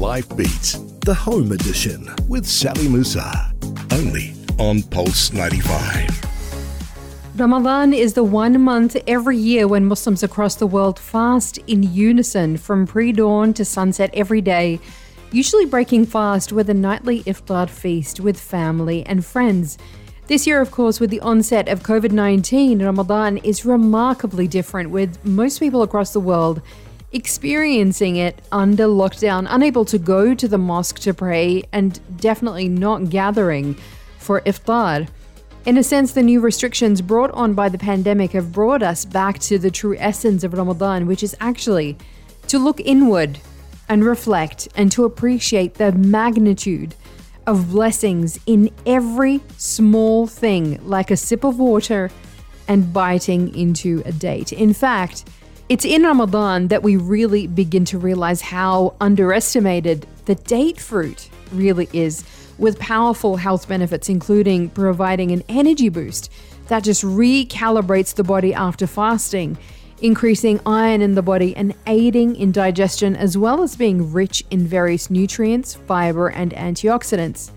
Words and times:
Life 0.00 0.34
Beats, 0.34 0.78
the 1.04 1.12
home 1.12 1.52
edition 1.52 2.08
with 2.26 2.46
Sally 2.46 2.88
Musa. 2.88 3.52
Only 3.92 4.32
on 4.58 4.82
Pulse 4.84 5.30
95. 5.30 6.24
Ramadan 7.36 7.92
is 7.92 8.14
the 8.14 8.24
one 8.24 8.58
month 8.62 8.96
every 9.06 9.36
year 9.36 9.68
when 9.68 9.84
Muslims 9.84 10.22
across 10.22 10.54
the 10.54 10.66
world 10.66 10.98
fast 10.98 11.58
in 11.66 11.82
unison 11.82 12.56
from 12.56 12.86
pre 12.86 13.12
dawn 13.12 13.52
to 13.52 13.62
sunset 13.62 14.08
every 14.14 14.40
day, 14.40 14.80
usually 15.32 15.66
breaking 15.66 16.06
fast 16.06 16.50
with 16.50 16.70
a 16.70 16.74
nightly 16.74 17.22
iftar 17.24 17.68
feast 17.68 18.20
with 18.20 18.40
family 18.40 19.04
and 19.04 19.22
friends. 19.22 19.76
This 20.28 20.46
year, 20.46 20.62
of 20.62 20.70
course, 20.70 20.98
with 20.98 21.10
the 21.10 21.20
onset 21.20 21.68
of 21.68 21.82
COVID 21.82 22.12
19, 22.12 22.82
Ramadan 22.82 23.36
is 23.36 23.66
remarkably 23.66 24.48
different, 24.48 24.88
with 24.88 25.22
most 25.26 25.58
people 25.58 25.82
across 25.82 26.14
the 26.14 26.20
world 26.20 26.62
experiencing 27.12 28.16
it 28.16 28.40
under 28.52 28.84
lockdown, 28.84 29.46
unable 29.48 29.84
to 29.84 29.98
go 29.98 30.34
to 30.34 30.46
the 30.46 30.58
mosque 30.58 30.98
to 31.00 31.14
pray, 31.14 31.64
and 31.72 32.00
definitely 32.18 32.68
not 32.68 33.10
gathering 33.10 33.74
for 34.18 34.40
iftar. 34.42 35.08
In 35.66 35.76
a 35.76 35.82
sense, 35.82 36.12
the 36.12 36.22
new 36.22 36.40
restrictions 36.40 37.02
brought 37.02 37.30
on 37.32 37.54
by 37.54 37.68
the 37.68 37.78
pandemic 37.78 38.30
have 38.32 38.52
brought 38.52 38.82
us 38.82 39.04
back 39.04 39.38
to 39.40 39.58
the 39.58 39.70
true 39.70 39.96
essence 39.98 40.44
of 40.44 40.54
Ramadan, 40.54 41.06
which 41.06 41.22
is 41.22 41.36
actually 41.40 41.98
to 42.46 42.58
look 42.58 42.80
inward 42.80 43.38
and 43.88 44.04
reflect 44.04 44.68
and 44.76 44.90
to 44.92 45.04
appreciate 45.04 45.74
the 45.74 45.92
magnitude 45.92 46.94
of 47.46 47.70
blessings 47.70 48.38
in 48.46 48.70
every 48.86 49.40
small 49.56 50.26
thing, 50.26 50.80
like 50.86 51.10
a 51.10 51.16
sip 51.16 51.44
of 51.44 51.58
water 51.58 52.10
and 52.68 52.92
biting 52.92 53.54
into 53.54 54.02
a 54.06 54.12
date. 54.12 54.52
In 54.52 54.72
fact, 54.72 55.28
it's 55.70 55.84
in 55.84 56.02
Ramadan 56.02 56.66
that 56.66 56.82
we 56.82 56.96
really 56.96 57.46
begin 57.46 57.84
to 57.84 57.96
realize 57.96 58.40
how 58.40 58.96
underestimated 59.00 60.04
the 60.24 60.34
date 60.34 60.80
fruit 60.80 61.30
really 61.52 61.88
is, 61.92 62.24
with 62.58 62.76
powerful 62.80 63.36
health 63.36 63.68
benefits, 63.68 64.08
including 64.08 64.68
providing 64.70 65.30
an 65.30 65.44
energy 65.48 65.88
boost 65.88 66.32
that 66.66 66.82
just 66.82 67.04
recalibrates 67.04 68.16
the 68.16 68.24
body 68.24 68.52
after 68.52 68.84
fasting, 68.84 69.56
increasing 70.02 70.58
iron 70.66 71.02
in 71.02 71.14
the 71.14 71.22
body 71.22 71.54
and 71.54 71.72
aiding 71.86 72.34
in 72.34 72.50
digestion, 72.50 73.14
as 73.14 73.38
well 73.38 73.62
as 73.62 73.76
being 73.76 74.12
rich 74.12 74.42
in 74.50 74.66
various 74.66 75.08
nutrients, 75.08 75.74
fiber, 75.74 76.30
and 76.30 76.50
antioxidants. 76.54 77.52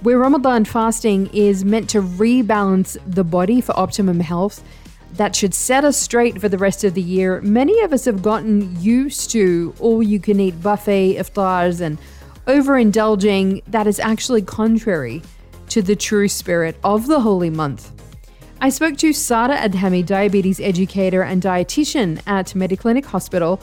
Where 0.00 0.18
Ramadan 0.18 0.64
fasting 0.64 1.28
is 1.34 1.62
meant 1.62 1.90
to 1.90 2.00
rebalance 2.00 2.96
the 3.06 3.22
body 3.22 3.60
for 3.60 3.78
optimum 3.78 4.18
health, 4.18 4.64
that 5.14 5.34
should 5.34 5.54
set 5.54 5.84
us 5.84 5.96
straight 5.96 6.40
for 6.40 6.48
the 6.48 6.58
rest 6.58 6.84
of 6.84 6.94
the 6.94 7.02
year. 7.02 7.40
Many 7.40 7.80
of 7.82 7.92
us 7.92 8.04
have 8.04 8.22
gotten 8.22 8.80
used 8.80 9.30
to 9.32 9.74
all 9.80 10.02
you 10.02 10.20
can 10.20 10.40
eat 10.40 10.62
buffet 10.62 11.16
iftars 11.16 11.80
and 11.80 11.98
overindulging 12.46 13.62
that 13.66 13.86
is 13.86 14.00
actually 14.00 14.42
contrary 14.42 15.22
to 15.68 15.82
the 15.82 15.96
true 15.96 16.28
spirit 16.28 16.76
of 16.82 17.06
the 17.06 17.20
holy 17.20 17.50
month. 17.50 17.92
I 18.60 18.68
spoke 18.68 18.98
to 18.98 19.12
Sara 19.12 19.56
Adhami, 19.56 20.04
diabetes 20.04 20.60
educator 20.60 21.22
and 21.22 21.42
dietitian 21.42 22.20
at 22.26 22.48
Mediclinic 22.48 23.06
Hospital, 23.06 23.60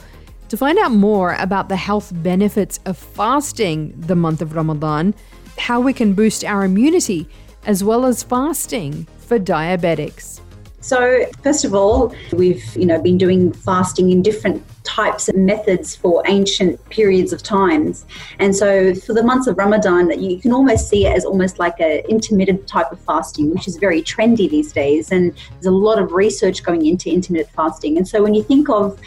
to 0.48 0.56
find 0.56 0.78
out 0.78 0.92
more 0.92 1.34
about 1.34 1.68
the 1.68 1.76
health 1.76 2.10
benefits 2.14 2.80
of 2.86 2.96
fasting 2.96 3.94
the 3.96 4.16
month 4.16 4.42
of 4.42 4.56
Ramadan, 4.56 5.14
how 5.58 5.80
we 5.80 5.92
can 5.92 6.14
boost 6.14 6.44
our 6.44 6.64
immunity, 6.64 7.28
as 7.66 7.84
well 7.84 8.06
as 8.06 8.22
fasting 8.22 9.06
for 9.18 9.38
diabetics. 9.38 10.40
So, 10.80 11.26
first 11.42 11.64
of 11.64 11.74
all, 11.74 12.14
we've 12.32 12.64
you 12.76 12.86
know 12.86 13.00
been 13.00 13.18
doing 13.18 13.52
fasting 13.52 14.10
in 14.10 14.22
different 14.22 14.64
types 14.88 15.28
of 15.28 15.36
methods 15.36 15.94
for 15.94 16.22
ancient 16.26 16.82
periods 16.88 17.32
of 17.32 17.42
times. 17.42 18.06
And 18.38 18.56
so 18.56 18.94
for 18.94 19.12
the 19.12 19.22
months 19.22 19.46
of 19.46 19.58
Ramadan, 19.58 20.18
you 20.18 20.40
can 20.40 20.52
almost 20.52 20.88
see 20.88 21.06
it 21.06 21.14
as 21.14 21.24
almost 21.26 21.58
like 21.58 21.78
an 21.78 22.00
intermittent 22.08 22.66
type 22.66 22.90
of 22.90 22.98
fasting, 23.00 23.50
which 23.54 23.68
is 23.68 23.76
very 23.76 24.00
trendy 24.02 24.48
these 24.48 24.72
days. 24.72 25.12
And 25.12 25.34
there's 25.52 25.66
a 25.66 25.70
lot 25.70 25.98
of 25.98 26.12
research 26.12 26.62
going 26.62 26.86
into 26.86 27.10
intermittent 27.10 27.54
fasting. 27.54 27.98
And 27.98 28.08
so 28.08 28.22
when 28.22 28.34
you 28.34 28.42
think 28.42 28.70
of 28.70 28.98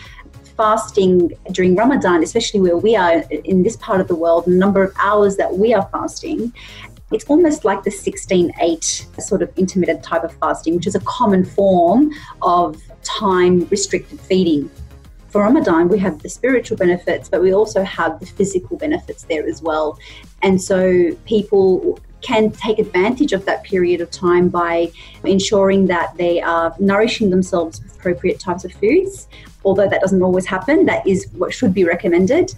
fasting 0.56 1.31
during 1.52 1.76
Ramadan, 1.76 2.22
especially 2.22 2.62
where 2.62 2.78
we 2.78 2.96
are 2.96 3.24
in 3.46 3.64
this 3.64 3.76
part 3.78 4.00
of 4.00 4.08
the 4.08 4.16
world, 4.16 4.46
the 4.46 4.52
number 4.52 4.84
of 4.84 4.94
hours 5.00 5.36
that 5.38 5.58
we 5.58 5.74
are 5.74 5.88
fasting, 5.92 6.54
it's 7.12 7.26
almost 7.26 7.66
like 7.66 7.84
the 7.84 7.92
16 7.92 8.52
8 8.60 9.08
sort 9.20 9.42
of 9.42 9.52
intermittent 9.58 10.04
type 10.04 10.24
of 10.24 10.34
fasting, 10.36 10.76
which 10.76 10.88
is 10.88 10.96
a 10.96 11.02
common 11.02 11.44
form 11.44 12.12
of 12.42 12.82
time 13.04 13.68
restricted 13.70 14.20
feeding. 14.20 14.70
For 15.30 15.44
Ramadan, 15.44 15.88
we 15.88 15.98
have 16.00 16.22
the 16.22 16.30
spiritual 16.30 16.76
benefits, 16.76 17.30
but 17.30 17.42
we 17.42 17.54
also 17.54 17.84
have 17.84 18.20
the 18.20 18.26
physical 18.26 18.78
benefits 18.78 19.24
there 19.24 19.48
as 19.48 19.62
well. 19.62 19.98
And 20.42 20.62
so 20.62 21.16
people 21.26 22.00
can 22.22 22.52
take 22.52 22.80
advantage 22.80 23.34
of 23.34 23.46
that 23.46 23.64
period 23.64 24.02
of 24.02 24.12
time 24.12 24.50
by 24.50 24.92
ensuring 25.24 25.88
that 25.88 26.16
they 26.18 26.42
are 26.42 26.76
nourishing 26.80 27.30
themselves 27.30 27.82
with 27.82 27.96
appropriate 27.96 28.40
types 28.40 28.64
of 28.66 28.72
foods. 28.74 29.28
Although 29.64 29.88
that 29.90 30.02
doesn't 30.02 30.22
always 30.22 30.46
happen, 30.46 30.86
that 30.86 31.06
is 31.08 31.28
what 31.34 31.54
should 31.54 31.74
be 31.74 31.84
recommended 31.84 32.54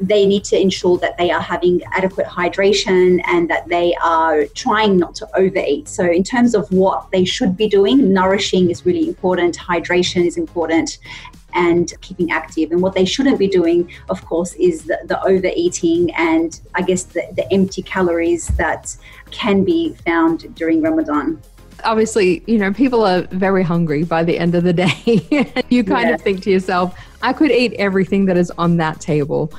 they 0.00 0.26
need 0.26 0.44
to 0.44 0.60
ensure 0.60 0.98
that 0.98 1.16
they 1.18 1.30
are 1.30 1.40
having 1.40 1.82
adequate 1.92 2.26
hydration 2.26 3.20
and 3.26 3.48
that 3.50 3.68
they 3.68 3.94
are 4.02 4.46
trying 4.54 4.96
not 4.96 5.14
to 5.16 5.28
overeat. 5.36 5.88
So, 5.88 6.04
in 6.04 6.22
terms 6.22 6.54
of 6.54 6.70
what 6.72 7.10
they 7.10 7.24
should 7.24 7.56
be 7.56 7.68
doing, 7.68 8.12
nourishing 8.12 8.70
is 8.70 8.86
really 8.86 9.08
important, 9.08 9.56
hydration 9.56 10.26
is 10.26 10.36
important, 10.36 10.98
and 11.54 11.92
keeping 12.00 12.30
active. 12.30 12.70
And 12.70 12.82
what 12.82 12.94
they 12.94 13.04
shouldn't 13.04 13.38
be 13.38 13.48
doing, 13.48 13.90
of 14.08 14.24
course, 14.24 14.54
is 14.54 14.84
the, 14.84 14.98
the 15.06 15.20
overeating 15.22 16.14
and 16.14 16.60
I 16.74 16.82
guess 16.82 17.04
the, 17.04 17.22
the 17.34 17.50
empty 17.52 17.82
calories 17.82 18.48
that 18.48 18.96
can 19.30 19.64
be 19.64 19.94
found 20.04 20.54
during 20.54 20.82
Ramadan 20.82 21.42
obviously, 21.84 22.42
you 22.46 22.58
know, 22.58 22.72
people 22.72 23.04
are 23.04 23.22
very 23.30 23.62
hungry 23.62 24.02
by 24.02 24.24
the 24.24 24.38
end 24.38 24.54
of 24.54 24.64
the 24.64 24.72
day. 24.72 24.92
you 25.68 25.84
kind 25.84 26.08
yeah. 26.08 26.14
of 26.14 26.20
think 26.20 26.42
to 26.42 26.50
yourself, 26.50 26.98
I 27.22 27.32
could 27.32 27.50
eat 27.50 27.74
everything 27.74 28.26
that 28.26 28.36
is 28.36 28.50
on 28.58 28.76
that 28.78 29.00
table. 29.00 29.52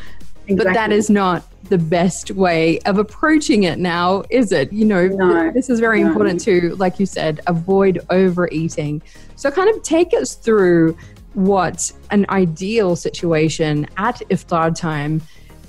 Exactly. 0.50 0.66
But 0.66 0.74
that 0.74 0.92
is 0.92 1.12
not 1.12 1.44
the 1.66 1.78
best 1.78 2.32
way 2.32 2.80
of 2.80 2.98
approaching 2.98 3.64
it 3.64 3.78
now, 3.78 4.24
is 4.32 4.52
it? 4.52 4.74
You 4.74 4.86
know, 4.86 5.08
no, 5.08 5.52
this 5.52 5.70
is 5.70 5.80
very 5.80 6.02
no. 6.02 6.08
important 6.08 6.42
to, 6.42 6.76
like 6.78 7.00
you 7.00 7.06
said, 7.06 7.40
avoid 7.46 8.00
overeating. 8.10 9.04
So, 9.36 9.52
kind 9.52 9.70
of 9.70 9.84
take 9.84 10.12
us 10.14 10.34
through 10.34 10.98
what 11.36 11.92
an 12.10 12.26
ideal 12.30 12.96
situation 12.96 13.86
at 13.98 14.22
iftar 14.32 14.76
time 14.76 15.22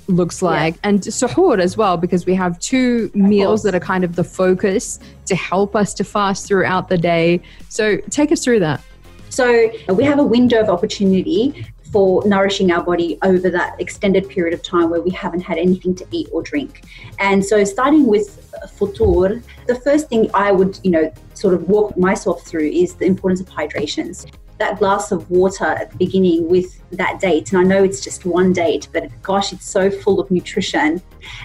looks 0.07 0.41
like 0.41 0.73
yeah. 0.75 0.89
and 0.89 0.99
suhoor 1.01 1.59
as 1.59 1.77
well 1.77 1.95
because 1.95 2.25
we 2.25 2.33
have 2.33 2.59
two 2.59 3.11
of 3.13 3.15
meals 3.15 3.61
course. 3.61 3.63
that 3.63 3.75
are 3.75 3.79
kind 3.79 4.03
of 4.03 4.15
the 4.15 4.23
focus 4.23 4.99
to 5.25 5.35
help 5.35 5.75
us 5.75 5.93
to 5.93 6.03
fast 6.03 6.47
throughout 6.47 6.89
the 6.89 6.97
day 6.97 7.39
so 7.69 7.97
take 8.09 8.31
us 8.31 8.43
through 8.43 8.59
that 8.59 8.81
so 9.29 9.71
we 9.93 10.03
have 10.03 10.19
a 10.19 10.23
window 10.23 10.59
of 10.59 10.67
opportunity 10.67 11.65
for 11.91 12.25
nourishing 12.25 12.71
our 12.71 12.83
body 12.83 13.17
over 13.23 13.49
that 13.49 13.79
extended 13.79 14.29
period 14.29 14.53
of 14.53 14.61
time 14.61 14.89
where 14.89 15.01
we 15.01 15.11
haven't 15.11 15.41
had 15.41 15.57
anything 15.57 15.93
to 15.95 16.05
eat 16.11 16.29
or 16.31 16.41
drink. 16.41 16.83
And 17.19 17.43
so, 17.43 17.63
starting 17.63 18.07
with 18.07 18.53
futur, 18.77 19.41
the 19.67 19.75
first 19.75 20.09
thing 20.09 20.29
I 20.33 20.51
would, 20.51 20.79
you 20.83 20.91
know, 20.91 21.13
sort 21.33 21.53
of 21.53 21.67
walk 21.67 21.97
myself 21.97 22.45
through 22.45 22.69
is 22.69 22.95
the 22.95 23.05
importance 23.05 23.41
of 23.41 23.47
hydrations 23.47 24.25
that 24.61 24.77
glass 24.77 25.11
of 25.11 25.29
water 25.31 25.65
at 25.65 25.89
the 25.89 25.97
beginning 25.97 26.47
with 26.47 26.79
that 26.91 27.19
date. 27.19 27.51
And 27.51 27.59
I 27.59 27.63
know 27.63 27.83
it's 27.83 27.99
just 27.99 28.25
one 28.25 28.53
date, 28.53 28.87
but 28.93 29.09
gosh, 29.23 29.51
it's 29.51 29.67
so 29.67 29.89
full 29.89 30.19
of 30.19 30.29
nutrition. 30.29 31.01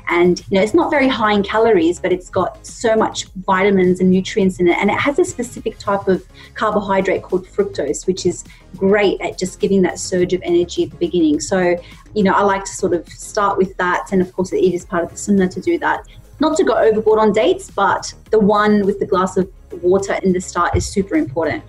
And 0.08 0.38
you 0.50 0.56
know, 0.56 0.62
it's 0.62 0.74
not 0.74 0.90
very 0.90 1.08
high 1.08 1.32
in 1.32 1.42
calories, 1.42 1.98
but 1.98 2.12
it's 2.12 2.28
got 2.28 2.66
so 2.66 2.94
much 2.94 3.26
vitamins 3.46 4.00
and 4.00 4.10
nutrients 4.10 4.60
in 4.60 4.68
it. 4.68 4.76
And 4.76 4.90
it 4.90 4.98
has 4.98 5.18
a 5.18 5.24
specific 5.24 5.78
type 5.78 6.08
of 6.08 6.26
carbohydrate 6.54 7.22
called 7.22 7.46
fructose, 7.46 8.06
which 8.06 8.26
is 8.26 8.44
great 8.76 9.18
at 9.22 9.38
just 9.38 9.60
giving 9.60 9.80
that 9.82 9.98
surge 9.98 10.34
of 10.34 10.42
energy 10.42 10.84
at 10.84 10.90
the 10.90 10.96
beginning. 10.96 11.40
So, 11.40 11.76
you 12.14 12.22
know, 12.22 12.32
I 12.32 12.42
like 12.42 12.64
to 12.64 12.72
sort 12.72 12.92
of 12.92 13.08
start 13.08 13.56
with 13.56 13.74
that. 13.78 14.12
And 14.12 14.20
of 14.20 14.30
course, 14.34 14.52
it 14.52 14.62
is 14.62 14.84
part 14.84 15.04
of 15.04 15.10
the 15.10 15.16
sunnah 15.16 15.48
to 15.48 15.60
do 15.60 15.78
that. 15.78 16.06
Not 16.38 16.58
to 16.58 16.64
go 16.64 16.74
overboard 16.74 17.18
on 17.18 17.32
dates, 17.32 17.70
but 17.70 18.12
the 18.30 18.38
one 18.38 18.84
with 18.84 18.98
the 18.98 19.06
glass 19.06 19.38
of 19.38 19.50
water 19.82 20.14
in 20.22 20.32
the 20.32 20.40
start 20.40 20.76
is 20.76 20.86
super 20.86 21.14
important. 21.16 21.62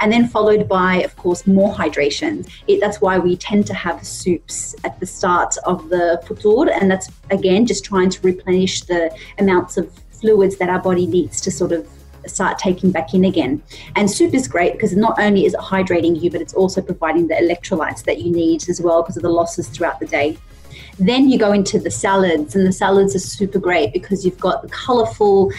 And 0.00 0.12
then 0.12 0.28
followed 0.28 0.68
by, 0.68 0.96
of 1.02 1.16
course, 1.16 1.46
more 1.46 1.72
hydration. 1.74 2.48
It, 2.66 2.80
that's 2.80 3.00
why 3.00 3.18
we 3.18 3.36
tend 3.36 3.66
to 3.66 3.74
have 3.74 4.06
soups 4.06 4.74
at 4.84 4.98
the 5.00 5.06
start 5.06 5.56
of 5.64 5.88
the 5.88 6.22
futur. 6.26 6.70
And 6.70 6.90
that's, 6.90 7.10
again, 7.30 7.66
just 7.66 7.84
trying 7.84 8.10
to 8.10 8.20
replenish 8.22 8.82
the 8.82 9.14
amounts 9.38 9.76
of 9.76 9.92
fluids 10.10 10.56
that 10.58 10.68
our 10.68 10.78
body 10.78 11.06
needs 11.06 11.40
to 11.42 11.50
sort 11.50 11.72
of 11.72 11.88
start 12.26 12.58
taking 12.58 12.90
back 12.90 13.14
in 13.14 13.24
again. 13.24 13.62
And 13.96 14.10
soup 14.10 14.34
is 14.34 14.46
great 14.46 14.74
because 14.74 14.94
not 14.94 15.18
only 15.18 15.44
is 15.44 15.54
it 15.54 15.60
hydrating 15.60 16.22
you, 16.22 16.30
but 16.30 16.40
it's 16.40 16.54
also 16.54 16.80
providing 16.80 17.26
the 17.26 17.34
electrolytes 17.34 18.04
that 18.04 18.22
you 18.22 18.30
need 18.30 18.68
as 18.68 18.80
well 18.80 19.02
because 19.02 19.16
of 19.16 19.22
the 19.22 19.28
losses 19.28 19.68
throughout 19.68 19.98
the 19.98 20.06
day. 20.06 20.38
Then 20.98 21.28
you 21.28 21.38
go 21.38 21.52
into 21.52 21.78
the 21.78 21.90
salads, 21.90 22.54
and 22.54 22.66
the 22.66 22.72
salads 22.72 23.14
are 23.14 23.20
super 23.20 23.58
great 23.58 23.92
because 23.92 24.24
you've 24.24 24.38
got 24.38 24.62
the 24.62 24.68
colorful 24.68 25.50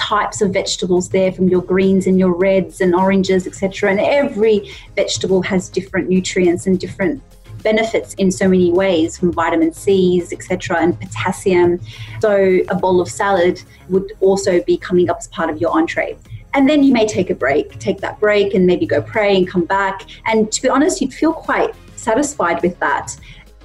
types 0.00 0.40
of 0.40 0.52
vegetables 0.52 1.10
there 1.10 1.30
from 1.30 1.48
your 1.48 1.60
greens 1.60 2.06
and 2.06 2.18
your 2.18 2.32
reds 2.32 2.80
and 2.80 2.94
oranges, 2.94 3.46
etc. 3.46 3.90
And 3.90 4.00
every 4.00 4.72
vegetable 4.96 5.42
has 5.42 5.68
different 5.68 6.08
nutrients 6.08 6.66
and 6.66 6.80
different 6.80 7.22
benefits 7.62 8.14
in 8.14 8.32
so 8.32 8.48
many 8.48 8.72
ways 8.72 9.18
from 9.18 9.30
vitamin 9.32 9.72
C's, 9.74 10.32
etc., 10.32 10.78
and 10.78 10.98
potassium. 10.98 11.78
So 12.20 12.60
a 12.70 12.74
bowl 12.74 13.00
of 13.02 13.08
salad 13.08 13.62
would 13.90 14.10
also 14.20 14.62
be 14.62 14.78
coming 14.78 15.10
up 15.10 15.18
as 15.18 15.28
part 15.28 15.50
of 15.50 15.60
your 15.60 15.70
entree. 15.72 16.16
And 16.54 16.68
then 16.68 16.82
you 16.82 16.92
may 16.92 17.06
take 17.06 17.28
a 17.30 17.34
break, 17.34 17.78
take 17.78 18.00
that 18.00 18.18
break 18.18 18.54
and 18.54 18.66
maybe 18.66 18.86
go 18.86 19.02
pray 19.02 19.36
and 19.36 19.46
come 19.46 19.66
back. 19.66 20.06
And 20.26 20.50
to 20.50 20.62
be 20.62 20.68
honest, 20.68 21.00
you'd 21.00 21.14
feel 21.14 21.32
quite 21.32 21.74
satisfied 21.96 22.62
with 22.62 22.78
that. 22.80 23.14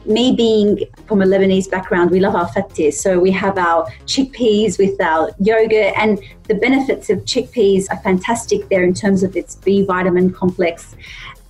Me 0.05 0.35
being 0.35 0.79
from 1.07 1.21
a 1.21 1.25
Lebanese 1.25 1.69
background, 1.69 2.11
we 2.11 2.19
love 2.19 2.35
our 2.35 2.47
fatteh. 2.49 2.93
So 2.93 3.19
we 3.19 3.31
have 3.31 3.57
our 3.57 3.87
chickpeas 4.05 4.77
with 4.77 5.01
our 5.01 5.31
yogurt, 5.39 5.93
and 5.97 6.19
the 6.43 6.55
benefits 6.55 7.09
of 7.09 7.19
chickpeas 7.25 7.87
are 7.89 7.97
fantastic 7.97 8.69
there 8.69 8.83
in 8.83 8.93
terms 8.93 9.23
of 9.23 9.35
its 9.35 9.55
B 9.55 9.83
vitamin 9.83 10.31
complex 10.31 10.95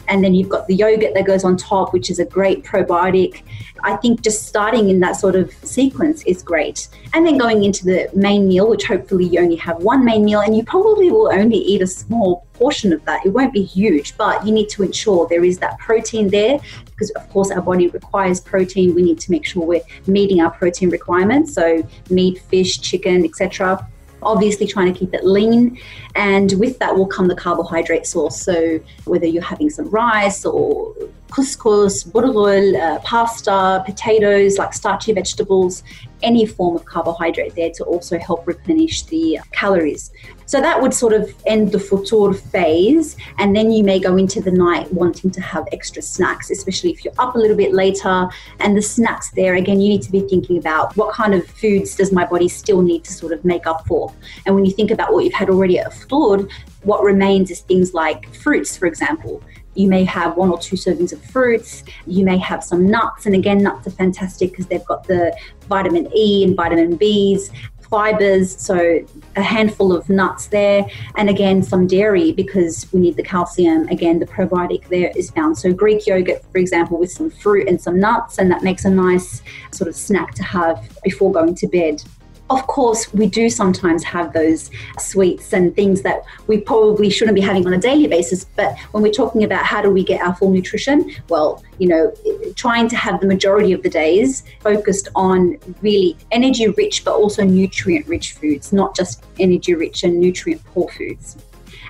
and 0.08 0.24
then 0.24 0.34
you've 0.34 0.50
got 0.50 0.68
the 0.68 0.76
yogurt 0.76 1.14
that 1.14 1.26
goes 1.26 1.44
on 1.44 1.58
top, 1.58 1.94
which 1.94 2.10
is 2.10 2.20
a 2.20 2.26
great 2.26 2.64
probiotic. 2.64 3.44
I 3.84 3.96
think 3.98 4.22
just 4.22 4.48
starting 4.48 4.90
in 4.90 5.00
that 5.02 5.16
sort 5.16 5.36
of 5.36 5.54
sequence 5.64 6.24
is 6.24 6.42
great. 6.42 6.88
And 7.14 7.26
then 7.26 7.38
going 7.38 7.64
into 7.64 7.86
the 7.86 8.10
main 8.14 8.48
meal, 8.48 8.70
which 8.70 8.86
hopefully 8.86 9.26
you 9.26 9.40
only 9.40 9.56
have 9.58 9.78
one 9.78 10.04
main 10.04 10.26
meal, 10.26 10.42
and 10.42 10.56
you 10.56 10.64
probably 10.64 11.12
will 11.12 11.32
only 11.32 11.58
eat 11.58 11.82
a 11.82 11.88
small 11.88 12.48
portion 12.54 12.94
of 12.94 13.04
that. 13.06 13.26
It 13.26 13.30
won't 13.30 13.54
be 13.54 13.64
huge, 13.64 14.18
but 14.18 14.46
you 14.46 14.52
need 14.52 14.70
to 14.70 14.84
ensure 14.84 15.28
there 15.28 15.44
is 15.44 15.60
that 15.60 15.78
protein 15.80 16.30
there 16.30 16.60
because, 16.86 17.12
of 17.12 17.30
course, 17.30 17.52
our 17.52 17.62
body 17.62 17.88
requires 17.90 18.40
protein. 18.40 18.96
We 18.96 19.02
need 19.02 19.20
to 19.20 19.32
make 19.32 19.46
sure 19.46 19.64
we're 19.64 19.82
meeting 20.08 20.42
our 20.42 20.52
protein 20.52 20.90
requirements. 20.90 21.54
So, 21.54 21.88
meat, 22.10 22.42
fish, 22.50 22.80
chicken, 22.80 23.26
etc 23.26 23.88
obviously 24.26 24.68
trying 24.68 24.92
to 24.92 24.98
keep 24.98 25.14
it 25.14 25.26
lean. 25.26 25.80
And 26.16 26.52
with 26.54 26.80
that 26.80 26.96
will 26.96 27.08
come 27.08 27.28
the 27.28 27.36
carbohydrate 27.36 28.06
source. 28.06 28.42
So 28.42 28.80
whether 29.06 29.26
you're 29.26 29.44
having 29.44 29.70
some 29.70 29.90
rice 29.90 30.46
or 30.46 30.94
couscous, 31.30 32.04
bulgur, 32.06 32.80
uh, 32.80 33.00
pasta, 33.00 33.84
potatoes, 33.86 34.58
like 34.58 34.74
starchy 34.74 35.14
vegetables, 35.14 35.84
any 36.26 36.46
form 36.46 36.76
of 36.76 36.84
carbohydrate 36.84 37.56
there 37.56 37.72
to 37.76 37.84
also 37.86 38.20
help 38.20 38.46
replenish 38.46 39.04
the 39.04 39.40
calories. 39.54 40.12
So 40.48 40.60
that 40.60 40.80
would 40.80 40.94
sort 40.94 41.14
of 41.14 41.34
end 41.48 41.72
the 41.72 41.80
futur 41.80 42.34
phase, 42.34 43.16
and 43.40 43.56
then 43.56 43.72
you 43.72 43.84
may 43.84 44.00
go 44.00 44.18
into 44.18 44.42
the 44.42 44.52
night 44.52 44.92
wanting 44.94 45.32
to 45.32 45.42
have 45.42 45.68
extra 45.72 46.02
snacks, 46.02 46.52
especially 46.52 46.92
if 46.92 47.04
you're 47.04 47.14
up 47.18 47.36
a 47.36 47.38
little 47.38 47.58
bit 47.58 47.74
later. 47.74 48.28
And 48.60 48.76
the 48.76 48.82
snacks 48.82 49.32
there, 49.32 49.56
again, 49.56 49.80
you 49.80 49.90
need 49.90 50.04
to 50.04 50.12
be 50.12 50.22
thinking 50.22 50.58
about 50.58 50.96
what 50.98 51.14
kind 51.14 51.34
of 51.34 51.48
foods 51.48 51.96
does 51.96 52.12
my 52.12 52.26
body 52.26 52.48
still 52.48 52.82
need 52.82 53.04
to 53.06 53.14
sort 53.14 53.32
of 53.32 53.46
make 53.46 53.66
up 53.66 53.88
for. 53.88 54.14
And 54.46 54.54
when 54.54 54.66
you 54.66 54.72
think 54.72 54.92
about 54.92 55.14
what 55.14 55.24
you've 55.24 55.34
had 55.34 55.50
already 55.50 55.80
at 55.80 55.94
futur, 55.94 56.48
what 56.84 57.04
remains 57.04 57.50
is 57.50 57.62
things 57.62 57.94
like 57.94 58.34
fruits, 58.36 58.78
for 58.78 58.86
example. 58.86 59.42
You 59.76 59.88
may 59.88 60.04
have 60.06 60.38
one 60.38 60.50
or 60.50 60.58
two 60.58 60.76
servings 60.76 61.14
of 61.14 61.22
fruits. 61.22 61.84
You 62.08 62.26
may 62.26 62.38
have 62.38 62.64
some 62.64 62.88
nuts. 62.88 63.26
And 63.26 63.36
again, 63.36 63.62
nuts 63.62 63.88
are 63.88 63.92
fantastic 63.92 64.52
because 64.52 64.68
they've 64.68 64.86
got 64.86 65.08
the 65.08 65.36
vitamin 65.68 66.10
E 66.16 66.44
and 66.44 66.56
vitamin 66.56 66.98
Bs, 66.98 67.52
fibers. 67.90 68.60
So 68.60 69.06
a 69.36 69.42
handful 69.42 69.96
of 69.96 70.10
nuts 70.10 70.48
there. 70.48 70.86
And 71.16 71.30
again, 71.30 71.62
some 71.62 71.88
dairy 71.88 72.32
because 72.32 72.92
we 72.92 73.00
need 73.00 73.16
the 73.16 73.24
calcium. 73.24 73.88
Again, 73.90 74.20
the 74.20 74.26
probiotic 74.26 74.88
there 74.88 75.12
is 75.16 75.30
found. 75.32 75.58
So 75.58 75.72
Greek 75.74 76.08
yogurt, 76.08 76.44
for 76.52 76.58
example, 76.58 76.98
with 76.98 77.12
some 77.12 77.30
fruit 77.30 77.68
and 77.68 77.80
some 77.80 78.00
nuts. 78.00 78.38
And 78.38 78.50
that 78.52 78.64
makes 78.64 78.86
a 78.86 78.90
nice 78.90 79.42
sort 79.72 79.88
of 79.88 79.96
snack 79.96 80.34
to 80.36 80.44
have 80.44 80.88
before 81.04 81.32
going 81.32 81.56
to 81.56 81.68
bed. 81.68 82.02
Of 82.50 82.68
course, 82.68 83.12
we 83.12 83.26
do 83.28 83.50
sometimes 83.50 84.04
have 84.04 84.32
those 84.32 84.70
sweets 85.00 85.52
and 85.54 85.76
things 85.76 86.04
that 86.04 86.22
we 86.46 86.60
probably 86.60 87.10
shouldn't 87.10 87.34
be 87.34 87.42
having 87.42 87.66
on 87.66 87.74
a 87.74 87.78
daily 87.80 88.06
basis. 88.06 88.46
But 88.56 88.78
when 88.92 89.02
we're 89.02 89.12
talking 89.12 89.44
about 89.44 89.66
how 89.66 89.82
do 89.82 89.90
we 89.90 90.04
get 90.04 90.22
our 90.22 90.36
full 90.36 90.52
nutrition, 90.52 91.12
well, 91.28 91.64
you 91.80 91.88
know, 91.88 92.14
trying 92.56 92.88
to 92.90 92.96
have 92.96 93.20
the 93.20 93.26
majority 93.26 93.72
of 93.74 93.82
the 93.82 93.90
days 93.90 94.44
focused 94.60 95.08
on 95.16 95.58
really 95.82 96.16
energy 96.32 96.68
rich 96.68 97.04
but 97.04 97.16
also 97.16 97.44
nutrient 97.44 98.08
rich 98.08 98.34
foods, 98.34 98.72
not 98.72 98.96
just 98.96 99.24
energy 99.40 99.74
rich 99.74 100.04
and 100.04 100.20
nutrient 100.20 100.64
poor 100.66 100.88
foods. 100.90 101.38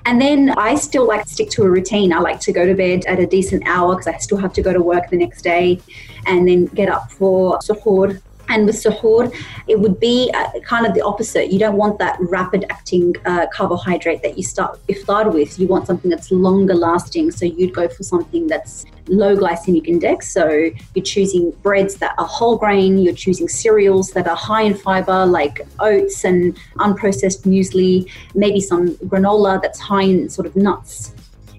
And 0.05 0.21
then 0.21 0.51
I 0.51 0.75
still 0.75 1.07
like 1.07 1.23
to 1.23 1.29
stick 1.29 1.49
to 1.51 1.63
a 1.63 1.69
routine. 1.69 2.13
I 2.13 2.19
like 2.19 2.39
to 2.41 2.53
go 2.53 2.65
to 2.65 2.75
bed 2.75 3.05
at 3.07 3.19
a 3.19 3.25
decent 3.25 3.67
hour 3.67 3.95
because 3.95 4.07
I 4.07 4.17
still 4.17 4.37
have 4.37 4.53
to 4.53 4.61
go 4.61 4.71
to 4.71 4.81
work 4.81 5.09
the 5.09 5.17
next 5.17 5.41
day 5.41 5.81
and 6.27 6.47
then 6.47 6.65
get 6.67 6.89
up 6.89 7.11
for 7.11 7.57
suhoor 7.59 8.21
and 8.55 8.65
with 8.65 8.77
suhoor, 8.81 9.23
it 9.67 9.79
would 9.79 9.99
be 9.99 10.31
uh, 10.33 10.59
kind 10.61 10.85
of 10.87 10.93
the 10.93 11.01
opposite. 11.01 11.51
You 11.51 11.59
don't 11.59 11.75
want 11.75 11.99
that 11.99 12.17
rapid 12.21 12.65
acting 12.69 13.13
uh, 13.25 13.47
carbohydrate 13.53 14.21
that 14.23 14.37
you 14.37 14.43
start 14.43 14.79
iftar 14.87 15.31
with. 15.31 15.59
You 15.59 15.67
want 15.67 15.87
something 15.87 16.09
that's 16.09 16.31
longer 16.31 16.73
lasting. 16.73 17.31
So 17.31 17.45
you'd 17.45 17.75
go 17.75 17.89
for 17.89 18.03
something 18.03 18.47
that's 18.47 18.85
low 19.07 19.35
glycemic 19.35 19.87
index. 19.87 20.31
So 20.31 20.45
you're 20.93 21.05
choosing 21.15 21.51
breads 21.63 21.95
that 21.95 22.15
are 22.17 22.25
whole 22.25 22.57
grain, 22.57 22.97
you're 22.97 23.13
choosing 23.25 23.49
cereals 23.49 24.11
that 24.11 24.25
are 24.27 24.37
high 24.37 24.63
in 24.63 24.73
fiber, 24.73 25.25
like 25.25 25.59
oats 25.79 26.23
and 26.23 26.57
unprocessed 26.79 27.41
muesli, 27.45 28.09
maybe 28.33 28.61
some 28.61 28.95
granola 29.11 29.61
that's 29.61 29.79
high 29.79 30.03
in 30.03 30.29
sort 30.29 30.47
of 30.47 30.55
nuts 30.55 31.13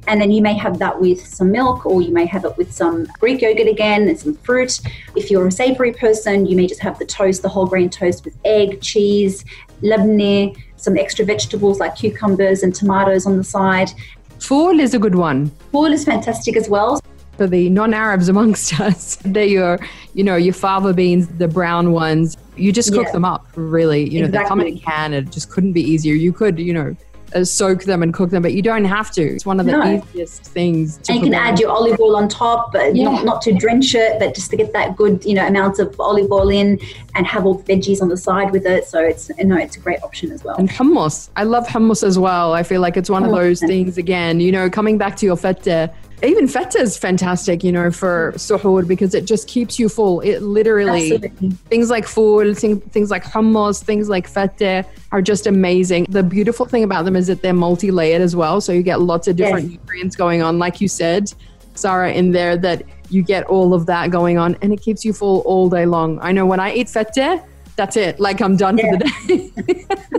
and 0.07 0.21
then 0.21 0.31
you 0.31 0.43
may 0.43 0.55
have 0.55 0.79
that 0.79 1.01
with 1.01 1.25
some 1.27 1.51
milk, 1.51 1.87
or 1.87 2.01
you 2.03 2.13
may 2.13 2.27
have 2.27 2.45
it 2.45 2.57
with 2.57 2.73
some 2.73 3.07
Greek 3.19 3.41
yogurt 3.41 3.67
again 3.67 4.09
and 4.09 4.19
some 4.19 4.35
fruit. 4.35 4.81
If 5.15 5.31
you're 5.31 5.47
a 5.47 5.53
savory 5.53 5.93
person, 5.93 6.47
you 6.47 6.57
may 6.57 6.67
just 6.67 6.81
have 6.81 6.99
the 6.99 7.07
toast, 7.07 7.43
the 7.43 7.49
whole 7.49 7.67
grain 7.67 7.91
toast 7.91 8.25
with 8.25 8.37
egg, 8.45 8.81
cheese, 8.81 9.45
labneh, 9.83 10.57
some 10.77 10.97
extra 10.97 11.25
vegetables 11.25 11.81
like 11.81 11.97
cucumbers 11.97 12.63
and 12.63 12.75
tomatoes 12.75 13.27
on 13.27 13.37
the 13.37 13.45
side. 13.45 13.91
Fool 14.39 14.81
is 14.81 14.95
a 14.95 14.99
good 14.99 15.15
one. 15.15 15.51
Fool 15.73 15.87
is 15.87 16.05
fantastic 16.05 16.57
as 16.57 16.69
well. 16.69 17.01
For 17.37 17.47
the 17.47 17.69
non-Arabs 17.69 18.29
amongst 18.29 18.81
us, 18.81 19.17
they're 19.25 19.45
your, 19.45 19.79
you 20.15 20.25
know, 20.25 20.37
your 20.37 20.55
fava 20.55 20.95
beans, 20.95 21.27
the 21.27 21.49
brown 21.49 21.93
ones. 21.93 22.37
You 22.57 22.73
just 22.73 22.93
cook 22.93 23.07
yeah. 23.07 23.13
them 23.13 23.25
up, 23.25 23.47
really. 23.55 24.09
You 24.09 24.21
know, 24.21 24.27
exactly. 24.27 24.45
they 24.45 24.49
come 24.49 24.61
in 24.61 24.67
a 24.69 24.79
can. 24.79 25.15
It 25.15 25.31
just 25.31 25.51
couldn't 25.51 25.73
be 25.73 25.83
easier. 25.83 26.15
You 26.15 26.33
could, 26.33 26.59
you 26.59 26.73
know, 26.73 26.97
uh, 27.35 27.45
soak 27.45 27.85
them 27.85 28.03
and 28.03 28.13
cook 28.15 28.31
them, 28.31 28.43
but 28.43 28.53
you 28.53 28.63
don't 28.63 28.85
have 28.85 29.11
to. 29.13 29.23
It's 29.23 29.47
one 29.47 29.61
of 29.61 29.67
the 29.67 29.73
no. 29.73 30.03
easiest 30.11 30.45
things. 30.45 30.99
and 31.09 31.19
you 31.19 31.25
can 31.25 31.35
add 31.35 31.59
your 31.59 31.71
olive 31.71 31.99
oil 32.01 32.17
on 32.17 32.29
top, 32.29 32.73
but 32.73 32.95
yeah. 32.95 33.05
not, 33.05 33.25
not 33.25 33.43
to 33.43 33.53
drench 33.53 33.95
it, 33.95 34.19
but 34.19 34.35
just 34.35 34.51
to 34.51 34.57
get 34.57 34.73
that 34.73 34.97
good, 34.97 35.25
you 35.25 35.35
know, 35.35 35.47
amounts 35.47 35.79
of 35.79 35.99
olive 36.01 36.31
oil 36.31 36.49
in 36.51 36.79
and 37.15 37.27
have 37.27 37.47
all 37.47 37.55
the 37.55 37.65
veggies 37.65 38.01
on 38.03 38.09
the 38.09 38.17
side 38.17 38.53
with 38.53 38.67
it. 38.67 38.85
So 38.87 39.01
it's, 39.01 39.31
no, 39.39 39.57
it's 39.57 39.77
a 39.77 39.81
great 39.81 40.03
option 40.03 40.31
as 40.31 40.45
well. 40.45 40.57
And 40.57 40.69
hummus. 40.69 41.31
I 41.37 41.45
love 41.45 41.67
hummus 41.67 42.03
as 42.03 42.19
well. 42.19 42.53
I 42.53 42.63
feel 42.63 42.81
like 42.81 42.97
it's 42.97 43.11
one 43.11 43.25
of 43.25 43.31
those 43.31 43.61
things, 43.61 43.99
again, 43.99 44.41
you 44.41 44.53
know, 44.53 44.71
coming 44.71 44.99
back 44.99 45.17
to 45.17 45.27
your 45.27 45.37
fatteh, 45.37 45.93
even 46.23 46.49
feta 46.49 46.79
is 46.79 46.97
fantastic, 46.97 47.63
you 47.63 47.71
know, 47.71 47.91
for 47.91 48.33
suhoor 48.37 48.87
because 48.87 49.15
it 49.15 49.27
just 49.27 49.49
keeps 49.49 49.79
you 49.79 49.89
full. 49.89 50.21
It 50.21 50.41
literally, 50.41 51.13
Absolutely. 51.15 51.51
things 51.69 51.91
like 51.91 52.07
fool, 52.07 52.55
things, 52.55 52.83
things 52.85 53.11
like 53.11 53.23
hummus, 53.23 53.83
things 53.83 54.09
like 54.09 54.27
feta 54.27 54.85
are 55.13 55.21
just 55.21 55.47
amazing. 55.47 56.07
The 56.09 56.23
beautiful 56.23 56.65
thing 56.65 56.85
about 56.85 57.05
them 57.05 57.17
is 57.17 57.27
that 57.27 57.43
they're 57.43 57.53
multi 57.53 57.91
layered 57.91 58.23
as 58.23 58.35
well. 58.35 58.61
So 58.61 58.73
you 58.73 58.83
get 58.83 59.01
lots 59.03 59.29
of 59.29 59.37
different 59.37 59.71
yes. 59.71 59.79
nutrients 59.81 60.17
going 60.17 60.43
on. 60.43 60.59
Like 60.59 60.81
you 60.81 60.89
said, 60.89 61.33
Sara, 61.75 62.13
in 62.13 62.33
there, 62.33 62.57
that 62.57 62.83
you 63.11 63.23
get 63.23 63.45
all 63.45 63.75
of 63.75 63.87
that 63.87 64.11
going 64.11 64.39
on 64.39 64.57
and 64.63 64.73
it 64.73 64.81
keeps 64.81 65.05
you 65.05 65.13
full 65.13 65.41
all 65.41 65.69
day 65.69 65.85
long. 65.85 66.19
I 66.21 66.33
know 66.33 66.47
when 66.47 66.61
I 66.61 66.73
eat 66.73 66.87
fatteh, 66.87 67.45
that's 67.77 67.97
it. 67.97 68.19
Like 68.19 68.41
I'm 68.41 68.57
done 68.57 68.79
yeah. 68.79 68.91
for 68.91 68.97
the 68.97 69.05
day. 69.27 69.53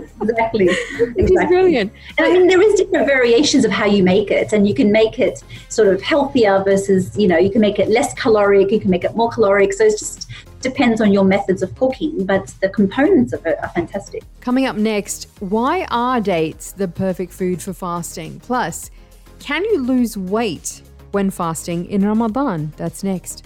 exactly. 0.22 0.66
It's 0.68 1.30
brilliant. 1.48 1.92
And 2.16 2.26
I 2.26 2.32
mean, 2.32 2.46
there 2.46 2.62
is 2.62 2.74
different 2.74 3.06
variations 3.06 3.64
of 3.64 3.70
how 3.70 3.86
you 3.86 4.02
make 4.02 4.30
it, 4.30 4.52
and 4.52 4.66
you 4.66 4.74
can 4.74 4.92
make 4.92 5.18
it 5.18 5.42
sort 5.68 5.88
of 5.88 6.00
healthier 6.00 6.62
versus, 6.64 7.16
you 7.16 7.28
know, 7.28 7.38
you 7.38 7.50
can 7.50 7.60
make 7.60 7.78
it 7.78 7.88
less 7.88 8.14
caloric, 8.14 8.70
you 8.70 8.80
can 8.80 8.90
make 8.90 9.04
it 9.04 9.14
more 9.16 9.30
caloric. 9.30 9.72
So 9.72 9.84
it 9.84 9.98
just 9.98 10.30
depends 10.60 11.00
on 11.00 11.12
your 11.12 11.24
methods 11.24 11.62
of 11.62 11.74
cooking, 11.76 12.24
but 12.24 12.54
the 12.60 12.68
components 12.68 13.32
of 13.32 13.44
it 13.46 13.58
are 13.62 13.68
fantastic. 13.70 14.22
Coming 14.40 14.66
up 14.66 14.76
next, 14.76 15.28
why 15.40 15.86
are 15.90 16.20
dates 16.20 16.72
the 16.72 16.88
perfect 16.88 17.32
food 17.32 17.62
for 17.62 17.72
fasting? 17.72 18.40
Plus, 18.40 18.90
can 19.38 19.64
you 19.64 19.82
lose 19.82 20.16
weight 20.16 20.82
when 21.12 21.30
fasting 21.30 21.86
in 21.86 22.04
Ramadan? 22.04 22.72
That's 22.76 23.04
next. 23.04 23.44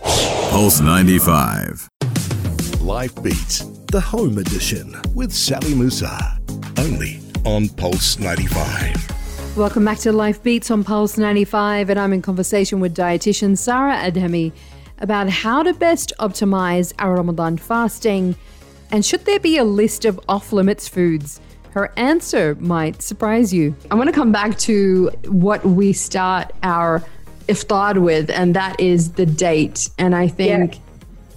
Pulse 0.00 0.80
95. 0.80 1.88
Life 2.86 3.20
Beats, 3.20 3.64
the 3.90 4.00
home 4.00 4.38
edition 4.38 4.94
with 5.12 5.32
Sally 5.32 5.74
Musa. 5.74 6.38
Only 6.78 7.18
on 7.44 7.68
Pulse 7.70 8.16
95. 8.20 9.56
Welcome 9.56 9.84
back 9.84 9.98
to 9.98 10.12
Life 10.12 10.40
Beats 10.40 10.70
on 10.70 10.84
Pulse 10.84 11.18
95, 11.18 11.90
and 11.90 11.98
I'm 11.98 12.12
in 12.12 12.22
conversation 12.22 12.78
with 12.78 12.96
dietitian 12.96 13.58
Sara 13.58 13.96
Adhami 13.96 14.52
about 14.98 15.28
how 15.28 15.64
to 15.64 15.74
best 15.74 16.12
optimize 16.20 16.92
our 17.00 17.16
Ramadan 17.16 17.56
fasting 17.56 18.36
and 18.92 19.04
should 19.04 19.24
there 19.24 19.40
be 19.40 19.58
a 19.58 19.64
list 19.64 20.04
of 20.04 20.20
off 20.28 20.52
limits 20.52 20.86
foods. 20.86 21.40
Her 21.72 21.92
answer 21.96 22.54
might 22.60 23.02
surprise 23.02 23.52
you. 23.52 23.74
I 23.90 23.96
want 23.96 24.10
to 24.10 24.14
come 24.14 24.30
back 24.30 24.58
to 24.58 25.08
what 25.26 25.66
we 25.66 25.92
start 25.92 26.52
our 26.62 27.02
iftar 27.48 28.00
with, 28.00 28.30
and 28.30 28.54
that 28.54 28.78
is 28.78 29.10
the 29.14 29.26
date. 29.26 29.90
And 29.98 30.14
I 30.14 30.28
think. 30.28 30.76
Yeah 30.76 30.80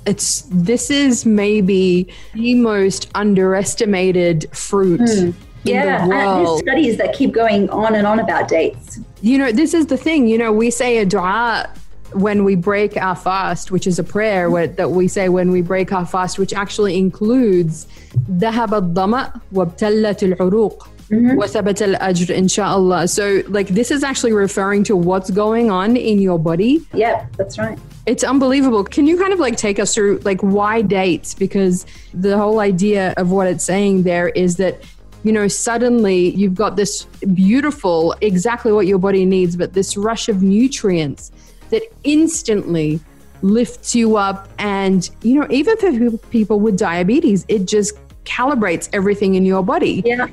it's 0.07 0.43
this 0.50 0.90
is 0.90 1.25
maybe 1.25 2.09
the 2.35 2.54
most 2.54 3.11
underestimated 3.14 4.47
fruit. 4.57 5.00
Mm. 5.00 5.35
Yeah, 5.64 6.02
the 6.02 6.11
there's 6.11 6.59
studies 6.59 6.97
that 6.99 7.14
keep 7.14 7.33
going 7.33 7.71
on 7.71 7.95
and 7.95 8.07
on 8.07 8.21
about 8.21 8.49
dates. 8.49 9.00
You 9.23 9.38
know, 9.38 9.50
this 9.50 9.73
is 9.73 9.87
the 9.87 9.97
thing. 9.97 10.26
You 10.26 10.37
know, 10.37 10.52
we 10.52 10.71
say 10.71 10.99
a 10.99 11.07
dua 11.07 11.71
when 12.12 12.45
we 12.45 12.54
break 12.54 12.97
our 12.97 13.16
fast, 13.16 13.71
which 13.71 13.87
is 13.87 13.99
a 13.99 14.04
prayer 14.04 14.66
that 14.66 14.90
we 14.90 15.09
say 15.09 15.28
when 15.28 15.50
we 15.50 15.62
break 15.62 15.90
our 15.93 16.07
fast, 16.07 16.38
which 16.38 16.52
actually 16.52 16.97
includes 16.99 17.87
ذهب 18.31 18.75
الظمأ 18.75 19.40
وابتلت 19.52 20.23
العروق 20.23 20.88
وثبت 21.11 21.83
الأجر 21.83 22.35
إن 22.38 22.49
شاء 22.49 22.76
الله. 22.76 23.07
So 23.09 23.43
like 23.49 23.69
this 23.69 23.90
is 23.90 24.02
actually 24.02 24.33
referring 24.33 24.85
to 24.85 24.97
what's 24.97 25.31
going 25.31 25.71
on 25.71 25.97
in 25.97 26.19
your 26.19 26.38
body. 26.38 26.81
Yep, 26.95 27.37
that's 27.37 27.59
right. 27.59 27.78
It's 28.07 28.25
unbelievable. 28.25 28.85
Can 28.85 29.07
you 29.07 29.19
kind 29.19 29.33
of 29.33 29.38
like 29.38 29.57
take 29.57 29.78
us 29.78 29.95
through 29.95 30.21
like 30.25 30.40
why 30.43 30.83
dates? 30.83 31.35
Because 31.35 31.87
the 32.12 32.37
whole 32.37 32.61
idea 32.61 33.14
of 33.16 33.31
what 33.31 33.47
it's 33.47 33.64
saying 33.64 34.02
there 34.02 34.28
is 34.31 34.57
that 34.57 34.83
you 35.25 35.33
know, 35.33 35.49
suddenly 35.49 36.31
you've 36.37 36.54
got 36.54 36.76
this 36.76 37.04
beautiful, 37.33 38.14
exactly 38.21 38.73
what 38.73 38.87
your 38.87 38.99
body 38.99 39.25
needs, 39.25 39.57
but 39.57 39.73
this 39.73 39.97
rush 39.97 40.28
of 40.28 40.43
nutrients 40.43 41.33
that 41.71 41.83
instantly 42.04 43.00
lifts 43.40 43.95
you 43.95 44.16
up. 44.16 44.49
And, 44.59 45.09
you 45.23 45.40
know, 45.40 45.47
even 45.49 45.78
for 45.78 46.19
people 46.28 46.61
with 46.61 46.78
diabetes, 46.78 47.47
it 47.49 47.64
just 47.64 47.97
calibrates 48.25 48.90
everything 48.93 49.35
in 49.35 49.47
your 49.47 49.62
body. 49.62 50.02
Yeah. 50.04 50.28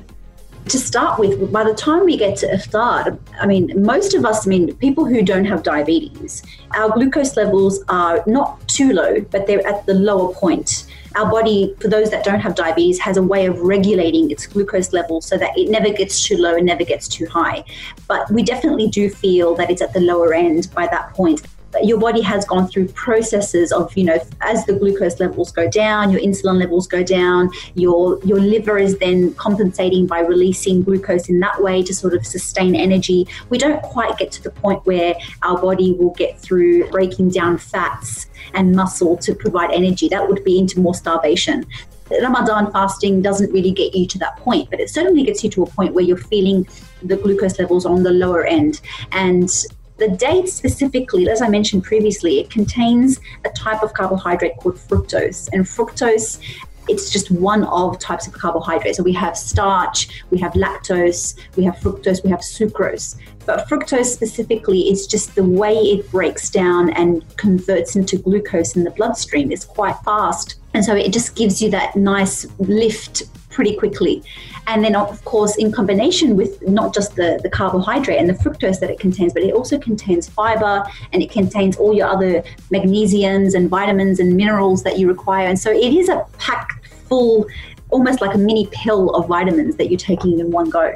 To 0.67 0.77
start 0.77 1.17
with, 1.17 1.51
by 1.51 1.63
the 1.63 1.73
time 1.73 2.03
we 2.03 2.17
get 2.17 2.37
to 2.39 2.47
iftar, 2.47 3.17
I 3.39 3.45
mean, 3.45 3.71
most 3.85 4.13
of 4.13 4.25
us, 4.25 4.45
I 4.45 4.49
mean, 4.49 4.75
people 4.75 5.05
who 5.05 5.21
don't 5.21 5.45
have 5.45 5.63
diabetes, 5.63 6.43
our 6.75 6.89
glucose 6.89 7.37
levels 7.37 7.83
are 7.87 8.21
not 8.27 8.67
too 8.67 8.91
low, 8.91 9.21
but 9.21 9.47
they're 9.47 9.65
at 9.65 9.85
the 9.85 9.93
lower 9.93 10.33
point 10.33 10.87
our 11.17 11.29
body, 11.29 11.73
for 11.79 11.87
those 11.87 12.11
that 12.11 12.23
don't 12.23 12.39
have 12.39 12.53
diabetes, 12.53 12.99
has 12.99 13.17
a 13.17 13.23
way 13.23 13.47
of 13.47 13.59
regulating 13.61 14.29
its 14.29 14.45
glucose 14.45 14.93
level 14.93 15.19
so 15.19 15.35
that 15.37 15.57
it 15.57 15.69
never 15.69 15.89
gets 15.89 16.23
too 16.23 16.37
low 16.37 16.55
and 16.55 16.65
never 16.65 16.83
gets 16.83 17.07
too 17.07 17.25
high. 17.25 17.63
But 18.07 18.29
we 18.31 18.43
definitely 18.43 18.87
do 18.87 19.09
feel 19.09 19.55
that 19.55 19.71
it's 19.71 19.81
at 19.81 19.93
the 19.93 19.99
lower 19.99 20.33
end 20.33 20.69
by 20.75 20.85
that 20.87 21.13
point 21.13 21.41
your 21.83 21.99
body 21.99 22.21
has 22.21 22.45
gone 22.45 22.67
through 22.67 22.87
processes 22.89 23.71
of 23.71 23.95
you 23.95 24.03
know 24.03 24.17
as 24.41 24.65
the 24.65 24.73
glucose 24.73 25.19
levels 25.19 25.51
go 25.51 25.69
down 25.69 26.09
your 26.09 26.21
insulin 26.21 26.59
levels 26.59 26.87
go 26.87 27.03
down 27.03 27.49
your 27.75 28.19
your 28.23 28.39
liver 28.39 28.77
is 28.77 28.97
then 28.99 29.33
compensating 29.35 30.07
by 30.07 30.19
releasing 30.19 30.81
glucose 30.81 31.29
in 31.29 31.39
that 31.39 31.61
way 31.61 31.83
to 31.83 31.93
sort 31.93 32.13
of 32.13 32.25
sustain 32.25 32.75
energy. 32.75 33.27
We 33.49 33.57
don't 33.57 33.81
quite 33.81 34.17
get 34.17 34.31
to 34.33 34.43
the 34.43 34.51
point 34.51 34.85
where 34.85 35.15
our 35.43 35.59
body 35.59 35.93
will 35.93 36.11
get 36.11 36.39
through 36.39 36.89
breaking 36.89 37.29
down 37.31 37.57
fats 37.57 38.27
and 38.53 38.75
muscle 38.75 39.17
to 39.17 39.35
provide 39.35 39.71
energy. 39.71 40.07
That 40.09 40.27
would 40.27 40.43
be 40.43 40.59
into 40.59 40.79
more 40.79 40.95
starvation. 40.95 41.65
Ramadan 42.09 42.71
fasting 42.71 43.21
doesn't 43.21 43.51
really 43.51 43.71
get 43.71 43.93
you 43.93 44.07
to 44.07 44.17
that 44.19 44.37
point, 44.37 44.69
but 44.69 44.79
it 44.79 44.89
certainly 44.89 45.23
gets 45.23 45.43
you 45.43 45.49
to 45.49 45.63
a 45.63 45.65
point 45.65 45.93
where 45.93 46.05
you're 46.05 46.15
feeling 46.15 46.65
the 47.03 47.17
glucose 47.17 47.59
levels 47.59 47.85
on 47.85 48.03
the 48.03 48.11
lower 48.11 48.45
end. 48.45 48.79
And 49.11 49.49
the 49.97 50.09
date 50.09 50.47
specifically, 50.47 51.29
as 51.29 51.41
I 51.41 51.49
mentioned 51.49 51.83
previously, 51.83 52.39
it 52.39 52.49
contains 52.49 53.19
a 53.45 53.49
type 53.49 53.81
of 53.83 53.93
carbohydrate 53.93 54.57
called 54.57 54.75
fructose. 54.75 55.49
And 55.51 55.65
fructose 55.65 56.39
it's 56.87 57.09
just 57.09 57.29
one 57.31 57.63
of 57.65 57.99
types 57.99 58.27
of 58.27 58.33
carbohydrates. 58.33 58.97
So 58.97 59.03
we 59.03 59.13
have 59.13 59.37
starch, 59.37 60.23
we 60.29 60.37
have 60.39 60.53
lactose, 60.53 61.37
we 61.55 61.63
have 61.65 61.75
fructose, 61.75 62.23
we 62.23 62.29
have 62.29 62.39
sucrose. 62.39 63.17
But 63.45 63.67
fructose 63.67 64.05
specifically 64.05 64.89
is 64.89 65.07
just 65.07 65.35
the 65.35 65.43
way 65.43 65.73
it 65.73 66.09
breaks 66.11 66.49
down 66.49 66.91
and 66.91 67.25
converts 67.37 67.95
into 67.95 68.17
glucose 68.17 68.75
in 68.75 68.83
the 68.83 68.91
bloodstream 68.91 69.51
is 69.51 69.65
quite 69.65 69.97
fast. 70.03 70.59
And 70.77 70.85
so 70.85 70.95
it 70.95 71.11
just 71.11 71.35
gives 71.35 71.59
you 71.59 71.71
that 71.71 71.95
nice 71.95 72.45
lift 72.59 73.23
pretty 73.49 73.75
quickly. 73.75 74.21
And 74.67 74.83
then, 74.83 74.95
of 74.95 75.25
course, 75.25 75.55
in 75.55 75.71
combination 75.71 76.35
with 76.35 76.61
not 76.67 76.93
just 76.93 77.15
the, 77.15 77.39
the 77.41 77.49
carbohydrate 77.49 78.19
and 78.19 78.29
the 78.29 78.35
fructose 78.35 78.79
that 78.81 78.91
it 78.91 78.99
contains, 78.99 79.33
but 79.33 79.41
it 79.41 79.55
also 79.55 79.79
contains 79.79 80.29
fiber 80.29 80.83
and 81.13 81.23
it 81.23 81.31
contains 81.31 81.77
all 81.77 81.95
your 81.95 82.07
other 82.07 82.43
magnesiums 82.71 83.55
and 83.55 83.71
vitamins 83.71 84.19
and 84.19 84.37
minerals 84.37 84.83
that 84.83 84.99
you 84.99 85.07
require. 85.07 85.47
And 85.47 85.57
so 85.57 85.71
it 85.71 85.95
is 85.95 86.09
a 86.09 86.23
packed 86.37 86.85
full, 87.07 87.47
almost 87.89 88.21
like 88.21 88.35
a 88.35 88.37
mini 88.37 88.67
pill 88.71 89.09
of 89.15 89.27
vitamins 89.27 89.77
that 89.77 89.89
you're 89.89 89.97
taking 89.97 90.39
in 90.39 90.51
one 90.51 90.69
go. 90.69 90.93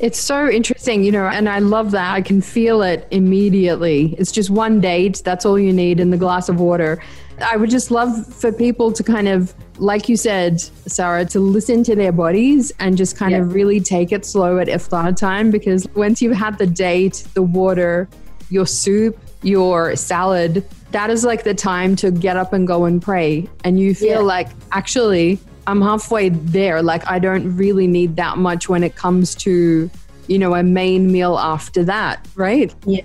It's 0.00 0.18
so 0.18 0.48
interesting, 0.48 1.04
you 1.04 1.12
know, 1.12 1.26
and 1.26 1.48
I 1.48 1.60
love 1.60 1.92
that. 1.92 2.12
I 2.12 2.22
can 2.22 2.40
feel 2.40 2.82
it 2.82 3.06
immediately. 3.12 4.16
It's 4.18 4.32
just 4.32 4.50
one 4.50 4.80
date, 4.80 5.22
that's 5.24 5.46
all 5.46 5.60
you 5.60 5.72
need 5.72 6.00
in 6.00 6.10
the 6.10 6.16
glass 6.16 6.48
of 6.48 6.58
water. 6.58 7.00
I 7.42 7.56
would 7.56 7.70
just 7.70 7.90
love 7.90 8.26
for 8.26 8.52
people 8.52 8.92
to 8.92 9.02
kind 9.02 9.28
of, 9.28 9.54
like 9.78 10.08
you 10.08 10.16
said, 10.16 10.60
Sara, 10.60 11.24
to 11.26 11.40
listen 11.40 11.82
to 11.84 11.96
their 11.96 12.12
bodies 12.12 12.72
and 12.78 12.96
just 12.96 13.16
kind 13.16 13.32
yeah. 13.32 13.38
of 13.38 13.54
really 13.54 13.80
take 13.80 14.12
it 14.12 14.24
slow 14.24 14.58
at 14.58 14.68
iftar 14.68 15.16
time 15.16 15.50
because 15.50 15.88
once 15.94 16.20
you've 16.20 16.36
had 16.36 16.58
the 16.58 16.66
date, 16.66 17.24
the 17.34 17.42
water, 17.42 18.08
your 18.50 18.66
soup, 18.66 19.18
your 19.42 19.96
salad, 19.96 20.64
that 20.90 21.10
is 21.10 21.24
like 21.24 21.44
the 21.44 21.54
time 21.54 21.96
to 21.96 22.10
get 22.10 22.36
up 22.36 22.52
and 22.52 22.66
go 22.66 22.84
and 22.84 23.00
pray. 23.00 23.48
And 23.64 23.78
you 23.78 23.94
feel 23.94 24.08
yeah. 24.08 24.18
like, 24.18 24.48
actually, 24.72 25.38
I'm 25.66 25.80
halfway 25.80 26.30
there. 26.30 26.82
Like, 26.82 27.08
I 27.08 27.18
don't 27.18 27.56
really 27.56 27.86
need 27.86 28.16
that 28.16 28.38
much 28.38 28.68
when 28.68 28.82
it 28.82 28.96
comes 28.96 29.34
to, 29.36 29.90
you 30.26 30.38
know, 30.38 30.54
a 30.54 30.62
main 30.62 31.10
meal 31.10 31.38
after 31.38 31.84
that, 31.84 32.26
right? 32.34 32.74
Yeah. 32.86 33.02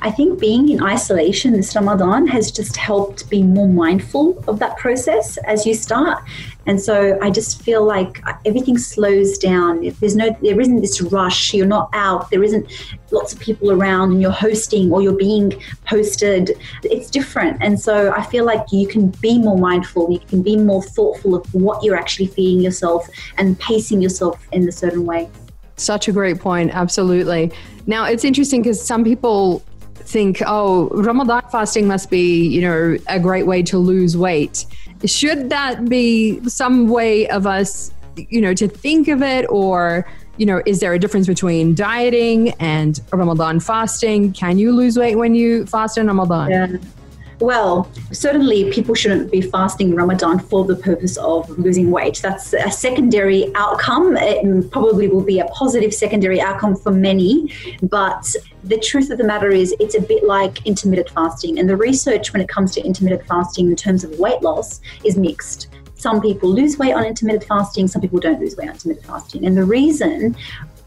I 0.00 0.10
think 0.10 0.40
being 0.40 0.68
in 0.68 0.82
isolation 0.82 1.52
this 1.52 1.74
Ramadan 1.74 2.26
has 2.28 2.50
just 2.50 2.76
helped 2.76 3.28
be 3.30 3.42
more 3.42 3.68
mindful 3.68 4.42
of 4.46 4.58
that 4.58 4.76
process 4.78 5.36
as 5.38 5.66
you 5.66 5.74
start. 5.74 6.22
And 6.66 6.80
so 6.80 7.18
I 7.20 7.30
just 7.30 7.62
feel 7.62 7.84
like 7.84 8.22
everything 8.44 8.78
slows 8.78 9.36
down. 9.36 9.82
If 9.82 9.98
there's 9.98 10.14
no, 10.14 10.36
there 10.42 10.60
isn't 10.60 10.80
this 10.80 11.02
rush. 11.02 11.52
You're 11.52 11.66
not 11.66 11.90
out. 11.92 12.30
There 12.30 12.44
isn't 12.44 12.70
lots 13.10 13.32
of 13.32 13.40
people 13.40 13.72
around, 13.72 14.12
and 14.12 14.22
you're 14.22 14.30
hosting 14.30 14.92
or 14.92 15.02
you're 15.02 15.16
being 15.16 15.50
hosted. 15.88 16.52
It's 16.84 17.10
different. 17.10 17.58
And 17.60 17.80
so 17.80 18.12
I 18.12 18.22
feel 18.22 18.44
like 18.44 18.70
you 18.70 18.86
can 18.86 19.08
be 19.20 19.38
more 19.38 19.58
mindful. 19.58 20.10
You 20.12 20.20
can 20.20 20.42
be 20.42 20.56
more 20.56 20.82
thoughtful 20.82 21.34
of 21.34 21.52
what 21.52 21.82
you're 21.82 21.96
actually 21.96 22.26
feeding 22.26 22.62
yourself 22.62 23.08
and 23.38 23.58
pacing 23.58 24.00
yourself 24.00 24.40
in 24.52 24.68
a 24.68 24.72
certain 24.72 25.04
way. 25.04 25.28
Such 25.76 26.06
a 26.06 26.12
great 26.12 26.38
point. 26.38 26.70
Absolutely. 26.72 27.50
Now 27.86 28.04
it's 28.04 28.24
interesting 28.24 28.62
because 28.62 28.80
some 28.80 29.02
people 29.02 29.64
think, 30.04 30.42
oh, 30.46 30.88
Ramadan 30.90 31.42
fasting 31.50 31.86
must 31.86 32.10
be, 32.10 32.46
you 32.46 32.60
know, 32.60 32.96
a 33.08 33.18
great 33.18 33.46
way 33.46 33.62
to 33.64 33.78
lose 33.78 34.16
weight. 34.16 34.66
Should 35.04 35.50
that 35.50 35.88
be 35.88 36.40
some 36.48 36.88
way 36.88 37.28
of 37.28 37.46
us, 37.46 37.92
you 38.16 38.40
know, 38.40 38.54
to 38.54 38.68
think 38.68 39.08
of 39.08 39.22
it 39.22 39.46
or, 39.48 40.06
you 40.36 40.46
know, 40.46 40.62
is 40.66 40.80
there 40.80 40.92
a 40.94 40.98
difference 40.98 41.26
between 41.26 41.74
dieting 41.74 42.50
and 42.60 43.00
Ramadan 43.12 43.60
fasting? 43.60 44.32
Can 44.32 44.58
you 44.58 44.72
lose 44.72 44.98
weight 44.98 45.16
when 45.16 45.34
you 45.34 45.66
fast 45.66 45.98
in 45.98 46.06
Ramadan? 46.06 46.50
Yeah. 46.50 46.66
Well, 47.42 47.90
certainly 48.12 48.70
people 48.70 48.94
shouldn't 48.94 49.32
be 49.32 49.40
fasting 49.40 49.96
Ramadan 49.96 50.38
for 50.38 50.64
the 50.64 50.76
purpose 50.76 51.16
of 51.16 51.50
losing 51.58 51.90
weight. 51.90 52.20
That's 52.22 52.52
a 52.52 52.70
secondary 52.70 53.52
outcome. 53.56 54.16
It 54.16 54.70
probably 54.70 55.08
will 55.08 55.24
be 55.24 55.40
a 55.40 55.46
positive 55.46 55.92
secondary 55.92 56.40
outcome 56.40 56.76
for 56.76 56.92
many. 56.92 57.52
But 57.82 58.32
the 58.62 58.78
truth 58.78 59.10
of 59.10 59.18
the 59.18 59.24
matter 59.24 59.50
is, 59.50 59.74
it's 59.80 59.96
a 59.96 60.00
bit 60.00 60.22
like 60.22 60.64
intermittent 60.68 61.10
fasting. 61.10 61.58
And 61.58 61.68
the 61.68 61.76
research 61.76 62.32
when 62.32 62.40
it 62.40 62.48
comes 62.48 62.72
to 62.74 62.80
intermittent 62.80 63.26
fasting 63.26 63.68
in 63.70 63.74
terms 63.74 64.04
of 64.04 64.16
weight 64.20 64.40
loss 64.42 64.80
is 65.04 65.16
mixed 65.16 65.68
some 66.02 66.20
people 66.20 66.52
lose 66.52 66.78
weight 66.78 66.94
on 66.94 67.04
intermittent 67.04 67.44
fasting, 67.44 67.86
some 67.86 68.02
people 68.02 68.18
don't 68.18 68.40
lose 68.40 68.56
weight 68.56 68.68
on 68.68 68.74
intermittent 68.74 69.06
fasting. 69.06 69.46
And 69.46 69.56
the 69.56 69.62
reason 69.62 70.34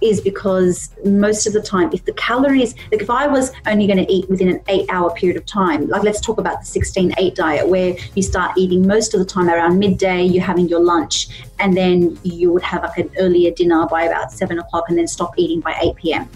is 0.02 0.22
because 0.22 0.90
most 1.04 1.48
of 1.48 1.54
the 1.54 1.62
time, 1.62 1.90
if 1.94 2.06
the 2.06 2.14
calories, 2.14 2.76
like 2.92 3.02
if 3.02 3.10
I 3.10 3.28
was 3.28 3.52
only 3.66 3.88
going 3.88 4.04
to 4.06 4.12
eat 4.12 4.30
within 4.30 4.50
an 4.50 4.62
eight 4.68 4.86
hour 4.90 5.14
period 5.14 5.38
of 5.38 5.46
time, 5.46 5.88
like 5.88 6.04
let's 6.04 6.22
talk 6.22 6.38
about 6.38 6.60
the 6.60 6.66
16 6.66 7.14
8 7.18 7.36
diet, 7.36 7.68
where 7.68 7.96
you 8.16 8.22
start 8.22 8.58
eating 8.58 8.86
most 8.86 9.14
of 9.14 9.20
the 9.20 9.26
time 9.26 9.50
around 9.50 9.80
midday, 9.80 10.24
you're 10.24 10.44
having 10.44 10.68
your 10.68 10.82
lunch, 10.82 11.30
and 11.60 11.76
then 11.76 12.18
you 12.24 12.52
would 12.52 12.64
have 12.64 12.84
like 12.84 12.98
an 12.98 13.10
earlier 13.18 13.52
dinner 13.52 13.88
by 13.88 14.04
about 14.04 14.32
seven 14.32 14.60
o'clock 14.60 14.86
and 14.90 14.98
then 14.98 15.08
stop 15.08 15.34
eating 15.38 15.60
by 15.60 15.76
8 15.82 15.96
p.m. 15.96 16.30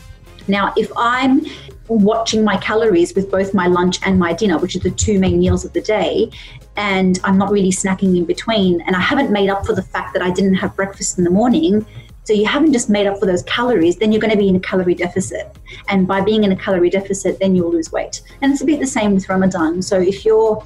Now, 0.47 0.73
if 0.75 0.91
I'm 0.97 1.45
watching 1.87 2.43
my 2.43 2.57
calories 2.57 3.13
with 3.15 3.29
both 3.29 3.53
my 3.53 3.67
lunch 3.67 3.99
and 4.05 4.17
my 4.19 4.33
dinner, 4.33 4.57
which 4.57 4.75
are 4.75 4.79
the 4.79 4.91
two 4.91 5.19
main 5.19 5.39
meals 5.39 5.65
of 5.65 5.73
the 5.73 5.81
day, 5.81 6.31
and 6.75 7.19
I'm 7.23 7.37
not 7.37 7.51
really 7.51 7.71
snacking 7.71 8.17
in 8.17 8.25
between, 8.25 8.81
and 8.81 8.95
I 8.95 8.99
haven't 8.99 9.31
made 9.31 9.49
up 9.49 9.65
for 9.65 9.73
the 9.75 9.83
fact 9.83 10.13
that 10.13 10.21
I 10.21 10.31
didn't 10.31 10.55
have 10.55 10.75
breakfast 10.75 11.17
in 11.17 11.23
the 11.23 11.29
morning, 11.29 11.85
so 12.29 12.35
you 12.35 12.45
haven't 12.45 12.71
just 12.71 12.91
made 12.91 13.07
up 13.07 13.19
for 13.19 13.25
those 13.25 13.41
calories, 13.41 13.95
then 13.95 14.11
you're 14.11 14.21
going 14.21 14.29
to 14.29 14.37
be 14.37 14.47
in 14.47 14.55
a 14.55 14.59
calorie 14.59 14.93
deficit. 14.93 15.57
And 15.87 16.07
by 16.07 16.21
being 16.21 16.43
in 16.43 16.51
a 16.51 16.55
calorie 16.55 16.91
deficit, 16.91 17.39
then 17.39 17.55
you'll 17.55 17.71
lose 17.71 17.91
weight. 17.91 18.21
And 18.43 18.51
it's 18.51 18.61
a 18.61 18.65
bit 18.65 18.79
the 18.79 18.85
same 18.85 19.15
with 19.15 19.27
Ramadan. 19.27 19.81
So 19.81 19.99
if 19.99 20.23
you're 20.25 20.63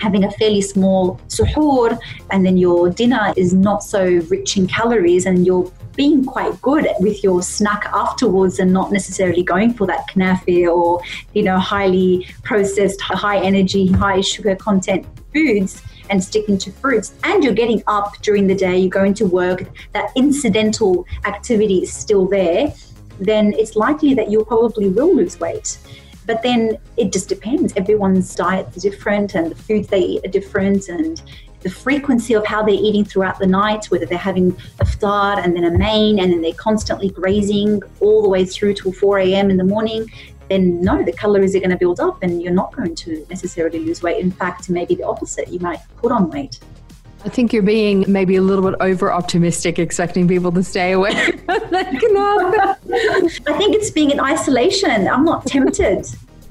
having 0.00 0.24
a 0.24 0.30
fairly 0.32 0.60
small 0.60 1.20
suhoor 1.28 1.96
and 2.32 2.44
then 2.44 2.56
your 2.56 2.90
dinner 2.90 3.32
is 3.36 3.54
not 3.54 3.84
so 3.84 4.04
rich 4.28 4.56
in 4.56 4.66
calories 4.66 5.24
and 5.26 5.46
you're 5.46 5.70
being 5.94 6.24
quite 6.24 6.60
good 6.60 6.88
with 6.98 7.22
your 7.22 7.42
snack 7.42 7.86
afterwards 7.92 8.58
and 8.58 8.72
not 8.72 8.90
necessarily 8.90 9.44
going 9.44 9.72
for 9.72 9.86
that 9.86 10.04
knafi 10.08 10.68
or 10.68 11.00
you 11.32 11.44
know 11.44 11.56
highly 11.56 12.26
processed 12.42 13.00
high 13.00 13.38
energy 13.38 13.86
high 13.86 14.20
sugar 14.20 14.56
content 14.56 15.06
foods 15.32 15.80
and 16.10 16.22
sticking 16.22 16.58
to 16.58 16.70
fruits, 16.70 17.14
and 17.24 17.42
you're 17.42 17.54
getting 17.54 17.82
up 17.86 18.20
during 18.22 18.46
the 18.46 18.54
day, 18.54 18.78
you're 18.78 18.90
going 18.90 19.14
to 19.14 19.26
work, 19.26 19.64
that 19.92 20.10
incidental 20.16 21.06
activity 21.24 21.82
is 21.82 21.92
still 21.92 22.26
there, 22.26 22.72
then 23.20 23.52
it's 23.54 23.76
likely 23.76 24.14
that 24.14 24.30
you 24.30 24.44
probably 24.44 24.88
will 24.88 25.14
lose 25.14 25.38
weight. 25.40 25.78
But 26.26 26.42
then 26.42 26.78
it 26.96 27.12
just 27.12 27.28
depends. 27.28 27.74
Everyone's 27.76 28.34
diets 28.34 28.80
different 28.80 29.34
and 29.34 29.50
the 29.50 29.54
foods 29.54 29.88
they 29.88 30.00
eat 30.00 30.24
are 30.24 30.30
different 30.30 30.88
and 30.88 31.22
the 31.64 31.70
frequency 31.70 32.34
of 32.34 32.46
how 32.46 32.62
they're 32.62 32.74
eating 32.74 33.04
throughout 33.04 33.38
the 33.38 33.46
night, 33.46 33.86
whether 33.86 34.04
they're 34.04 34.18
having 34.18 34.50
a 34.80 34.84
iftar 34.84 35.42
and 35.42 35.56
then 35.56 35.64
a 35.64 35.70
main 35.70 36.20
and 36.20 36.30
then 36.30 36.42
they're 36.42 36.52
constantly 36.54 37.08
grazing 37.08 37.82
all 38.00 38.22
the 38.22 38.28
way 38.28 38.44
through 38.44 38.74
till 38.74 38.92
4 38.92 39.18
a.m. 39.20 39.50
in 39.50 39.56
the 39.56 39.64
morning, 39.64 40.06
then 40.48 40.80
no, 40.80 41.02
the 41.02 41.12
calories 41.12 41.54
are 41.56 41.60
going 41.60 41.70
to 41.70 41.76
build 41.76 42.00
up 42.00 42.22
and 42.22 42.42
you're 42.42 42.52
not 42.52 42.74
going 42.74 42.94
to 42.94 43.26
necessarily 43.30 43.80
lose 43.80 44.02
weight. 44.02 44.22
In 44.22 44.30
fact, 44.30 44.68
maybe 44.68 44.94
the 44.94 45.04
opposite, 45.04 45.48
you 45.48 45.58
might 45.60 45.80
put 45.96 46.12
on 46.12 46.30
weight. 46.30 46.60
I 47.24 47.30
think 47.30 47.54
you're 47.54 47.62
being 47.62 48.04
maybe 48.06 48.36
a 48.36 48.42
little 48.42 48.70
bit 48.70 48.78
over 48.80 49.10
optimistic, 49.10 49.78
expecting 49.78 50.28
people 50.28 50.52
to 50.52 50.62
stay 50.62 50.92
away. 50.92 51.10
I 51.48 52.76
think 53.56 53.74
it's 53.74 53.90
being 53.90 54.10
in 54.10 54.20
isolation. 54.20 55.08
I'm 55.08 55.24
not 55.24 55.46
tempted. 55.46 56.06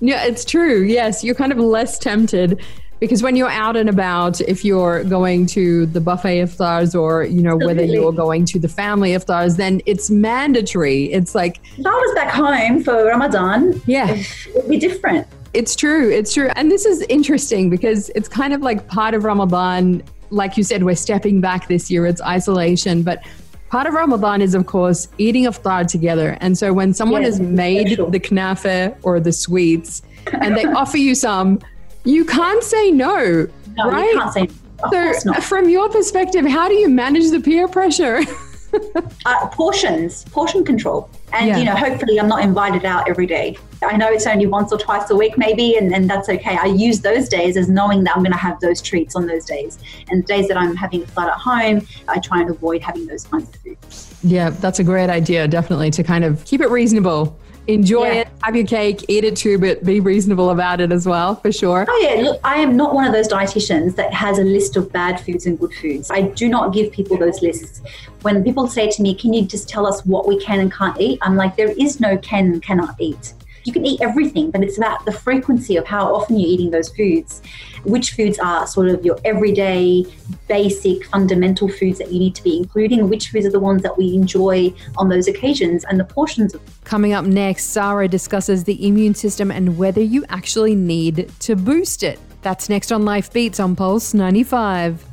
yeah, 0.00 0.24
it's 0.24 0.46
true. 0.46 0.82
Yes, 0.82 1.22
you're 1.22 1.34
kind 1.34 1.52
of 1.52 1.58
less 1.58 1.98
tempted 1.98 2.62
because 3.04 3.22
when 3.22 3.36
you're 3.36 3.50
out 3.50 3.76
and 3.76 3.88
about 3.90 4.40
if 4.40 4.64
you're 4.64 5.04
going 5.04 5.44
to 5.44 5.84
the 5.86 6.00
buffet 6.00 6.40
iftars 6.40 6.98
or 6.98 7.24
you 7.24 7.42
know 7.42 7.56
whether 7.56 7.84
you're 7.84 8.12
going 8.12 8.44
to 8.46 8.58
the 8.58 8.68
family 8.68 9.10
iftars 9.10 9.56
then 9.56 9.82
it's 9.84 10.10
mandatory. 10.10 11.12
It's 11.12 11.34
like 11.34 11.60
if 11.78 11.86
i 11.86 11.90
was 11.90 12.14
back 12.14 12.32
home 12.32 12.82
for 12.82 13.04
ramadan 13.04 13.80
yeah. 13.86 14.10
it'd 14.10 14.68
be 14.68 14.78
different. 14.78 15.26
It's 15.52 15.76
true. 15.76 16.10
It's 16.10 16.34
true. 16.34 16.50
And 16.56 16.68
this 16.68 16.84
is 16.84 17.02
interesting 17.02 17.70
because 17.70 18.08
it's 18.16 18.26
kind 18.26 18.52
of 18.52 18.62
like 18.62 18.88
part 18.88 19.14
of 19.14 19.24
ramadan. 19.24 20.02
Like 20.30 20.56
you 20.56 20.64
said 20.64 20.82
we're 20.82 20.96
stepping 20.96 21.40
back 21.40 21.68
this 21.68 21.90
year. 21.90 22.06
It's 22.06 22.22
isolation. 22.22 23.02
But 23.02 23.22
part 23.68 23.88
of 23.88 23.94
Ramadan 23.94 24.40
is, 24.40 24.54
of 24.54 24.66
course, 24.66 25.08
eating 25.18 25.44
iftar 25.44 25.84
together. 25.84 26.36
And 26.40 26.56
so 26.56 26.72
when 26.72 26.94
someone 26.94 27.22
yes, 27.22 27.38
has 27.38 27.40
made 27.40 27.88
special. 27.88 28.08
the 28.08 28.20
knafa 28.20 28.96
or 29.02 29.18
the 29.18 29.32
sweets 29.32 30.02
and 30.32 30.56
they 30.56 30.64
offer 30.80 30.96
you 30.96 31.14
some, 31.16 31.58
you 32.04 32.24
can't 32.24 32.62
say 32.62 32.90
no, 32.90 33.48
no 33.76 33.90
right? 33.90 34.12
You 34.12 34.18
can't 34.18 34.32
say 34.32 34.48
no. 34.92 35.12
so, 35.12 35.32
from 35.40 35.68
your 35.68 35.88
perspective, 35.88 36.46
how 36.46 36.68
do 36.68 36.74
you 36.74 36.88
manage 36.88 37.30
the 37.30 37.40
peer 37.40 37.66
pressure? 37.66 38.20
uh, 39.26 39.48
portions, 39.48 40.24
portion 40.24 40.64
control. 40.64 41.08
And, 41.32 41.48
yeah. 41.48 41.58
you 41.58 41.64
know, 41.64 41.74
hopefully 41.74 42.20
I'm 42.20 42.28
not 42.28 42.42
invited 42.42 42.84
out 42.84 43.08
every 43.08 43.26
day. 43.26 43.56
I 43.82 43.96
know 43.96 44.08
it's 44.08 44.26
only 44.26 44.46
once 44.46 44.72
or 44.72 44.78
twice 44.78 45.10
a 45.10 45.16
week, 45.16 45.36
maybe, 45.36 45.76
and, 45.76 45.94
and 45.94 46.08
that's 46.08 46.28
okay. 46.28 46.56
I 46.56 46.66
use 46.66 47.00
those 47.00 47.28
days 47.28 47.56
as 47.56 47.68
knowing 47.68 48.04
that 48.04 48.16
I'm 48.16 48.22
going 48.22 48.32
to 48.32 48.38
have 48.38 48.60
those 48.60 48.80
treats 48.80 49.16
on 49.16 49.26
those 49.26 49.44
days. 49.44 49.78
And 50.10 50.22
the 50.22 50.26
days 50.26 50.48
that 50.48 50.56
I'm 50.56 50.76
having 50.76 51.02
a 51.02 51.06
flat 51.06 51.28
at 51.28 51.38
home, 51.38 51.86
I 52.08 52.18
try 52.20 52.40
and 52.40 52.50
avoid 52.50 52.82
having 52.82 53.06
those 53.06 53.24
kinds 53.24 53.48
of 53.48 53.56
foods. 53.56 54.14
Yeah, 54.22 54.50
that's 54.50 54.78
a 54.78 54.84
great 54.84 55.10
idea, 55.10 55.48
definitely, 55.48 55.90
to 55.92 56.02
kind 56.02 56.24
of 56.24 56.44
keep 56.44 56.60
it 56.60 56.70
reasonable 56.70 57.38
enjoy 57.66 58.06
yeah. 58.06 58.12
it, 58.12 58.28
have 58.42 58.56
your 58.56 58.66
cake, 58.66 59.04
eat 59.08 59.24
it 59.24 59.36
too, 59.36 59.58
but 59.58 59.84
be 59.84 60.00
reasonable 60.00 60.50
about 60.50 60.80
it 60.80 60.92
as 60.92 61.06
well, 61.06 61.36
for 61.36 61.50
sure. 61.50 61.86
Oh, 61.88 62.00
yeah. 62.02 62.22
Look, 62.22 62.40
I 62.44 62.56
am 62.56 62.76
not 62.76 62.94
one 62.94 63.06
of 63.06 63.12
those 63.12 63.28
dietitians 63.28 63.96
that 63.96 64.12
has 64.12 64.38
a 64.38 64.44
list 64.44 64.76
of 64.76 64.92
bad 64.92 65.20
foods 65.20 65.46
and 65.46 65.58
good 65.58 65.72
foods. 65.74 66.10
I 66.10 66.22
do 66.22 66.48
not 66.48 66.74
give 66.74 66.92
people 66.92 67.16
those 67.16 67.42
lists. 67.42 67.82
When 68.22 68.42
people 68.42 68.66
say 68.66 68.90
to 68.90 69.02
me, 69.02 69.14
Can 69.14 69.32
you 69.32 69.44
just 69.44 69.68
tell 69.68 69.86
us 69.86 70.04
what 70.04 70.26
we 70.26 70.38
can 70.40 70.60
and 70.60 70.72
can't 70.72 70.98
eat? 71.00 71.18
I'm 71.22 71.36
like, 71.36 71.56
There 71.56 71.70
is 71.70 72.00
no 72.00 72.16
can 72.18 72.46
and 72.46 72.62
cannot 72.62 72.96
eat 72.98 73.34
you 73.64 73.72
can 73.72 73.84
eat 73.84 74.00
everything, 74.00 74.50
but 74.50 74.62
it's 74.62 74.78
about 74.78 75.04
the 75.04 75.12
frequency 75.12 75.76
of 75.76 75.86
how 75.86 76.14
often 76.14 76.38
you're 76.38 76.48
eating 76.48 76.70
those 76.70 76.90
foods. 76.90 77.42
Which 77.84 78.12
foods 78.12 78.38
are 78.38 78.66
sort 78.66 78.88
of 78.88 79.04
your 79.04 79.18
everyday, 79.24 80.04
basic, 80.48 81.06
fundamental 81.06 81.68
foods 81.68 81.98
that 81.98 82.12
you 82.12 82.18
need 82.18 82.34
to 82.34 82.42
be 82.42 82.58
including, 82.58 83.08
which 83.08 83.30
foods 83.30 83.46
are 83.46 83.50
the 83.50 83.60
ones 83.60 83.82
that 83.82 83.96
we 83.96 84.14
enjoy 84.14 84.74
on 84.96 85.08
those 85.08 85.28
occasions, 85.28 85.84
and 85.84 85.98
the 85.98 86.04
portions 86.04 86.54
of. 86.54 86.60
Coming 86.84 87.14
up 87.14 87.24
next, 87.24 87.66
Sara 87.66 88.06
discusses 88.06 88.64
the 88.64 88.86
immune 88.86 89.14
system 89.14 89.50
and 89.50 89.78
whether 89.78 90.02
you 90.02 90.24
actually 90.28 90.74
need 90.74 91.30
to 91.40 91.56
boost 91.56 92.02
it. 92.02 92.18
That's 92.42 92.68
next 92.68 92.92
on 92.92 93.04
Life 93.04 93.32
Beats 93.32 93.60
on 93.60 93.74
Pulse 93.74 94.12
95. 94.12 95.04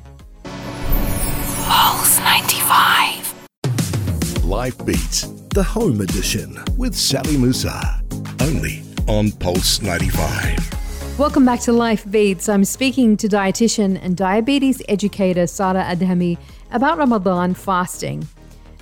Pulse 0.44 2.20
95. 2.20 4.44
Life 4.44 4.86
Beats, 4.86 5.28
the 5.50 5.64
home 5.64 6.02
edition 6.02 6.62
with 6.78 6.94
Sally 6.94 7.38
Musa 7.38 8.02
only 8.42 8.82
on 9.08 9.32
Pulse 9.34 9.84
95. 9.84 11.20
Welcome 11.20 11.46
back 11.46 11.60
to 11.62 11.72
Life 11.72 12.10
Beats. 12.10 12.50
I'm 12.50 12.66
speaking 12.66 13.16
to 13.18 13.28
dietitian 13.28 14.04
and 14.04 14.18
diabetes 14.18 14.82
educator 14.90 15.46
Sara 15.46 15.84
Adhami 15.84 16.40
about 16.72 16.98
Ramadan 16.98 17.54
fasting. 17.54 18.28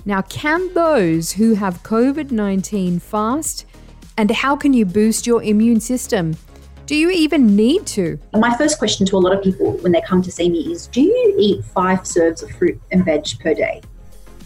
Now, 0.06 0.22
can 0.22 0.72
those 0.72 1.32
who 1.32 1.52
have 1.52 1.82
COVID 1.82 2.30
19 2.30 3.00
fast? 3.00 3.66
And 4.16 4.30
how 4.30 4.56
can 4.56 4.72
you 4.72 4.86
boost 4.86 5.26
your 5.26 5.42
immune 5.42 5.80
system? 5.80 6.34
Do 6.86 6.96
you 6.96 7.10
even 7.10 7.54
need 7.54 7.86
to? 7.88 8.18
My 8.32 8.56
first 8.56 8.78
question 8.78 9.04
to 9.08 9.16
a 9.16 9.18
lot 9.18 9.36
of 9.36 9.44
people 9.44 9.72
when 9.82 9.92
they 9.92 10.00
come 10.00 10.22
to 10.22 10.32
see 10.32 10.48
me 10.48 10.72
is 10.72 10.86
Do 10.86 11.02
you 11.02 11.34
eat 11.38 11.64
five 11.66 12.06
serves 12.06 12.42
of 12.42 12.50
fruit 12.52 12.80
and 12.92 13.04
veg 13.04 13.26
per 13.40 13.52
day? 13.52 13.82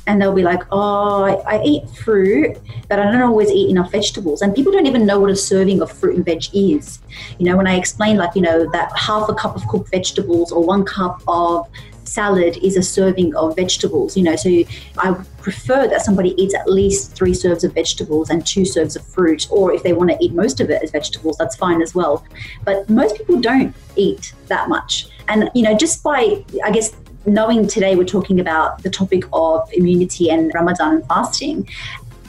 And 0.06 0.20
they'll 0.20 0.34
be 0.34 0.42
like, 0.42 0.62
"Oh, 0.70 1.24
I, 1.24 1.56
I, 1.56 1.62
eat 1.62 1.88
fruit, 1.90 2.58
but 2.88 2.98
I 2.98 3.10
don't 3.10 3.22
always 3.22 3.50
eat 3.50 3.70
enough 3.70 3.90
vegetables." 3.90 4.42
And 4.42 4.54
people 4.54 4.72
don't 4.72 4.86
even 4.86 5.06
know 5.06 5.18
what 5.18 5.30
a 5.30 5.36
serving 5.36 5.80
of 5.80 5.90
fruit 5.90 6.16
and 6.16 6.24
veg 6.24 6.44
is. 6.52 7.00
You 7.38 7.46
know, 7.46 7.56
when 7.56 7.66
I 7.66 7.76
explain, 7.76 8.16
like, 8.16 8.34
you 8.34 8.42
know, 8.42 8.70
that 8.72 8.96
half 8.96 9.28
a 9.28 9.34
cup 9.34 9.56
of 9.56 9.66
cooked 9.68 9.90
vegetables 9.90 10.52
or 10.52 10.64
one 10.64 10.84
cup 10.84 11.22
of 11.26 11.68
salad 12.04 12.56
is 12.62 12.76
a 12.76 12.82
serving 12.82 13.34
of 13.34 13.56
vegetables. 13.56 14.16
You 14.16 14.24
know, 14.24 14.36
so 14.36 14.50
I 14.98 15.14
prefer 15.40 15.88
that 15.88 16.02
somebody 16.02 16.40
eats 16.40 16.54
at 16.54 16.68
least 16.68 17.14
three 17.14 17.34
serves 17.34 17.64
of 17.64 17.74
vegetables 17.74 18.30
and 18.30 18.46
two 18.46 18.64
serves 18.64 18.96
of 18.96 19.04
fruit, 19.06 19.48
or 19.50 19.72
if 19.72 19.82
they 19.82 19.92
want 19.92 20.10
to 20.10 20.16
eat 20.20 20.32
most 20.32 20.60
of 20.60 20.70
it 20.70 20.82
as 20.82 20.90
vegetables, 20.90 21.36
that's 21.38 21.56
fine 21.56 21.82
as 21.82 21.94
well. 21.94 22.24
But 22.64 22.88
most 22.88 23.16
people 23.16 23.40
don't 23.40 23.74
eat 23.96 24.34
that 24.46 24.68
much. 24.68 25.08
And, 25.28 25.50
you 25.54 25.62
know, 25.62 25.76
just 25.76 26.02
by, 26.02 26.44
I 26.62 26.70
guess, 26.70 26.94
knowing 27.26 27.66
today 27.66 27.96
we're 27.96 28.04
talking 28.04 28.40
about 28.40 28.82
the 28.82 28.90
topic 28.90 29.24
of 29.32 29.68
immunity 29.72 30.30
and 30.30 30.52
Ramadan 30.54 30.96
and 30.96 31.06
fasting, 31.06 31.68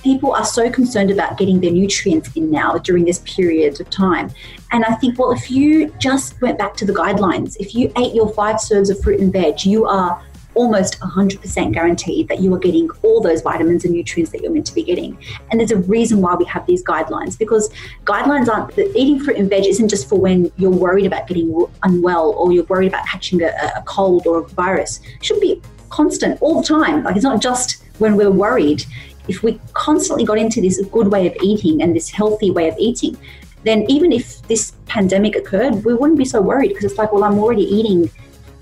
people 0.04 0.34
are 0.34 0.46
so 0.46 0.70
concerned 0.70 1.10
about 1.10 1.38
getting 1.38 1.60
their 1.60 1.72
nutrients 1.72 2.30
in 2.36 2.52
now 2.52 2.78
during 2.78 3.06
this 3.06 3.20
period 3.26 3.82
of 3.82 3.90
time. 3.90 4.30
And 4.72 4.86
I 4.86 4.94
think, 4.96 5.18
well, 5.18 5.32
if 5.32 5.50
you 5.50 5.92
just 5.98 6.40
went 6.42 6.60
back 6.60 6.76
to 6.78 6.86
the 6.86 6.94
guidelines, 6.94 7.58
if 7.60 7.74
you 7.74 7.92
ate 7.98 8.14
your 8.14 8.30
five 8.34 8.60
serves 8.60 8.90
of 8.92 9.02
fruit 9.02 9.20
and 9.20 9.34
veg, 9.34 9.66
you 9.66 9.86
are 9.86 10.22
almost 10.56 11.00
100% 11.00 11.74
guaranteed 11.74 12.28
that 12.28 12.40
you 12.40 12.54
are 12.54 12.60
getting 12.60 12.90
all 13.04 13.22
those 13.22 13.42
vitamins 13.42 13.86
and 13.86 13.94
nutrients 13.94 14.32
that 14.32 14.42
you're 14.42 14.52
meant 14.52 14.66
to 14.66 14.74
be 14.74 14.84
getting. 14.84 15.18
And 15.52 15.60
there's 15.60 15.72
a 15.72 15.78
reason 15.78 16.22
why 16.22 16.36
we 16.36 16.46
have 16.46 16.66
these 16.66 16.84
guidelines 16.84 17.38
because 17.38 17.70
guidelines 18.06 18.48
aren't 18.48 18.78
eating 18.96 19.20
fruit 19.20 19.38
and 19.38 19.50
veg 19.50 19.66
isn't 19.66 19.90
just 19.90 20.10
for 20.10 20.20
when 20.20 20.52
you're 20.58 20.72
worried 20.72 21.06
about 21.06 21.28
getting 21.28 21.66
unwell 21.84 22.32
or 22.32 22.52
you're 22.52 22.64
worried 22.66 22.88
about 22.88 23.06
catching 23.06 23.42
a, 23.42 23.48
a 23.76 23.84
cold 23.86 24.26
or 24.26 24.40
a 24.40 24.48
virus. 24.50 25.00
It 25.18 25.26
should 25.26 25.42
be 25.42 25.62
constant 25.90 26.42
all 26.42 26.62
the 26.62 26.68
time. 26.68 27.04
Like 27.04 27.16
it's 27.16 27.24
not 27.24 27.42
just 27.42 27.84
when 28.00 28.16
we're 28.16 28.32
worried. 28.32 28.86
If 29.28 29.44
we 29.44 29.60
constantly 29.74 30.24
got 30.24 30.38
into 30.38 30.62
this 30.62 30.82
good 30.92 31.08
way 31.08 31.28
of 31.28 31.36
eating 31.42 31.82
and 31.82 31.96
this 31.96 32.10
healthy 32.10 32.52
way 32.52 32.68
of 32.68 32.76
eating, 32.78 33.18
then 33.64 33.84
even 33.90 34.12
if 34.12 34.42
this 34.44 34.74
pandemic 34.86 35.36
occurred, 35.36 35.84
we 35.84 35.94
wouldn't 35.96 36.20
be 36.20 36.26
so 36.26 36.40
worried 36.40 36.70
because 36.70 36.86
it's 36.86 36.98
like, 36.98 37.12
well, 37.12 37.24
I'm 37.24 37.40
already 37.40 37.64
eating 37.64 38.12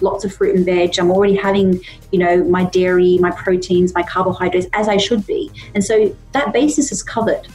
lots 0.03 0.23
of 0.25 0.33
fruit 0.33 0.55
and 0.55 0.65
veg. 0.65 0.99
I'm 0.99 1.11
already 1.11 1.35
having, 1.35 1.81
you 2.11 2.19
know, 2.19 2.43
my 2.43 2.65
dairy, 2.65 3.17
my 3.19 3.31
proteins, 3.31 3.93
my 3.93 4.03
carbohydrates 4.03 4.67
as 4.73 4.87
I 4.87 4.97
should 4.97 5.25
be. 5.25 5.51
And 5.73 5.83
so 5.83 6.15
that 6.33 6.53
basis 6.53 6.91
is 6.91 7.01
covered. 7.01 7.47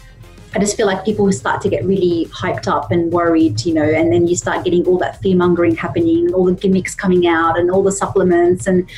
I 0.54 0.58
just 0.58 0.76
feel 0.76 0.86
like 0.86 1.04
people 1.04 1.30
start 1.30 1.60
to 1.62 1.68
get 1.68 1.84
really 1.84 2.26
hyped 2.26 2.68
up 2.68 2.90
and 2.90 3.12
worried, 3.12 3.64
you 3.66 3.74
know, 3.74 3.82
and 3.82 4.10
then 4.12 4.26
you 4.26 4.34
start 4.34 4.64
getting 4.64 4.84
all 4.86 4.98
that 4.98 5.20
fear 5.20 5.36
mongering 5.36 5.76
happening 5.76 6.26
and 6.26 6.34
all 6.34 6.46
the 6.46 6.54
gimmicks 6.54 6.94
coming 6.94 7.26
out 7.26 7.58
and 7.58 7.70
all 7.70 7.82
the 7.82 7.92
supplements. 7.92 8.66
And 8.66 8.88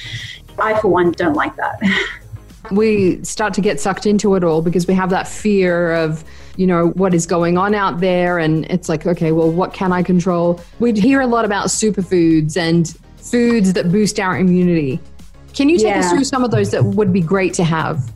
I, 0.58 0.80
for 0.80 0.88
one, 0.88 1.10
don't 1.12 1.34
like 1.34 1.56
that. 1.56 1.80
we 2.70 3.22
start 3.24 3.54
to 3.54 3.60
get 3.60 3.80
sucked 3.80 4.06
into 4.06 4.34
it 4.34 4.44
all 4.44 4.62
because 4.62 4.86
we 4.86 4.94
have 4.94 5.10
that 5.10 5.26
fear 5.26 5.92
of 5.94 6.24
you 6.56 6.66
know 6.66 6.88
what 6.88 7.14
is 7.14 7.26
going 7.26 7.56
on 7.56 7.74
out 7.74 8.00
there 8.00 8.38
and 8.38 8.64
it's 8.66 8.88
like 8.88 9.06
okay 9.06 9.32
well 9.32 9.50
what 9.50 9.72
can 9.72 9.92
i 9.92 10.02
control 10.02 10.60
we 10.78 10.92
hear 10.92 11.20
a 11.20 11.26
lot 11.26 11.44
about 11.44 11.66
superfoods 11.66 12.56
and 12.56 12.96
foods 13.20 13.72
that 13.74 13.90
boost 13.90 14.18
our 14.18 14.38
immunity. 14.38 15.00
Can 15.52 15.68
you 15.68 15.76
take 15.78 15.88
yeah. 15.88 16.00
us 16.00 16.10
through 16.10 16.24
some 16.24 16.44
of 16.44 16.50
those 16.50 16.70
that 16.70 16.84
would 16.84 17.12
be 17.12 17.20
great 17.20 17.54
to 17.54 17.64
have? 17.64 18.10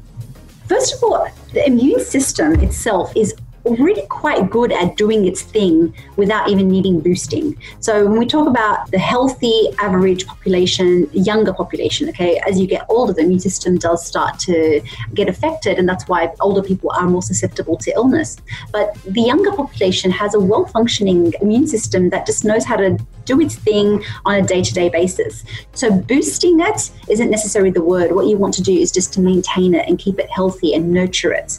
First 0.68 0.94
of 0.94 1.02
all, 1.02 1.28
the 1.52 1.66
immune 1.66 2.00
system 2.00 2.54
itself 2.60 3.12
is 3.16 3.34
really 3.64 4.06
quite 4.08 4.50
good 4.50 4.72
at 4.72 4.96
doing 4.96 5.26
its 5.26 5.42
thing 5.42 5.94
without 6.16 6.48
even 6.48 6.68
needing 6.68 7.00
boosting. 7.00 7.56
So 7.80 8.06
when 8.06 8.18
we 8.18 8.26
talk 8.26 8.46
about 8.46 8.90
the 8.90 8.98
healthy 8.98 9.68
average 9.78 10.26
population, 10.26 11.08
younger 11.12 11.52
population, 11.52 12.08
okay, 12.10 12.40
as 12.46 12.60
you 12.60 12.66
get 12.66 12.84
older, 12.88 13.12
the 13.12 13.22
immune 13.22 13.40
system 13.40 13.78
does 13.78 14.04
start 14.04 14.38
to 14.40 14.80
get 15.14 15.28
affected, 15.28 15.78
and 15.78 15.88
that's 15.88 16.06
why 16.08 16.32
older 16.40 16.62
people 16.62 16.90
are 16.90 17.08
more 17.08 17.22
susceptible 17.22 17.76
to 17.78 17.90
illness. 17.92 18.36
But 18.72 18.94
the 19.04 19.22
younger 19.22 19.52
population 19.52 20.10
has 20.10 20.34
a 20.34 20.40
well 20.40 20.66
functioning 20.66 21.32
immune 21.40 21.66
system 21.66 22.10
that 22.10 22.26
just 22.26 22.44
knows 22.44 22.64
how 22.64 22.76
to 22.76 22.98
do 23.24 23.40
its 23.40 23.56
thing 23.56 24.04
on 24.26 24.34
a 24.34 24.42
day 24.42 24.62
to 24.62 24.74
day 24.74 24.88
basis. 24.88 25.44
So 25.72 25.90
boosting 25.90 26.60
it 26.60 26.90
isn't 27.08 27.30
necessarily 27.30 27.70
the 27.70 27.82
word. 27.82 28.12
What 28.12 28.26
you 28.26 28.36
want 28.36 28.54
to 28.54 28.62
do 28.62 28.72
is 28.72 28.92
just 28.92 29.12
to 29.14 29.20
maintain 29.20 29.74
it 29.74 29.88
and 29.88 29.98
keep 29.98 30.18
it 30.18 30.30
healthy 30.30 30.74
and 30.74 30.92
nurture 30.92 31.32
it. 31.32 31.58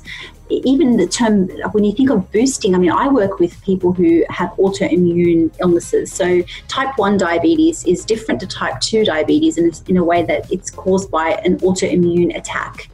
Even 0.50 0.98
the 0.98 1.08
term, 1.08 1.48
when 1.72 1.84
you 1.84 1.92
think 1.92 2.10
of 2.10 2.32
boosting, 2.32 2.76
I 2.76 2.78
mean, 2.78 2.92
I 2.92 3.08
work 3.08 3.40
with 3.40 3.60
people 3.64 3.94
who 3.94 4.24
have 4.30 4.50
autoimmune 4.52 5.56
illnesses. 5.60 6.12
So 6.12 6.42
type 6.68 6.98
1 6.98 7.18
diabetes 7.18 7.84
is 7.86 8.06
different 8.06 8.40
to 8.42 8.48
type 8.48 8.80
2 8.80 9.06
diabetes 9.06 9.58
in, 9.58 9.72
in 9.88 9.98
a 9.98 10.04
way 10.04 10.24
that 10.24 10.52
it's 10.52 10.70
caused 10.70 11.10
by 11.10 11.32
an 11.46 11.58
autoimmune 11.60 12.36
attack. 12.38 12.90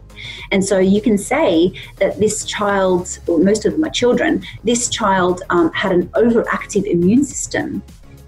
And 0.51 0.63
so 0.63 0.77
you 0.79 1.01
can 1.01 1.17
say 1.17 1.73
that 1.97 2.19
this 2.19 2.45
child, 2.45 3.19
or 3.27 3.39
most 3.39 3.65
of 3.65 3.73
them 3.73 3.83
are 3.83 3.89
children, 3.89 4.43
this 4.63 4.89
child 4.89 5.41
um, 5.49 5.71
had 5.73 5.91
an 5.91 6.07
overactive 6.09 6.85
immune 6.85 7.23
system 7.23 7.81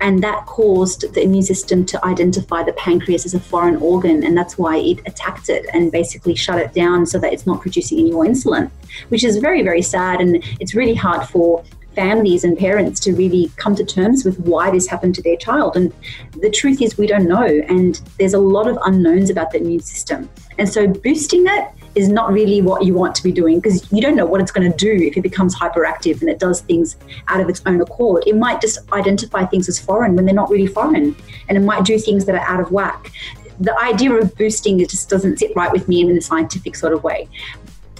and 0.03 0.21
that 0.21 0.45
caused 0.45 1.13
the 1.13 1.23
immune 1.23 1.41
system 1.41 1.85
to 1.85 2.05
identify 2.05 2.61
the 2.61 2.73
pancreas 2.73 3.25
as 3.25 3.33
a 3.33 3.39
foreign 3.39 3.77
organ 3.77 4.23
and 4.23 4.37
that's 4.37 4.57
why 4.57 4.77
it 4.77 4.99
attacked 5.05 5.49
it 5.49 5.65
and 5.73 5.91
basically 5.91 6.35
shut 6.35 6.59
it 6.59 6.73
down 6.73 7.05
so 7.05 7.17
that 7.17 7.31
it's 7.31 7.47
not 7.47 7.61
producing 7.61 7.97
any 7.99 8.11
more 8.11 8.25
insulin 8.25 8.69
which 9.07 9.23
is 9.23 9.37
very 9.37 9.63
very 9.63 9.81
sad 9.81 10.19
and 10.19 10.43
it's 10.59 10.75
really 10.75 10.93
hard 10.93 11.27
for 11.29 11.63
families 11.95 12.43
and 12.43 12.57
parents 12.57 12.99
to 12.99 13.13
really 13.13 13.51
come 13.55 13.75
to 13.75 13.85
terms 13.85 14.25
with 14.25 14.37
why 14.39 14.69
this 14.71 14.87
happened 14.87 15.13
to 15.13 15.21
their 15.21 15.37
child. 15.37 15.75
And 15.75 15.93
the 16.41 16.49
truth 16.49 16.81
is, 16.81 16.97
we 16.97 17.05
don't 17.05 17.27
know. 17.27 17.45
And 17.45 18.01
there's 18.17 18.33
a 18.33 18.39
lot 18.39 18.67
of 18.67 18.79
unknowns 18.83 19.29
about 19.29 19.51
the 19.51 19.59
immune 19.59 19.81
system. 19.81 20.27
And 20.57 20.67
so, 20.67 20.87
boosting 20.87 21.45
it 21.47 21.67
is 21.95 22.09
not 22.09 22.31
really 22.31 22.61
what 22.61 22.83
you 22.83 22.93
want 22.93 23.15
to 23.15 23.23
be 23.23 23.31
doing 23.31 23.59
because 23.59 23.91
you 23.91 24.01
don't 24.01 24.15
know 24.15 24.25
what 24.25 24.41
it's 24.41 24.51
going 24.51 24.69
to 24.69 24.77
do 24.77 24.91
if 24.91 25.15
it 25.15 25.21
becomes 25.21 25.55
hyperactive 25.55 26.21
and 26.21 26.29
it 26.29 26.39
does 26.39 26.61
things 26.61 26.97
out 27.27 27.39
of 27.39 27.49
its 27.49 27.61
own 27.65 27.81
accord. 27.81 28.23
It 28.25 28.35
might 28.35 28.61
just 28.61 28.91
identify 28.91 29.45
things 29.45 29.69
as 29.69 29.79
foreign 29.79 30.15
when 30.15 30.25
they're 30.25 30.33
not 30.33 30.49
really 30.49 30.67
foreign, 30.67 31.15
and 31.49 31.57
it 31.57 31.61
might 31.61 31.85
do 31.85 31.99
things 31.99 32.25
that 32.25 32.35
are 32.35 32.47
out 32.47 32.59
of 32.59 32.71
whack 32.71 33.11
the 33.59 33.79
idea 33.83 34.11
of 34.11 34.35
boosting 34.35 34.79
it 34.79 34.89
just 34.89 35.09
doesn't 35.09 35.37
sit 35.37 35.55
right 35.55 35.71
with 35.71 35.87
me 35.87 36.01
in 36.01 36.17
a 36.17 36.21
scientific 36.21 36.75
sort 36.75 36.91
of 36.91 37.03
way 37.03 37.29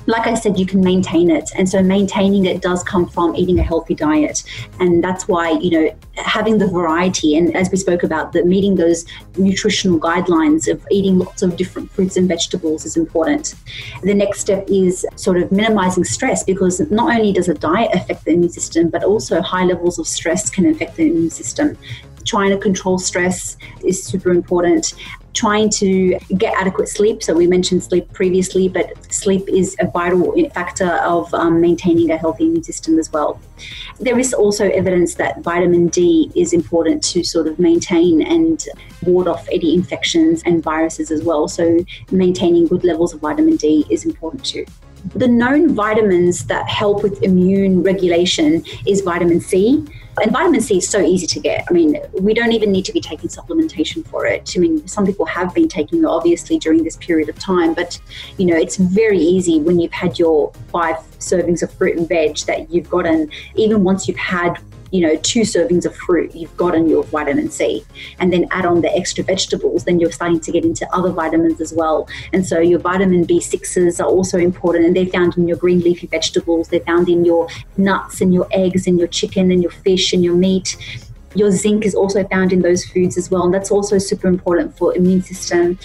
like 0.08 0.28
I 0.28 0.34
said, 0.34 0.60
you 0.60 0.66
can 0.66 0.82
maintain 0.82 1.30
it. 1.30 1.50
And 1.56 1.68
so 1.68 1.82
maintaining 1.82 2.46
it 2.46 2.62
does 2.62 2.84
come 2.84 3.08
from 3.08 3.36
eating 3.36 3.60
a 3.60 3.64
healthy 3.64 3.96
diet. 3.96 4.44
And 4.80 5.04
that's 5.04 5.28
why, 5.28 5.52
you 5.52 5.72
know, 5.72 5.96
having 6.18 6.58
the 6.58 6.68
variety 6.68 7.36
and 7.36 7.56
as 7.56 7.72
we 7.72 7.78
spoke 7.78 8.04
about, 8.04 8.34
the 8.34 8.44
meeting 8.44 8.76
those 8.76 9.06
nutritional 9.38 10.00
guidelines 10.00 10.72
of 10.72 10.86
eating 10.92 11.20
lots 11.20 11.42
of 11.42 11.58
different 11.58 11.92
fruits 11.92 12.18
and 12.18 12.28
vegetables 12.28 12.86
is 12.86 12.98
important. 12.98 13.56
The 14.04 14.14
next 14.14 14.40
step 14.40 14.66
is 14.68 15.06
sort 15.16 15.38
of 15.42 15.52
minimizing 15.52 16.04
stress 16.04 16.44
because 16.44 16.80
not 16.92 17.16
only 17.16 17.34
does 17.34 17.50
a 17.50 17.54
diet 17.54 17.92
affect 17.94 18.26
the 18.26 18.32
immune 18.32 18.52
system, 18.52 18.90
but 18.90 19.04
also 19.04 19.42
high 19.42 19.66
levels 19.66 20.00
of 20.00 20.08
stress 20.08 20.50
can 20.50 20.66
affect 20.68 20.98
the 20.98 21.08
immune 21.08 21.30
system 21.30 21.78
trying 22.26 22.50
to 22.50 22.58
control 22.58 22.98
stress 22.98 23.58
is 23.84 24.02
super 24.02 24.32
important 24.32 24.94
trying 25.34 25.70
to 25.70 26.18
get 26.38 26.54
adequate 26.60 26.88
sleep. 26.88 27.24
So 27.24 27.34
we 27.34 27.48
mentioned 27.48 27.84
sleep 27.84 28.12
previously, 28.14 28.68
but 28.68 29.12
sleep 29.12 29.48
is 29.50 29.76
a 29.80 29.88
vital 29.88 30.34
factor 30.50 30.92
of 30.98 31.34
um, 31.34 31.60
maintaining 31.60 32.12
a 32.12 32.18
healthy 32.18 32.46
immune 32.46 32.64
system 32.64 33.00
as 33.00 33.12
well. 33.12 33.40
There 34.00 34.20
is 34.20 34.34
also 34.34 34.70
evidence 34.70 35.16
that 35.16 35.42
vitamin 35.42 35.88
D 35.88 36.32
is 36.36 36.54
important 36.54 37.04
to 37.06 37.24
sort 37.24 37.48
of 37.48 37.60
maintain 37.60 38.22
and 38.22 38.64
ward 39.04 39.28
off 39.28 39.48
any 39.52 39.74
infections 39.74 40.42
and 40.46 40.64
viruses 40.64 41.12
as 41.12 41.24
well. 41.24 41.48
So 41.48 41.84
maintaining 42.12 42.68
good 42.68 42.84
levels 42.84 43.14
of 43.14 43.22
vitamin 43.22 43.56
D 43.56 43.86
is 43.90 44.06
important 44.06 44.46
too. 44.46 44.66
The 45.16 45.28
known 45.28 45.76
vitamins 45.76 46.46
that 46.46 46.70
help 46.70 47.04
with 47.04 47.22
immune 47.24 47.84
regulation 47.84 48.64
is 48.88 49.02
vitamin 49.02 49.42
C. 49.42 49.86
And 50.22 50.32
vitamin 50.32 50.62
C 50.62 50.78
is 50.78 50.88
so 50.88 51.02
easy 51.02 51.26
to 51.28 51.40
get. 51.40 51.66
I 51.70 51.74
mean, 51.74 51.98
we 52.14 52.34
don't 52.34 52.52
even 52.52 52.72
need 52.72 52.86
to 52.86 52.94
be 52.94 53.02
taking 53.02 53.30
supplementation 53.30 54.06
for 54.08 54.26
it. 54.26 54.54
I 54.56 54.60
mean, 54.60 54.88
some 54.88 55.06
people 55.06 55.26
have 55.26 55.54
been 55.54 55.68
taking 55.68 56.00
it 56.00 56.06
obviously 56.06 56.60
during 56.60 56.84
this 56.84 56.98
period 56.98 57.30
of 57.30 57.40
time, 57.40 57.74
but 57.74 58.00
you 58.38 58.46
know, 58.46 58.56
it's 58.56 58.78
very 58.78 59.18
easy 59.18 59.60
when 59.60 59.80
you've 59.80 59.92
had 59.92 60.20
your 60.20 60.54
five 60.72 60.98
servings 61.20 61.64
of 61.64 61.72
fruit 61.74 61.98
and 61.98 62.08
veg 62.08 62.38
that 62.46 62.72
you've 62.72 62.90
gotten, 62.90 63.32
even 63.56 63.84
once 63.84 64.08
you've 64.08 64.18
had 64.18 64.60
you 64.94 65.02
know, 65.02 65.16
two 65.24 65.42
servings 65.42 65.86
of 65.88 65.96
fruit, 65.96 66.36
you've 66.36 66.56
gotten 66.56 66.88
your 66.88 67.04
vitamin 67.06 67.50
C. 67.50 67.84
And 68.20 68.32
then 68.32 68.48
add 68.52 68.64
on 68.64 68.82
the 68.82 68.96
extra 68.96 69.24
vegetables, 69.24 69.86
then 69.86 70.00
you're 70.00 70.12
starting 70.12 70.40
to 70.42 70.52
get 70.52 70.64
into 70.64 70.88
other 70.96 71.10
vitamins 71.10 71.60
as 71.60 71.74
well. 71.74 72.08
And 72.32 72.46
so 72.46 72.60
your 72.60 72.78
vitamin 72.78 73.26
B6s 73.26 74.00
are 74.00 74.08
also 74.08 74.38
important 74.38 74.86
and 74.86 74.96
they're 74.96 75.08
found 75.08 75.36
in 75.36 75.48
your 75.48 75.58
green 75.58 75.80
leafy 75.80 76.06
vegetables, 76.06 76.68
they're 76.68 76.80
found 76.82 77.10
in 77.10 77.26
your 77.26 77.48
nuts 77.76 78.22
and 78.22 78.32
your 78.32 78.48
eggs 78.52 78.86
and 78.86 79.00
your 79.00 79.08
chicken 79.08 79.50
and 79.50 79.64
your 79.64 79.72
fish 79.72 80.14
and 80.14 80.24
your 80.24 80.36
meat. 80.36 80.78
Your 81.34 81.50
zinc 81.50 81.84
is 81.86 81.96
also 81.96 82.24
found 82.28 82.54
in 82.54 82.62
those 82.62 82.86
foods 82.86 83.18
as 83.18 83.32
well, 83.32 83.46
and 83.46 83.52
that's 83.52 83.72
also 83.72 83.98
super 83.98 84.28
important 84.28 84.78
for 84.78 84.96
immune 84.96 85.24
system 85.24 85.80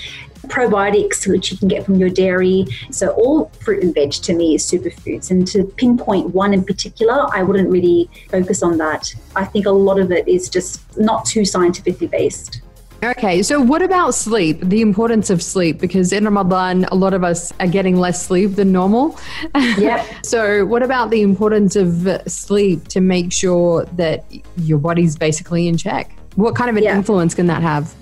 probiotics, 0.46 1.26
which 1.26 1.50
you 1.50 1.58
can 1.58 1.68
get 1.68 1.84
from 1.84 1.96
your 1.96 2.10
dairy. 2.10 2.66
So, 2.90 3.10
all 3.10 3.50
fruit 3.60 3.82
and 3.82 3.94
veg 3.94 4.12
to 4.12 4.34
me 4.34 4.54
is 4.54 4.64
superfoods. 4.64 5.30
And 5.30 5.46
to 5.48 5.64
pinpoint 5.64 6.34
one 6.34 6.54
in 6.54 6.64
particular, 6.64 7.26
I 7.34 7.42
wouldn't 7.42 7.70
really 7.70 8.08
focus 8.30 8.62
on 8.62 8.78
that. 8.78 9.14
I 9.36 9.44
think 9.44 9.66
a 9.66 9.70
lot 9.70 9.98
of 9.98 10.12
it 10.12 10.26
is 10.28 10.48
just 10.48 10.98
not 10.98 11.24
too 11.24 11.44
scientifically 11.44 12.06
based. 12.06 12.62
Okay, 13.02 13.44
so 13.44 13.60
what 13.60 13.80
about 13.80 14.12
sleep? 14.12 14.60
The 14.60 14.80
importance 14.80 15.30
of 15.30 15.40
sleep, 15.40 15.78
because 15.78 16.12
in 16.12 16.24
Ramadan, 16.24 16.84
a 16.86 16.96
lot 16.96 17.14
of 17.14 17.22
us 17.22 17.52
are 17.60 17.68
getting 17.68 17.96
less 17.96 18.24
sleep 18.24 18.56
than 18.56 18.72
normal. 18.72 19.18
Yeah. 19.78 20.04
so, 20.22 20.64
what 20.64 20.82
about 20.82 21.10
the 21.10 21.22
importance 21.22 21.76
of 21.76 22.08
sleep 22.26 22.88
to 22.88 23.00
make 23.00 23.32
sure 23.32 23.84
that 23.96 24.24
your 24.56 24.78
body's 24.78 25.16
basically 25.16 25.68
in 25.68 25.76
check? 25.76 26.16
What 26.34 26.56
kind 26.56 26.70
of 26.70 26.76
an 26.76 26.82
yeah. 26.82 26.96
influence 26.96 27.34
can 27.34 27.46
that 27.46 27.62
have? 27.62 27.94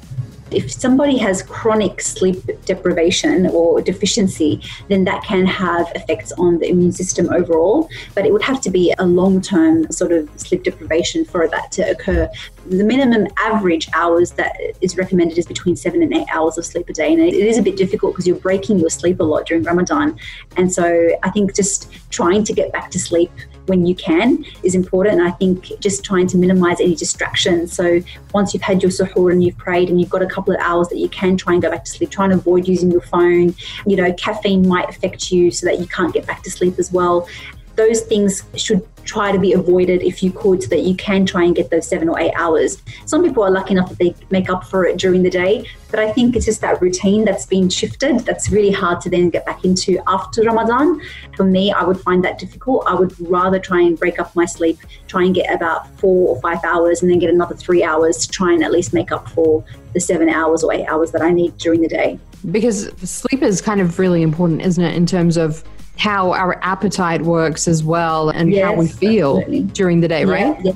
If 0.51 0.71
somebody 0.71 1.19
has 1.19 1.43
chronic 1.43 2.01
sleep 2.01 2.39
deprivation 2.65 3.47
or 3.49 3.81
deficiency, 3.81 4.63
then 4.89 5.05
that 5.05 5.25
can 5.25 5.45
have 5.47 5.91
effects 5.95 6.33
on 6.33 6.59
the 6.59 6.69
immune 6.69 6.93
system 6.93 7.29
overall. 7.33 7.89
But 8.15 8.27
it 8.27 8.33
would 8.33 8.43
have 8.43 8.61
to 8.63 8.71
be 8.71 8.95
a 8.99 9.05
long 9.05 9.41
term 9.41 9.91
sort 9.91 10.13
of 10.13 10.29
sleep 10.39 10.63
deprivation 10.63 11.25
for 11.25 11.49
that 11.49 11.73
to 11.73 11.91
occur. 11.91 12.31
The 12.67 12.85
minimum 12.85 13.27
average 13.39 13.89
hours 13.93 14.33
that 14.33 14.57
is 14.81 14.97
recommended 14.97 15.37
is 15.39 15.47
between 15.47 15.75
seven 15.75 16.03
and 16.03 16.15
eight 16.15 16.29
hours 16.33 16.59
of 16.59 16.65
sleep 16.65 16.89
a 16.89 16.93
day. 16.93 17.13
And 17.13 17.21
it 17.21 17.35
is 17.35 17.59
a 17.59 17.63
bit 17.63 17.77
difficult 17.77 18.15
because 18.15 18.27
you're 18.27 18.37
breaking 18.37 18.79
your 18.79 18.91
sleep 18.91 19.21
a 19.21 19.25
lot 19.25 19.47
during 19.47 19.65
Ramadan. 19.65 20.19
And 20.57 20.73
so 20.73 21.11
I 21.23 21.31
think 21.31 21.55
just 21.55 21.91
trying 22.11 22.45
to 22.45 22.53
get 22.53 22.73
back 22.73 22.91
to 22.93 22.99
sleep 23.01 23.31
when 23.67 23.87
you 23.87 23.95
can 23.95 24.45
is 24.63 24.75
important. 24.75 25.21
And 25.21 25.29
I 25.29 25.31
think 25.33 25.73
just 25.81 26.05
trying 26.05 26.27
to 26.29 26.39
minimize 26.39 26.81
any 26.81 26.95
distractions. 26.95 27.73
So 27.73 28.01
once 28.33 28.55
you've 28.55 28.63
had 28.63 28.83
your 28.83 28.91
suhoor 28.91 29.33
and 29.33 29.43
you've 29.43 29.59
prayed 29.59 29.91
and 29.91 30.01
you've 30.01 30.11
got 30.11 30.23
a 30.23 30.27
couple 30.27 30.55
of 30.55 30.61
hours 30.61 30.89
that 30.89 30.99
you 30.99 31.09
can 31.09 31.37
try 31.37 31.53
and 31.53 31.63
go 31.63 31.71
back 31.71 31.85
to 31.85 31.91
sleep, 31.91 32.11
try 32.11 32.25
and 32.25 32.35
avoid 32.35 32.67
using 32.69 32.91
your 32.91 33.03
phone. 33.03 33.55
You 33.87 33.97
know, 33.97 34.13
caffeine 34.15 34.67
might 34.67 34.89
affect 34.89 35.31
you 35.31 35.51
so 35.51 35.67
that 35.67 35.79
you 35.79 35.87
can't 35.87 36.13
get 36.13 36.27
back 36.27 36.43
to 36.43 36.51
sleep 36.51 36.79
as 36.79 36.93
well 36.93 37.29
those 37.77 38.01
things 38.01 38.43
should 38.57 38.87
try 39.07 39.33
to 39.33 39.39
be 39.39 39.53
avoided 39.53 40.03
if 40.03 40.23
you 40.23 40.31
could 40.31 40.63
so 40.63 40.69
that 40.69 40.81
you 40.81 40.95
can 40.97 41.25
try 41.25 41.45
and 41.45 41.55
get 41.55 41.71
those 41.71 41.89
seven 41.89 42.09
or 42.09 42.19
eight 42.21 42.33
hours. 42.37 42.83
Some 43.07 43.23
people 43.23 43.43
are 43.43 43.51
lucky 43.51 43.73
enough 43.73 43.89
that 43.89 43.99
they 43.99 44.15
make 44.31 44.51
up 44.51 44.65
for 44.65 44.85
it 44.85 44.99
during 44.99 45.23
the 45.23 45.31
day, 45.31 45.67
but 45.91 46.01
I 46.01 46.13
think 46.13 46.37
it's 46.37 46.45
just 46.45 46.61
that 46.61 46.83
routine 46.83 47.25
that's 47.25 47.47
been 47.47 47.69
shifted 47.69 48.21
that's 48.21 48.51
really 48.51 48.73
hard 48.73 49.01
to 49.03 49.11
then 49.11 49.31
get 49.31 49.47
back 49.47 49.65
into 49.65 49.99
after 50.07 50.43
Ramadan. 50.43 51.01
For 51.37 51.45
me, 51.45 51.73
I 51.73 51.85
would 51.85 52.01
find 52.01 52.23
that 52.25 52.39
difficult. 52.39 52.85
I 52.87 52.95
would 52.95 53.15
rather 53.29 53.59
try 53.59 53.81
and 53.81 53.99
break 53.99 54.19
up 54.19 54.35
my 54.35 54.45
sleep, 54.45 54.79
try 55.07 55.25
and 55.25 55.35
get 55.35 55.53
about 55.53 55.89
four 55.99 56.35
or 56.35 56.41
five 56.41 56.63
hours 56.65 57.03
and 57.03 57.11
then 57.11 57.19
get 57.19 57.31
another 57.31 57.55
three 57.55 57.83
hours 57.83 58.19
to 58.19 58.29
try 58.29 58.53
and 58.53 58.63
at 58.65 58.73
least 58.73 58.93
make 58.93 59.13
up 59.13 59.29
for 59.31 59.65
the 59.95 60.01
seven 60.01 60.29
hours 60.29 60.63
or 60.63 60.73
eight 60.73 60.87
hours 60.87 61.13
that 61.13 61.23
I 61.23 61.31
need 61.31 61.57
during 61.57 61.81
the 61.81 61.89
day. 61.89 62.19
Because 62.51 62.89
sleep 62.99 63.43
is 63.43 63.61
kind 63.61 63.81
of 63.81 63.99
really 63.99 64.23
important, 64.23 64.63
isn't 64.63 64.83
it, 64.83 64.95
in 64.95 65.07
terms 65.07 65.37
of 65.37 65.65
how 65.97 66.33
our 66.33 66.59
appetite 66.63 67.23
works 67.23 67.67
as 67.67 67.83
well 67.83 68.29
and 68.29 68.53
yes, 68.53 68.65
how 68.65 68.75
we 68.75 68.87
feel 68.87 69.39
absolutely. 69.39 69.63
during 69.73 70.01
the 70.01 70.09
day, 70.09 70.25
right? 70.25 70.57
Yeah. 70.63 70.73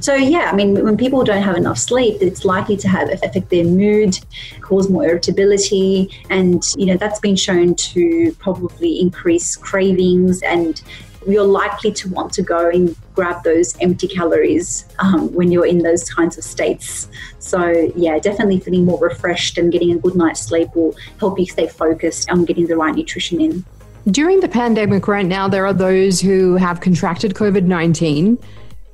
So 0.00 0.14
yeah, 0.14 0.50
I 0.52 0.54
mean, 0.54 0.84
when 0.84 0.96
people 0.96 1.24
don't 1.24 1.42
have 1.42 1.56
enough 1.56 1.78
sleep, 1.78 2.18
it's 2.20 2.44
likely 2.44 2.76
to 2.78 2.88
have 2.88 3.10
affect 3.10 3.48
their 3.48 3.64
mood, 3.64 4.18
cause 4.60 4.90
more 4.90 5.04
irritability, 5.04 6.10
and 6.28 6.62
you 6.76 6.86
know 6.86 6.96
that's 6.96 7.20
been 7.20 7.36
shown 7.36 7.74
to 7.74 8.32
probably 8.38 9.00
increase 9.00 9.56
cravings, 9.56 10.42
and 10.42 10.82
you're 11.26 11.44
likely 11.44 11.92
to 11.92 12.08
want 12.08 12.32
to 12.34 12.42
go 12.42 12.68
and 12.68 12.96
grab 13.14 13.42
those 13.42 13.76
empty 13.80 14.06
calories 14.08 14.86
um, 14.98 15.32
when 15.32 15.50
you're 15.50 15.66
in 15.66 15.78
those 15.78 16.08
kinds 16.08 16.38
of 16.38 16.44
states. 16.44 17.08
So 17.38 17.90
yeah, 17.96 18.18
definitely 18.18 18.60
feeling 18.60 18.84
more 18.84 18.98
refreshed 19.00 19.58
and 19.58 19.72
getting 19.72 19.92
a 19.92 19.96
good 19.96 20.14
night's 20.14 20.42
sleep 20.42 20.68
will 20.74 20.94
help 21.18 21.38
you 21.38 21.46
stay 21.46 21.66
focused 21.66 22.30
on 22.30 22.44
getting 22.44 22.66
the 22.66 22.76
right 22.76 22.94
nutrition 22.94 23.40
in. 23.40 23.64
During 24.10 24.40
the 24.40 24.48
pandemic 24.48 25.08
right 25.08 25.26
now, 25.26 25.48
there 25.48 25.66
are 25.66 25.72
those 25.72 26.20
who 26.20 26.56
have 26.56 26.80
contracted 26.80 27.34
COVID 27.34 27.64
19. 27.64 28.38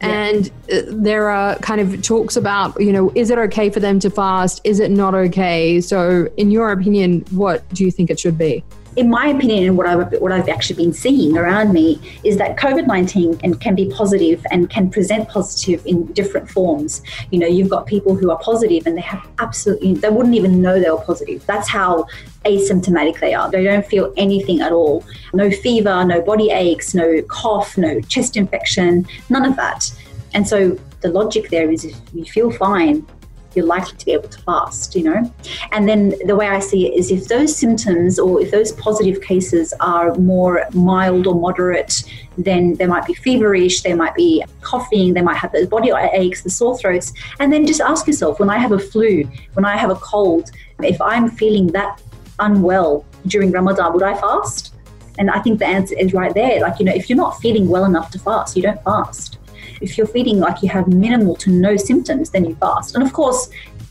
And 0.00 0.50
uh, 0.70 0.82
there 0.88 1.30
are 1.30 1.56
kind 1.60 1.80
of 1.80 2.02
talks 2.02 2.36
about, 2.36 2.78
you 2.80 2.92
know, 2.92 3.10
is 3.14 3.30
it 3.30 3.38
okay 3.38 3.70
for 3.70 3.80
them 3.80 3.98
to 4.00 4.10
fast? 4.10 4.60
Is 4.64 4.80
it 4.80 4.90
not 4.90 5.14
okay? 5.14 5.80
So, 5.80 6.28
in 6.36 6.50
your 6.50 6.72
opinion, 6.72 7.24
what 7.30 7.66
do 7.72 7.84
you 7.84 7.90
think 7.90 8.10
it 8.10 8.20
should 8.20 8.36
be? 8.36 8.62
In 8.96 9.10
my 9.10 9.26
opinion, 9.26 9.64
and 9.64 9.76
what 9.76 9.86
I've 9.86 10.12
what 10.20 10.32
I've 10.32 10.48
actually 10.48 10.76
been 10.76 10.92
seeing 10.92 11.36
around 11.36 11.72
me 11.72 12.00
is 12.22 12.36
that 12.38 12.56
COVID 12.56 12.86
nineteen 12.86 13.38
and 13.42 13.60
can 13.60 13.74
be 13.74 13.86
positive 13.90 14.44
and 14.50 14.70
can 14.70 14.90
present 14.90 15.28
positive 15.28 15.84
in 15.86 16.06
different 16.12 16.48
forms. 16.48 17.02
You 17.30 17.40
know, 17.40 17.46
you've 17.46 17.70
got 17.70 17.86
people 17.86 18.14
who 18.14 18.30
are 18.30 18.38
positive 18.38 18.86
and 18.86 18.96
they 18.96 19.02
have 19.02 19.26
absolutely 19.38 19.94
they 19.94 20.10
wouldn't 20.10 20.34
even 20.34 20.62
know 20.62 20.80
they 20.80 20.90
were 20.90 21.02
positive. 21.02 21.44
That's 21.46 21.68
how 21.68 22.06
asymptomatic 22.44 23.20
they 23.20 23.34
are. 23.34 23.50
They 23.50 23.64
don't 23.64 23.86
feel 23.86 24.12
anything 24.16 24.60
at 24.60 24.72
all. 24.72 25.04
No 25.32 25.50
fever, 25.50 26.04
no 26.04 26.20
body 26.22 26.50
aches, 26.50 26.94
no 26.94 27.22
cough, 27.22 27.76
no 27.76 28.00
chest 28.02 28.36
infection, 28.36 29.06
none 29.30 29.44
of 29.44 29.56
that. 29.56 29.90
And 30.34 30.46
so 30.46 30.78
the 31.00 31.08
logic 31.08 31.50
there 31.50 31.70
is 31.70 31.84
if 31.84 31.96
you 32.12 32.24
feel 32.24 32.50
fine, 32.50 33.06
you're 33.54 33.66
likely 33.66 33.96
to 33.96 34.04
be 34.04 34.12
able 34.12 34.28
to 34.28 34.38
fast, 34.40 34.94
you 34.94 35.04
know? 35.04 35.34
And 35.72 35.88
then 35.88 36.14
the 36.26 36.36
way 36.36 36.48
I 36.48 36.58
see 36.58 36.86
it 36.86 36.94
is 36.94 37.10
if 37.10 37.28
those 37.28 37.54
symptoms 37.56 38.18
or 38.18 38.40
if 38.40 38.50
those 38.50 38.72
positive 38.72 39.22
cases 39.22 39.72
are 39.80 40.14
more 40.14 40.64
mild 40.72 41.26
or 41.26 41.34
moderate, 41.34 42.04
then 42.36 42.74
they 42.74 42.86
might 42.86 43.06
be 43.06 43.14
feverish, 43.14 43.82
they 43.82 43.94
might 43.94 44.14
be 44.14 44.44
coughing, 44.60 45.14
they 45.14 45.22
might 45.22 45.36
have 45.36 45.52
those 45.52 45.68
body 45.68 45.90
aches, 46.12 46.42
the 46.42 46.50
sore 46.50 46.76
throats. 46.76 47.12
And 47.40 47.52
then 47.52 47.66
just 47.66 47.80
ask 47.80 48.06
yourself 48.06 48.40
when 48.40 48.50
I 48.50 48.58
have 48.58 48.72
a 48.72 48.78
flu, 48.78 49.24
when 49.54 49.64
I 49.64 49.76
have 49.76 49.90
a 49.90 49.96
cold, 49.96 50.50
if 50.82 51.00
I'm 51.00 51.30
feeling 51.30 51.68
that 51.68 52.00
unwell 52.38 53.04
during 53.26 53.52
Ramadan, 53.52 53.92
would 53.92 54.02
I 54.02 54.14
fast? 54.14 54.74
And 55.18 55.30
I 55.30 55.40
think 55.40 55.60
the 55.60 55.66
answer 55.66 55.96
is 55.96 56.12
right 56.12 56.34
there. 56.34 56.60
Like, 56.60 56.80
you 56.80 56.84
know, 56.84 56.92
if 56.92 57.08
you're 57.08 57.16
not 57.16 57.38
feeling 57.40 57.68
well 57.68 57.84
enough 57.84 58.10
to 58.12 58.18
fast, 58.18 58.56
you 58.56 58.62
don't 58.62 58.82
fast. 58.82 59.38
If 59.80 59.98
you're 59.98 60.06
feeling 60.06 60.38
like 60.38 60.62
you 60.62 60.68
have 60.70 60.88
minimal 60.88 61.36
to 61.36 61.50
no 61.50 61.76
symptoms, 61.76 62.30
then 62.30 62.44
you 62.44 62.54
fast. 62.56 62.94
And 62.94 63.04
of 63.04 63.12
course, 63.12 63.48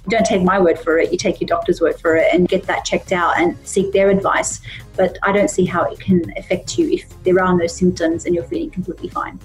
don't 0.09 0.25
take 0.25 0.43
my 0.43 0.59
word 0.59 0.79
for 0.79 0.97
it, 0.97 1.11
you 1.11 1.17
take 1.17 1.39
your 1.39 1.47
doctor's 1.47 1.79
word 1.79 1.99
for 1.99 2.15
it 2.17 2.27
and 2.33 2.47
get 2.47 2.63
that 2.63 2.83
checked 2.83 3.11
out 3.11 3.39
and 3.39 3.57
seek 3.65 3.93
their 3.93 4.09
advice. 4.09 4.59
But 4.97 5.17
I 5.23 5.31
don't 5.31 5.49
see 5.49 5.65
how 5.65 5.83
it 5.83 5.99
can 5.99 6.25
affect 6.37 6.77
you 6.77 6.91
if 6.91 7.23
there 7.23 7.41
are 7.41 7.57
no 7.57 7.67
symptoms 7.67 8.25
and 8.25 8.35
you're 8.35 8.43
feeling 8.43 8.69
completely 8.69 9.09
fine. 9.09 9.39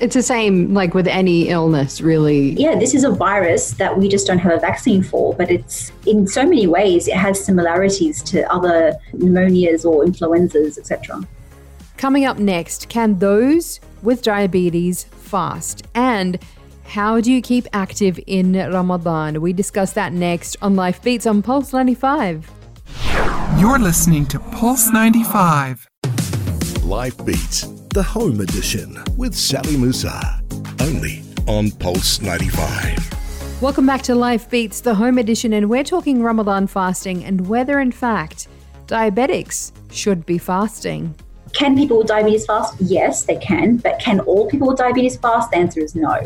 It's 0.00 0.14
the 0.14 0.22
same 0.22 0.74
like 0.74 0.94
with 0.94 1.06
any 1.06 1.48
illness, 1.48 2.00
really. 2.00 2.54
Yeah, 2.54 2.76
this 2.76 2.92
is 2.92 3.04
a 3.04 3.10
virus 3.10 3.72
that 3.72 3.96
we 3.96 4.08
just 4.08 4.26
don't 4.26 4.38
have 4.38 4.52
a 4.52 4.58
vaccine 4.58 5.02
for, 5.02 5.32
but 5.34 5.48
it's 5.48 5.92
in 6.06 6.26
so 6.26 6.42
many 6.44 6.66
ways 6.66 7.06
it 7.06 7.14
has 7.14 7.44
similarities 7.44 8.20
to 8.24 8.50
other 8.52 8.96
pneumonias 9.12 9.84
or 9.84 10.04
influenzas, 10.04 10.76
etc. 10.76 11.20
Coming 11.96 12.24
up 12.24 12.38
next, 12.38 12.88
can 12.88 13.20
those 13.20 13.78
with 14.02 14.22
diabetes 14.22 15.04
fast? 15.32 15.86
And 15.94 16.38
how 16.84 17.18
do 17.18 17.32
you 17.32 17.40
keep 17.40 17.66
active 17.72 18.20
in 18.26 18.52
Ramadan? 18.52 19.40
We 19.40 19.54
discuss 19.54 19.94
that 19.94 20.12
next 20.12 20.58
on 20.60 20.76
Life 20.76 21.02
Beats 21.02 21.26
on 21.26 21.40
Pulse 21.40 21.72
95. 21.72 22.50
You're 23.58 23.78
listening 23.78 24.26
to 24.26 24.38
Pulse 24.38 24.92
95. 24.92 25.88
Life 26.84 27.24
Beats, 27.24 27.62
the 27.94 28.02
home 28.02 28.42
edition 28.42 29.02
with 29.16 29.34
Sally 29.34 29.78
Musa. 29.78 30.20
Only 30.80 31.22
on 31.46 31.70
Pulse 31.70 32.20
95. 32.20 33.62
Welcome 33.62 33.86
back 33.86 34.02
to 34.02 34.14
Life 34.14 34.50
Beats, 34.50 34.82
the 34.82 34.94
home 34.94 35.16
edition, 35.16 35.54
and 35.54 35.70
we're 35.70 35.82
talking 35.82 36.22
Ramadan 36.22 36.66
fasting 36.66 37.24
and 37.24 37.48
whether, 37.48 37.80
in 37.80 37.92
fact, 37.92 38.48
diabetics 38.86 39.72
should 39.90 40.26
be 40.26 40.36
fasting. 40.36 41.14
Can 41.52 41.76
people 41.76 41.98
with 41.98 42.06
diabetes 42.06 42.46
fast? 42.46 42.74
Yes, 42.80 43.24
they 43.24 43.36
can. 43.36 43.76
But 43.76 43.98
can 44.00 44.20
all 44.20 44.48
people 44.48 44.68
with 44.68 44.78
diabetes 44.78 45.16
fast? 45.16 45.50
The 45.50 45.58
answer 45.58 45.80
is 45.80 45.94
no. 45.94 46.18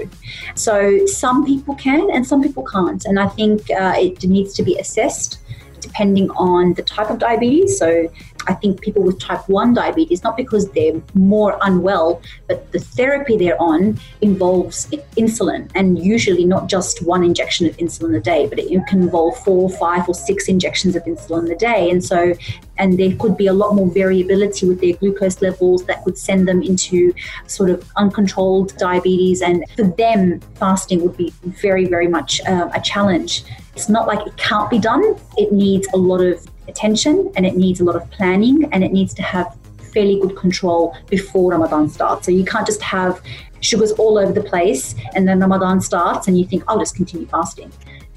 So 0.54 1.04
some 1.06 1.44
people 1.44 1.74
can 1.74 2.10
and 2.10 2.26
some 2.26 2.42
people 2.42 2.64
can't. 2.64 3.04
And 3.04 3.18
I 3.18 3.28
think 3.28 3.70
uh, 3.70 3.94
it 3.96 4.22
needs 4.24 4.54
to 4.54 4.62
be 4.62 4.78
assessed 4.78 5.38
depending 5.80 6.30
on 6.30 6.74
the 6.74 6.82
type 6.82 7.10
of 7.10 7.18
diabetes. 7.18 7.78
So 7.78 8.10
I 8.48 8.54
think 8.54 8.80
people 8.80 9.02
with 9.02 9.18
type 9.18 9.48
1 9.48 9.74
diabetes, 9.74 10.22
not 10.22 10.36
because 10.36 10.70
they're 10.70 11.00
more 11.14 11.58
unwell, 11.62 12.22
but 12.48 12.70
the 12.72 12.78
therapy 12.78 13.36
they're 13.36 13.60
on 13.60 13.98
involves 14.20 14.86
insulin 15.16 15.70
and 15.74 15.98
usually 15.98 16.44
not 16.44 16.68
just 16.68 17.04
one 17.04 17.24
injection 17.24 17.66
of 17.66 17.76
insulin 17.76 18.16
a 18.16 18.20
day, 18.20 18.46
but 18.46 18.58
it 18.58 18.68
can 18.86 19.02
involve 19.02 19.36
four, 19.38 19.68
five, 19.70 20.08
or 20.08 20.14
six 20.14 20.48
injections 20.48 20.96
of 20.96 21.04
insulin 21.04 21.50
a 21.50 21.56
day. 21.56 21.90
And 21.90 22.04
so, 22.04 22.34
and 22.78 22.98
there 22.98 23.14
could 23.16 23.36
be 23.36 23.46
a 23.46 23.52
lot 23.52 23.74
more 23.74 23.90
variability 23.90 24.66
with 24.68 24.80
their 24.80 24.94
glucose 24.94 25.40
levels 25.42 25.84
that 25.86 26.04
could 26.04 26.18
send 26.18 26.46
them 26.46 26.62
into 26.62 27.14
sort 27.46 27.70
of 27.70 27.88
uncontrolled 27.96 28.76
diabetes. 28.76 29.42
And 29.42 29.64
for 29.76 29.84
them, 29.84 30.40
fasting 30.56 31.02
would 31.02 31.16
be 31.16 31.32
very, 31.44 31.86
very 31.86 32.08
much 32.08 32.40
uh, 32.42 32.68
a 32.74 32.80
challenge. 32.80 33.44
It's 33.74 33.88
not 33.88 34.06
like 34.06 34.26
it 34.26 34.36
can't 34.36 34.70
be 34.70 34.78
done, 34.78 35.16
it 35.36 35.52
needs 35.52 35.86
a 35.92 35.96
lot 35.96 36.22
of 36.22 36.46
attention 36.68 37.32
and 37.36 37.46
it 37.46 37.56
needs 37.56 37.80
a 37.80 37.84
lot 37.84 37.96
of 37.96 38.10
planning 38.10 38.68
and 38.72 38.84
it 38.84 38.92
needs 38.92 39.14
to 39.14 39.22
have 39.22 39.56
fairly 39.92 40.20
good 40.20 40.36
control 40.36 40.94
before 41.08 41.52
Ramadan 41.52 41.88
starts. 41.88 42.26
So 42.26 42.32
you 42.32 42.44
can't 42.44 42.66
just 42.66 42.82
have 42.82 43.20
sugars 43.60 43.92
all 43.92 44.18
over 44.18 44.32
the 44.32 44.42
place 44.42 44.94
and 45.14 45.26
then 45.26 45.40
Ramadan 45.40 45.80
starts 45.80 46.28
and 46.28 46.38
you 46.38 46.44
think, 46.46 46.64
I'll 46.68 46.78
just 46.78 46.94
continue 46.94 47.26
fasting. 47.26 47.72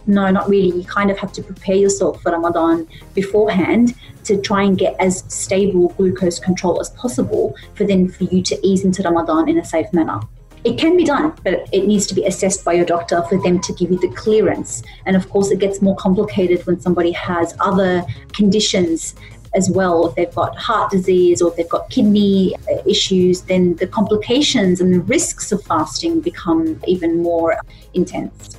No, 0.08 0.30
not 0.32 0.50
really. 0.50 0.76
You 0.76 0.84
kind 0.86 1.12
of 1.12 1.18
have 1.20 1.32
to 1.34 1.44
prepare 1.44 1.76
yourself 1.76 2.22
for 2.22 2.32
Ramadan 2.32 2.88
beforehand 3.14 3.96
to 4.24 4.42
try 4.42 4.64
and 4.64 4.78
get 4.78 4.96
as 5.00 5.24
stable 5.28 5.90
glucose 5.90 6.40
control 6.40 6.80
as 6.82 6.90
possible 6.92 7.56
for 7.76 7.86
then 7.86 8.10
for 8.10 8.24
you 8.26 8.42
to 8.44 8.60
ease 8.66 8.84
into 8.84 9.04
Ramadan 9.04 9.48
in 9.48 9.60
a 9.60 9.66
safe 9.66 9.92
manner. 9.94 10.20
It 10.64 10.78
can 10.78 10.98
be 10.98 11.06
done, 11.06 11.34
but 11.44 11.68
it 11.72 11.88
needs 11.88 12.06
to 12.08 12.14
be 12.14 12.26
assessed 12.26 12.66
by 12.66 12.74
your 12.74 12.86
doctor 12.86 13.24
for 13.24 13.42
them 13.42 13.60
to 13.62 13.74
give 13.74 13.92
you 13.92 14.00
the 14.00 14.10
clearance. 14.10 14.84
And 15.06 15.16
of 15.16 15.30
course, 15.30 15.52
it 15.52 15.60
gets 15.60 15.82
more 15.82 15.96
complicated 15.96 16.66
when 16.68 16.80
somebody 16.80 17.12
has 17.12 17.56
other 17.60 18.04
conditions 18.34 19.16
as 19.56 19.70
well. 19.70 20.08
If 20.08 20.16
they've 20.16 20.36
got 20.36 20.58
heart 20.58 20.92
disease 20.92 21.42
or 21.42 21.50
if 21.50 21.56
they've 21.56 21.70
got 21.70 21.90
kidney 21.90 22.56
uh, 22.72 22.82
issues, 22.86 23.42
then 23.44 23.76
the 23.76 23.88
complications 23.88 24.82
and 24.82 24.94
the 24.94 25.02
risks 25.02 25.52
of 25.52 25.64
fasting 25.64 26.20
become 26.20 26.80
even 26.88 27.22
more 27.24 27.58
intense. 27.94 28.58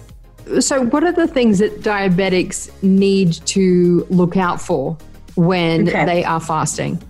So, 0.59 0.85
what 0.87 1.05
are 1.05 1.13
the 1.13 1.29
things 1.29 1.59
that 1.59 1.81
diabetics 1.83 2.71
need 2.83 3.35
to 3.47 4.07
look 4.11 4.37
out 4.37 4.61
for 4.61 4.97
when 5.37 5.89
okay. 5.89 6.05
they 6.05 6.25
are 6.25 6.41
fasting? 6.41 7.01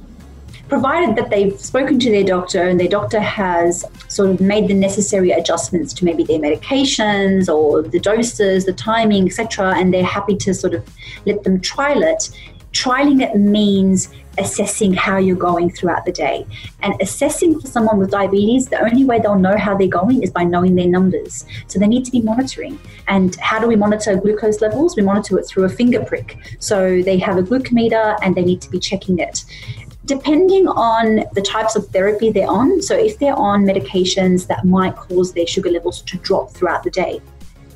Provided 0.71 1.17
that 1.17 1.29
they've 1.29 1.61
spoken 1.61 1.99
to 1.99 2.11
their 2.11 2.25
doctor 2.25 2.63
and 2.69 2.81
their 2.81 2.89
doctor 2.89 3.21
has 3.21 3.85
sort 4.09 4.31
of 4.31 4.41
made 4.41 4.69
the 4.69 4.75
necessary 4.75 5.33
adjustments 5.33 5.93
to 5.95 6.05
maybe 6.05 6.25
their 6.25 6.39
medications 6.39 7.53
or 7.53 7.83
the 7.83 8.01
doses, 8.01 8.65
the 8.65 8.73
timing, 8.73 9.27
etc., 9.27 9.75
and 9.77 9.93
they're 9.93 10.05
happy 10.05 10.37
to 10.37 10.55
sort 10.55 10.73
of 10.73 10.89
let 11.27 11.43
them 11.43 11.61
trial 11.61 12.03
it. 12.03 12.31
Trialing 12.73 13.21
it 13.21 13.37
means 13.37 14.09
assessing 14.39 14.95
how 14.95 15.19
you're 15.19 15.37
going 15.37 15.71
throughout 15.71 16.05
the 16.05 16.13
day. 16.13 16.47
And 16.83 16.95
assessing 17.01 17.61
for 17.61 17.67
someone 17.67 17.99
with 17.99 18.11
diabetes, 18.11 18.69
the 18.69 18.81
only 18.81 19.05
way 19.05 19.19
they'll 19.19 19.39
know 19.39 19.57
how 19.57 19.77
they're 19.77 19.89
going 19.89 20.23
is 20.23 20.31
by 20.31 20.45
knowing 20.45 20.77
their 20.77 20.87
numbers. 20.87 21.45
So 21.67 21.79
they 21.79 21.87
need 21.87 22.05
to 22.05 22.13
be 22.13 22.21
monitoring. 22.21 22.79
And 23.09 23.35
how 23.37 23.59
do 23.59 23.67
we 23.67 23.77
monitor 23.77 24.17
glucose 24.17 24.61
levels? 24.61 24.97
We 24.97 25.03
monitor 25.03 25.39
it 25.39 25.47
through 25.47 25.65
a 25.65 25.69
finger 25.69 26.03
prick. 26.05 26.37
So 26.59 27.03
they 27.03 27.19
have 27.19 27.37
a 27.37 27.43
glucometer 27.43 28.17
and 28.23 28.35
they 28.35 28.45
need 28.45 28.61
to 28.63 28.71
be 28.71 28.79
checking 28.79 29.19
it 29.19 29.45
depending 30.07 30.67
on 30.69 31.25
the 31.35 31.43
types 31.43 31.77
of 31.77 31.87
therapy 31.89 32.31
they're 32.31 32.49
on. 32.49 32.81
So, 32.83 32.97
if 32.97 33.19
they're 33.19 33.35
on 33.35 33.65
medications 33.65 34.47
that 34.47 34.65
might 34.65 34.97
cause 34.97 35.33
their 35.33 35.47
sugar 35.47 35.71
levels 35.71 36.03
to 36.03 36.17
drop 36.19 36.51
throughout 36.51 36.83
the 36.83 36.91
day, 36.91 37.21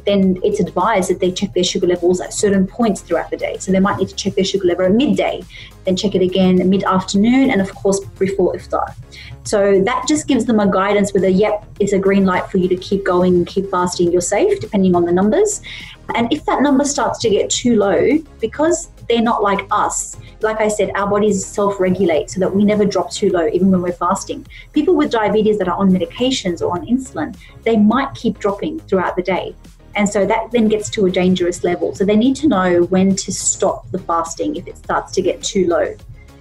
then 0.06 0.38
it's 0.44 0.60
advised 0.60 1.08
that 1.08 1.18
they 1.18 1.32
check 1.32 1.54
their 1.54 1.64
sugar 1.64 1.86
levels 1.86 2.20
at 2.20 2.34
certain 2.34 2.66
points 2.66 3.00
throughout 3.00 3.30
the 3.30 3.36
day. 3.36 3.56
So, 3.58 3.72
they 3.72 3.80
might 3.80 3.98
need 3.98 4.08
to 4.08 4.14
check 4.14 4.34
their 4.34 4.44
sugar 4.44 4.66
level 4.66 4.86
at 4.86 4.92
midday, 4.92 5.42
then 5.84 5.96
check 5.96 6.14
it 6.14 6.22
again 6.22 6.68
mid 6.68 6.84
afternoon, 6.84 7.50
and 7.50 7.60
of 7.60 7.74
course, 7.74 8.00
before 8.18 8.54
iftar. 8.54 8.94
So, 9.44 9.82
that 9.82 10.06
just 10.08 10.26
gives 10.26 10.46
them 10.46 10.60
a 10.60 10.70
guidance 10.70 11.12
whether, 11.12 11.28
yep, 11.28 11.66
it's 11.78 11.92
a 11.92 11.98
green 11.98 12.24
light 12.24 12.50
for 12.50 12.56
you 12.56 12.68
to 12.68 12.76
keep 12.76 13.04
going 13.04 13.34
and 13.34 13.46
keep 13.46 13.70
fasting, 13.70 14.10
you're 14.10 14.22
safe, 14.22 14.60
depending 14.60 14.94
on 14.94 15.04
the 15.04 15.12
numbers. 15.12 15.60
And 16.14 16.32
if 16.32 16.44
that 16.46 16.62
number 16.62 16.84
starts 16.84 17.18
to 17.20 17.30
get 17.30 17.50
too 17.50 17.76
low, 17.76 18.18
because 18.40 18.88
they're 19.08 19.22
not 19.22 19.42
like 19.42 19.66
us. 19.70 20.16
Like 20.40 20.60
I 20.60 20.68
said, 20.68 20.90
our 20.94 21.08
bodies 21.08 21.44
self 21.44 21.80
regulate 21.80 22.30
so 22.30 22.40
that 22.40 22.54
we 22.54 22.64
never 22.64 22.84
drop 22.84 23.10
too 23.10 23.30
low, 23.30 23.46
even 23.48 23.70
when 23.70 23.82
we're 23.82 23.92
fasting. 23.92 24.46
People 24.72 24.94
with 24.96 25.10
diabetes 25.10 25.58
that 25.58 25.68
are 25.68 25.76
on 25.76 25.90
medications 25.90 26.60
or 26.60 26.72
on 26.72 26.86
insulin, 26.86 27.36
they 27.62 27.76
might 27.76 28.14
keep 28.14 28.38
dropping 28.38 28.80
throughout 28.80 29.16
the 29.16 29.22
day. 29.22 29.54
And 29.96 30.08
so 30.08 30.26
that 30.26 30.50
then 30.50 30.68
gets 30.68 30.90
to 30.90 31.06
a 31.06 31.10
dangerous 31.10 31.62
level. 31.62 31.94
So 31.94 32.04
they 32.04 32.16
need 32.16 32.36
to 32.36 32.48
know 32.48 32.82
when 32.84 33.14
to 33.16 33.32
stop 33.32 33.88
the 33.90 33.98
fasting 33.98 34.56
if 34.56 34.66
it 34.66 34.76
starts 34.76 35.12
to 35.12 35.22
get 35.22 35.42
too 35.42 35.66
low. 35.68 35.94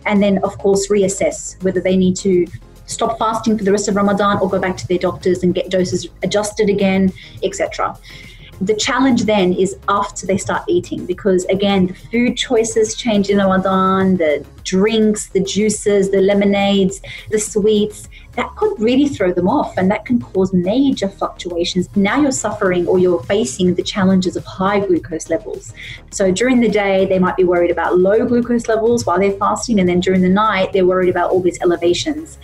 And 0.06 0.21
then, 0.21 0.39
of 0.39 0.58
course, 0.58 0.89
reassess 0.89 1.62
whether 1.63 1.79
they 1.79 1.95
need 1.95 2.15
to 2.17 2.47
stop 2.86 3.17
fasting 3.17 3.58
for 3.58 3.63
the 3.63 3.71
rest 3.71 3.88
of 3.88 3.95
Ramadan 3.95 4.39
or 4.39 4.49
go 4.49 4.60
back 4.60 4.75
to 4.77 4.88
their 4.88 4.97
doctors 4.97 5.43
and 5.43 5.53
get 5.53 5.69
doses 5.69 6.08
adjusted 6.23 6.69
again, 6.69 7.12
etc. 7.43 7.97
The 8.63 8.76
challenge 8.76 9.23
then 9.23 9.52
is 9.52 9.76
after 9.89 10.26
they 10.26 10.38
start 10.38 10.63
eating 10.69 11.06
because 11.06 11.43
again 11.45 11.88
the 11.88 11.93
food 11.93 12.38
choices 12.38 12.95
change 12.95 13.30
in 13.30 13.38
Ramadan, 13.38 14.15
the 14.15 14.45
drinks, 14.63 15.28
the 15.28 15.41
juices, 15.41 16.12
the 16.12 16.21
lemonades, 16.21 17.02
the 17.30 17.39
sweets, 17.39 18.08
that 18.36 18.56
could 18.56 18.80
really 18.80 19.08
throw 19.08 19.32
them 19.32 19.48
off 19.48 19.78
and 19.78 19.89
that 19.91 20.06
can 20.06 20.19
cause 20.19 20.54
major 20.54 21.08
fluctuations. 21.08 21.88
Now 21.96 22.19
you're 22.19 22.32
suffering 22.32 22.88
or 22.88 22.98
you're 22.98 23.22
facing 23.24 23.76
the 23.76 23.84
challenges 23.84 24.36
of 24.36 24.43
high 24.46 24.80
glucose 24.80 25.30
levels. 25.30 25.74
So 26.12 26.32
during 26.32 26.60
the 26.60 26.69
day, 26.69 27.06
they 27.06 27.19
might 27.19 27.38
be 27.38 27.43
worried 27.43 27.72
about 27.72 28.00
low 28.00 28.26
glucose 28.26 28.67
levels 28.67 29.06
while 29.06 29.19
they're 29.19 29.34
fasting, 29.34 29.80
and 29.80 29.88
then 29.88 30.00
during 30.00 30.22
the 30.22 30.30
night, 30.30 30.74
they're 30.74 30.86
worried 30.86 31.10
about 31.10 31.32
all 31.32 31.41
these 31.41 31.62
elevations. 31.62 32.38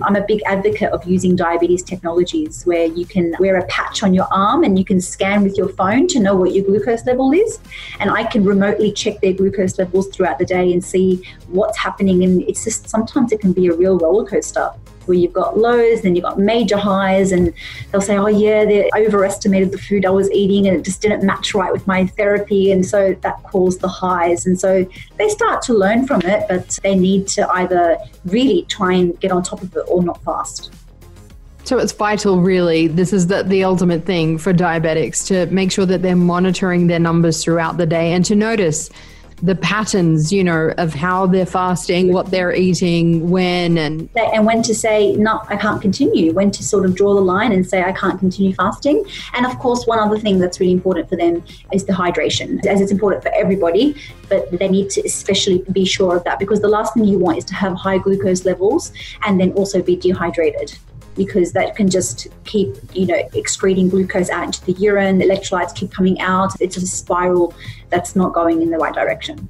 I'm 0.00 0.16
a 0.16 0.26
big 0.26 0.40
advocate 0.46 0.90
of 0.90 1.04
using 1.04 1.36
diabetes 1.36 1.82
technologies 1.82 2.64
where 2.64 2.86
you 2.86 3.06
can 3.06 3.34
wear 3.38 3.56
a 3.56 3.66
patch 3.66 4.02
on 4.02 4.12
your 4.12 4.26
arm 4.32 4.64
and 4.64 4.78
you 4.78 4.84
can 4.84 5.00
scan 5.00 5.44
with 5.44 5.56
your 5.56 5.68
phone 5.68 6.08
to 6.08 6.20
know 6.20 6.34
what 6.34 6.52
your 6.52 6.64
glucose 6.64 7.06
level 7.06 7.32
is. 7.32 7.60
And 8.00 8.10
I 8.10 8.24
can 8.24 8.44
remotely 8.44 8.92
check 8.92 9.20
their 9.20 9.32
glucose 9.32 9.78
levels 9.78 10.08
throughout 10.08 10.38
the 10.38 10.46
day 10.46 10.72
and 10.72 10.84
see 10.84 11.22
what's 11.48 11.78
happening. 11.78 12.24
And 12.24 12.42
it's 12.42 12.64
just 12.64 12.88
sometimes 12.88 13.30
it 13.30 13.40
can 13.40 13.52
be 13.52 13.68
a 13.68 13.74
real 13.74 13.98
roller 13.98 14.26
coaster 14.26 14.70
where 15.06 15.16
you've 15.16 15.32
got 15.32 15.58
lows, 15.58 16.02
then 16.02 16.14
you've 16.14 16.24
got 16.24 16.38
major 16.38 16.76
highs, 16.76 17.32
and 17.32 17.52
they'll 17.90 18.00
say, 18.00 18.16
oh, 18.16 18.26
yeah, 18.26 18.64
they 18.64 18.90
overestimated 18.96 19.72
the 19.72 19.78
food 19.78 20.04
I 20.06 20.10
was 20.10 20.30
eating 20.30 20.66
and 20.66 20.76
it 20.76 20.84
just 20.84 21.00
didn't 21.00 21.24
match 21.24 21.54
right 21.54 21.72
with 21.72 21.86
my 21.86 22.06
therapy. 22.06 22.72
And 22.72 22.84
so 22.84 23.14
that 23.22 23.42
caused 23.44 23.80
the 23.80 23.88
highs. 23.88 24.46
And 24.46 24.58
so 24.58 24.86
they 25.16 25.28
start 25.28 25.62
to 25.62 25.74
learn 25.74 26.06
from 26.06 26.20
it, 26.22 26.44
but 26.48 26.78
they 26.82 26.94
need 26.94 27.28
to 27.28 27.48
either 27.50 27.98
really 28.24 28.62
try 28.68 28.92
and 28.94 29.18
get 29.20 29.32
on 29.32 29.42
top 29.42 29.62
of 29.62 29.74
it 29.76 29.84
or 29.88 30.02
not 30.02 30.22
fast. 30.24 30.72
So 31.64 31.78
it's 31.78 31.92
vital, 31.92 32.40
really. 32.40 32.88
This 32.88 33.12
is 33.12 33.26
the, 33.26 33.42
the 33.42 33.64
ultimate 33.64 34.04
thing 34.04 34.36
for 34.36 34.52
diabetics 34.52 35.26
to 35.28 35.46
make 35.46 35.72
sure 35.72 35.86
that 35.86 36.02
they're 36.02 36.14
monitoring 36.14 36.88
their 36.88 36.98
numbers 36.98 37.42
throughout 37.42 37.78
the 37.78 37.86
day 37.86 38.12
and 38.12 38.22
to 38.26 38.34
notice 38.34 38.90
the 39.44 39.54
patterns, 39.54 40.32
you 40.32 40.42
know, 40.42 40.72
of 40.78 40.94
how 40.94 41.26
they're 41.26 41.44
fasting, 41.44 42.14
what 42.14 42.30
they're 42.30 42.54
eating, 42.54 43.28
when, 43.28 43.76
and 43.76 44.08
and 44.16 44.46
when 44.46 44.62
to 44.62 44.74
say 44.74 45.14
no, 45.16 45.42
I 45.48 45.56
can't 45.56 45.82
continue. 45.82 46.32
When 46.32 46.50
to 46.50 46.62
sort 46.62 46.86
of 46.86 46.94
draw 46.94 47.14
the 47.14 47.20
line 47.20 47.52
and 47.52 47.68
say 47.68 47.82
I 47.82 47.92
can't 47.92 48.18
continue 48.18 48.54
fasting. 48.54 49.04
And 49.34 49.44
of 49.44 49.58
course, 49.58 49.86
one 49.86 49.98
other 49.98 50.18
thing 50.18 50.38
that's 50.38 50.60
really 50.60 50.72
important 50.72 51.10
for 51.10 51.16
them 51.16 51.44
is 51.74 51.84
the 51.84 51.92
hydration, 51.92 52.64
as 52.64 52.80
it's 52.80 52.90
important 52.90 53.22
for 53.22 53.32
everybody. 53.34 53.94
But 54.30 54.50
they 54.50 54.68
need 54.68 54.88
to 54.90 55.02
especially 55.02 55.62
be 55.72 55.84
sure 55.84 56.16
of 56.16 56.24
that 56.24 56.38
because 56.38 56.62
the 56.62 56.68
last 56.68 56.94
thing 56.94 57.04
you 57.04 57.18
want 57.18 57.36
is 57.36 57.44
to 57.44 57.54
have 57.54 57.74
high 57.74 57.98
glucose 57.98 58.46
levels 58.46 58.92
and 59.26 59.38
then 59.38 59.52
also 59.52 59.82
be 59.82 59.96
dehydrated 59.96 60.78
because 61.14 61.52
that 61.52 61.76
can 61.76 61.88
just 61.88 62.28
keep, 62.44 62.74
you 62.92 63.06
know, 63.06 63.28
excreting 63.34 63.88
glucose 63.88 64.30
out 64.30 64.44
into 64.44 64.64
the 64.64 64.72
urine, 64.72 65.20
electrolytes 65.20 65.74
keep 65.74 65.92
coming 65.92 66.20
out. 66.20 66.52
It's 66.60 66.76
a 66.76 66.86
spiral 66.86 67.54
that's 67.90 68.16
not 68.16 68.32
going 68.32 68.62
in 68.62 68.70
the 68.70 68.78
right 68.78 68.94
direction. 68.94 69.48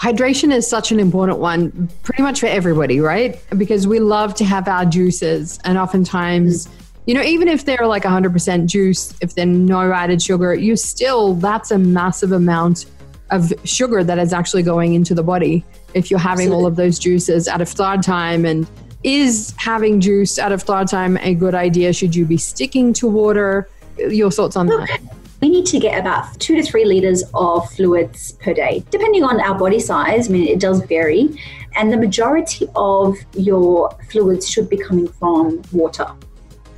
Hydration 0.00 0.52
is 0.52 0.68
such 0.68 0.92
an 0.92 1.00
important 1.00 1.38
one, 1.38 1.88
pretty 2.02 2.22
much 2.22 2.40
for 2.40 2.46
everybody, 2.46 3.00
right? 3.00 3.40
Because 3.56 3.86
we 3.86 3.98
love 3.98 4.34
to 4.34 4.44
have 4.44 4.68
our 4.68 4.84
juices, 4.84 5.58
and 5.64 5.78
oftentimes, 5.78 6.68
you 7.06 7.14
know, 7.14 7.22
even 7.22 7.48
if 7.48 7.64
they're 7.64 7.86
like 7.86 8.02
100% 8.02 8.66
juice, 8.66 9.14
if 9.22 9.34
they're 9.34 9.46
no 9.46 9.90
added 9.92 10.20
sugar, 10.20 10.54
you 10.54 10.76
still, 10.76 11.34
that's 11.34 11.70
a 11.70 11.78
massive 11.78 12.32
amount 12.32 12.86
of 13.30 13.52
sugar 13.64 14.04
that 14.04 14.18
is 14.18 14.32
actually 14.32 14.62
going 14.62 14.94
into 14.94 15.14
the 15.14 15.22
body 15.22 15.64
if 15.94 16.10
you're 16.10 16.20
having 16.20 16.46
Absolutely. 16.46 16.56
all 16.56 16.66
of 16.66 16.76
those 16.76 16.98
juices 16.98 17.48
at 17.48 17.60
a 17.60 17.64
iftar 17.64 18.00
time 18.00 18.44
and 18.44 18.68
is 19.06 19.54
having 19.56 20.00
juice 20.00 20.36
out 20.36 20.50
of 20.50 20.64
iftar 20.64 20.90
time 20.90 21.16
a 21.18 21.32
good 21.32 21.54
idea? 21.54 21.92
Should 21.92 22.14
you 22.16 22.26
be 22.26 22.36
sticking 22.36 22.92
to 22.94 23.06
water? 23.06 23.68
Your 23.96 24.32
thoughts 24.32 24.56
on 24.56 24.66
that? 24.66 25.00
We 25.40 25.48
need 25.48 25.66
to 25.66 25.78
get 25.78 26.00
about 26.00 26.38
two 26.40 26.56
to 26.56 26.62
three 26.62 26.84
liters 26.84 27.22
of 27.32 27.70
fluids 27.70 28.32
per 28.32 28.52
day, 28.52 28.84
depending 28.90 29.22
on 29.22 29.40
our 29.40 29.56
body 29.56 29.78
size. 29.78 30.28
I 30.28 30.32
mean, 30.32 30.48
it 30.48 30.58
does 30.58 30.82
vary. 30.82 31.28
And 31.76 31.92
the 31.92 31.96
majority 31.96 32.66
of 32.74 33.16
your 33.36 33.90
fluids 34.10 34.50
should 34.50 34.68
be 34.68 34.76
coming 34.76 35.06
from 35.06 35.62
water 35.72 36.08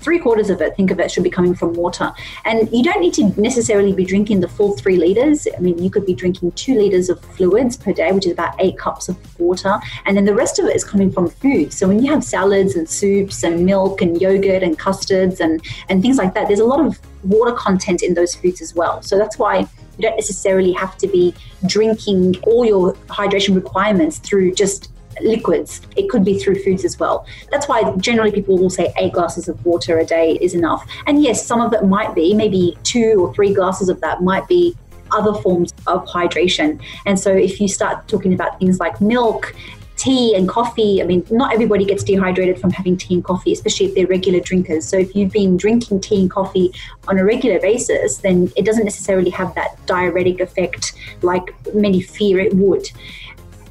three 0.00 0.18
quarters 0.18 0.50
of 0.50 0.60
it, 0.60 0.76
think 0.76 0.90
of 0.90 1.00
it, 1.00 1.10
should 1.10 1.24
be 1.24 1.30
coming 1.30 1.54
from 1.54 1.74
water. 1.74 2.12
And 2.44 2.70
you 2.72 2.82
don't 2.82 3.00
need 3.00 3.14
to 3.14 3.40
necessarily 3.40 3.92
be 3.92 4.04
drinking 4.04 4.40
the 4.40 4.48
full 4.48 4.76
three 4.76 4.96
liters. 4.96 5.46
I 5.56 5.60
mean, 5.60 5.82
you 5.82 5.90
could 5.90 6.06
be 6.06 6.14
drinking 6.14 6.52
two 6.52 6.76
liters 6.76 7.08
of 7.08 7.20
fluids 7.36 7.76
per 7.76 7.92
day, 7.92 8.12
which 8.12 8.26
is 8.26 8.32
about 8.32 8.54
eight 8.60 8.78
cups 8.78 9.08
of 9.08 9.16
water. 9.40 9.78
And 10.06 10.16
then 10.16 10.24
the 10.24 10.34
rest 10.34 10.58
of 10.58 10.66
it 10.66 10.76
is 10.76 10.84
coming 10.84 11.10
from 11.10 11.28
food. 11.28 11.72
So 11.72 11.88
when 11.88 12.02
you 12.02 12.12
have 12.12 12.24
salads 12.24 12.76
and 12.76 12.88
soups 12.88 13.42
and 13.42 13.64
milk 13.64 14.02
and 14.02 14.20
yogurt 14.20 14.62
and 14.62 14.78
custards 14.78 15.40
and, 15.40 15.64
and 15.88 16.02
things 16.02 16.18
like 16.18 16.34
that, 16.34 16.48
there's 16.48 16.60
a 16.60 16.64
lot 16.64 16.84
of 16.84 16.98
water 17.24 17.52
content 17.52 18.02
in 18.02 18.14
those 18.14 18.34
foods 18.34 18.60
as 18.60 18.74
well. 18.74 19.02
So 19.02 19.18
that's 19.18 19.38
why 19.38 19.58
you 19.58 20.02
don't 20.02 20.16
necessarily 20.16 20.72
have 20.72 20.96
to 20.98 21.08
be 21.08 21.34
drinking 21.66 22.36
all 22.44 22.64
your 22.64 22.94
hydration 23.08 23.54
requirements 23.54 24.18
through 24.18 24.54
just 24.54 24.92
liquids. 25.22 25.82
It 25.96 26.08
could 26.08 26.24
be 26.24 26.38
through 26.38 26.62
foods 26.62 26.84
as 26.84 26.98
well. 26.98 27.26
That's 27.50 27.68
why 27.68 27.94
generally 27.96 28.32
people 28.32 28.58
will 28.58 28.70
say 28.70 28.92
eight 28.98 29.12
glasses 29.12 29.48
of 29.48 29.64
water 29.64 29.98
a 29.98 30.04
day 30.04 30.38
is 30.40 30.54
enough. 30.54 30.88
And 31.06 31.22
yes, 31.22 31.44
some 31.44 31.60
of 31.60 31.72
it 31.72 31.84
might 31.84 32.14
be, 32.14 32.34
maybe 32.34 32.76
two 32.82 33.14
or 33.20 33.34
three 33.34 33.54
glasses 33.54 33.88
of 33.88 34.00
that 34.00 34.22
might 34.22 34.46
be 34.48 34.76
other 35.10 35.34
forms 35.40 35.72
of 35.86 36.04
hydration. 36.06 36.80
And 37.06 37.18
so 37.18 37.34
if 37.34 37.60
you 37.60 37.68
start 37.68 38.08
talking 38.08 38.34
about 38.34 38.58
things 38.58 38.78
like 38.78 39.00
milk, 39.00 39.54
tea 39.96 40.34
and 40.34 40.48
coffee, 40.48 41.02
I 41.02 41.06
mean, 41.06 41.26
not 41.30 41.52
everybody 41.52 41.84
gets 41.84 42.04
dehydrated 42.04 42.60
from 42.60 42.70
having 42.70 42.96
tea 42.96 43.14
and 43.14 43.24
coffee, 43.24 43.52
especially 43.52 43.86
if 43.86 43.94
they're 43.94 44.06
regular 44.06 44.40
drinkers. 44.40 44.86
So 44.86 44.96
if 44.96 45.14
you've 45.14 45.32
been 45.32 45.56
drinking 45.56 46.00
tea 46.00 46.20
and 46.20 46.30
coffee 46.30 46.72
on 47.08 47.18
a 47.18 47.24
regular 47.24 47.58
basis, 47.60 48.18
then 48.18 48.50
it 48.56 48.64
doesn't 48.64 48.84
necessarily 48.84 49.30
have 49.30 49.54
that 49.56 49.84
diuretic 49.86 50.40
effect 50.40 50.92
like 51.22 51.52
many 51.74 52.00
fear 52.00 52.38
it 52.38 52.54
would. 52.54 52.88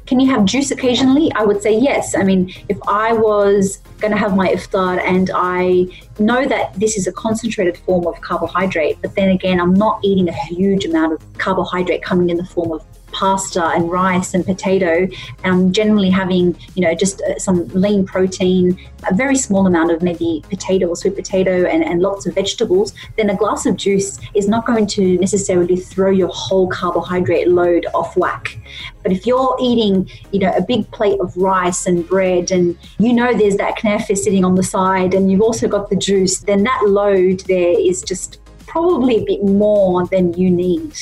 Can 0.08 0.22
you 0.22 0.32
have 0.32 0.46
juice 0.46 0.72
occasionally? 0.72 1.30
I 1.36 1.44
would 1.44 1.62
say 1.62 1.78
yes. 1.78 2.16
I 2.16 2.24
mean, 2.24 2.54
if 2.70 2.78
I 2.88 3.12
was 3.12 3.80
going 4.00 4.12
to 4.12 4.18
have 4.18 4.38
my 4.38 4.48
iftar 4.48 5.02
and 5.02 5.30
I 5.36 5.88
know 6.18 6.48
that 6.48 6.74
this 6.80 6.98
is 6.98 7.08
a 7.08 7.12
concentrated 7.12 7.78
form 7.80 8.08
of 8.08 8.20
carbohydrate, 8.22 9.00
but 9.02 9.14
then 9.16 9.30
again, 9.30 9.60
I'm 9.60 9.74
not 9.74 10.00
eating 10.04 10.30
a 10.30 10.34
huge 10.34 10.86
amount 10.86 11.12
of 11.12 11.38
carbohydrate 11.38 12.02
coming 12.02 12.30
in 12.30 12.38
the 12.38 12.46
form 12.46 12.72
of 12.72 12.86
pasta 13.18 13.66
and 13.76 13.90
rice 13.90 14.36
and 14.36 14.46
potato. 14.46 15.08
And 15.44 15.54
I'm 15.54 15.72
generally 15.72 16.12
having, 16.12 16.56
you 16.76 16.84
know, 16.86 16.94
just 16.94 17.20
uh, 17.22 17.40
some 17.40 17.68
lean 17.70 18.06
protein, 18.06 18.78
a 19.10 19.16
very 19.16 19.36
small 19.36 19.66
amount 19.66 19.92
of 19.92 20.04
maybe 20.04 20.44
potato 20.50 20.86
or 20.88 20.96
sweet 20.96 21.16
potato 21.16 21.66
and, 21.66 21.84
and 21.84 22.00
lots 22.00 22.28
of 22.28 22.36
vegetables, 22.36 22.94
then 23.18 23.32
a 23.32 23.36
glass 23.36 23.66
of 23.66 23.76
juice 23.76 24.20
is 24.36 24.48
not 24.48 24.68
going 24.68 24.86
to 24.86 25.18
necessarily 25.18 25.78
throw 25.78 26.12
your 26.12 26.30
whole 26.32 26.68
carbohydrate 26.70 27.48
load 27.48 27.88
off 27.96 28.16
whack. 28.16 28.60
But 29.02 29.12
if 29.12 29.26
you're 29.26 29.58
eating, 29.60 30.08
you 30.32 30.40
know, 30.40 30.54
a 30.56 30.62
big 30.62 30.90
plate 30.92 31.20
of 31.20 31.36
rice 31.36 31.88
and 31.88 32.08
bread 32.08 32.52
and 32.52 32.78
you 33.00 33.14
know 33.14 33.36
there's 33.36 33.58
that 33.58 33.78
knafe 33.78 34.16
sitting 34.16 34.46
on 34.46 34.54
the 34.54 34.64
side 34.64 35.16
and 35.16 35.32
you've 35.32 35.42
also 35.42 35.68
got 35.68 35.90
the 35.90 35.96
juice, 35.96 36.40
then 36.40 36.64
that 36.64 36.82
load 36.86 37.40
there 37.48 37.80
is 37.80 38.04
just 38.04 38.40
probably 38.68 39.18
a 39.18 39.26
bit 39.26 39.44
more 39.44 40.06
than 40.08 40.34
you 40.34 40.52
need. 40.52 40.94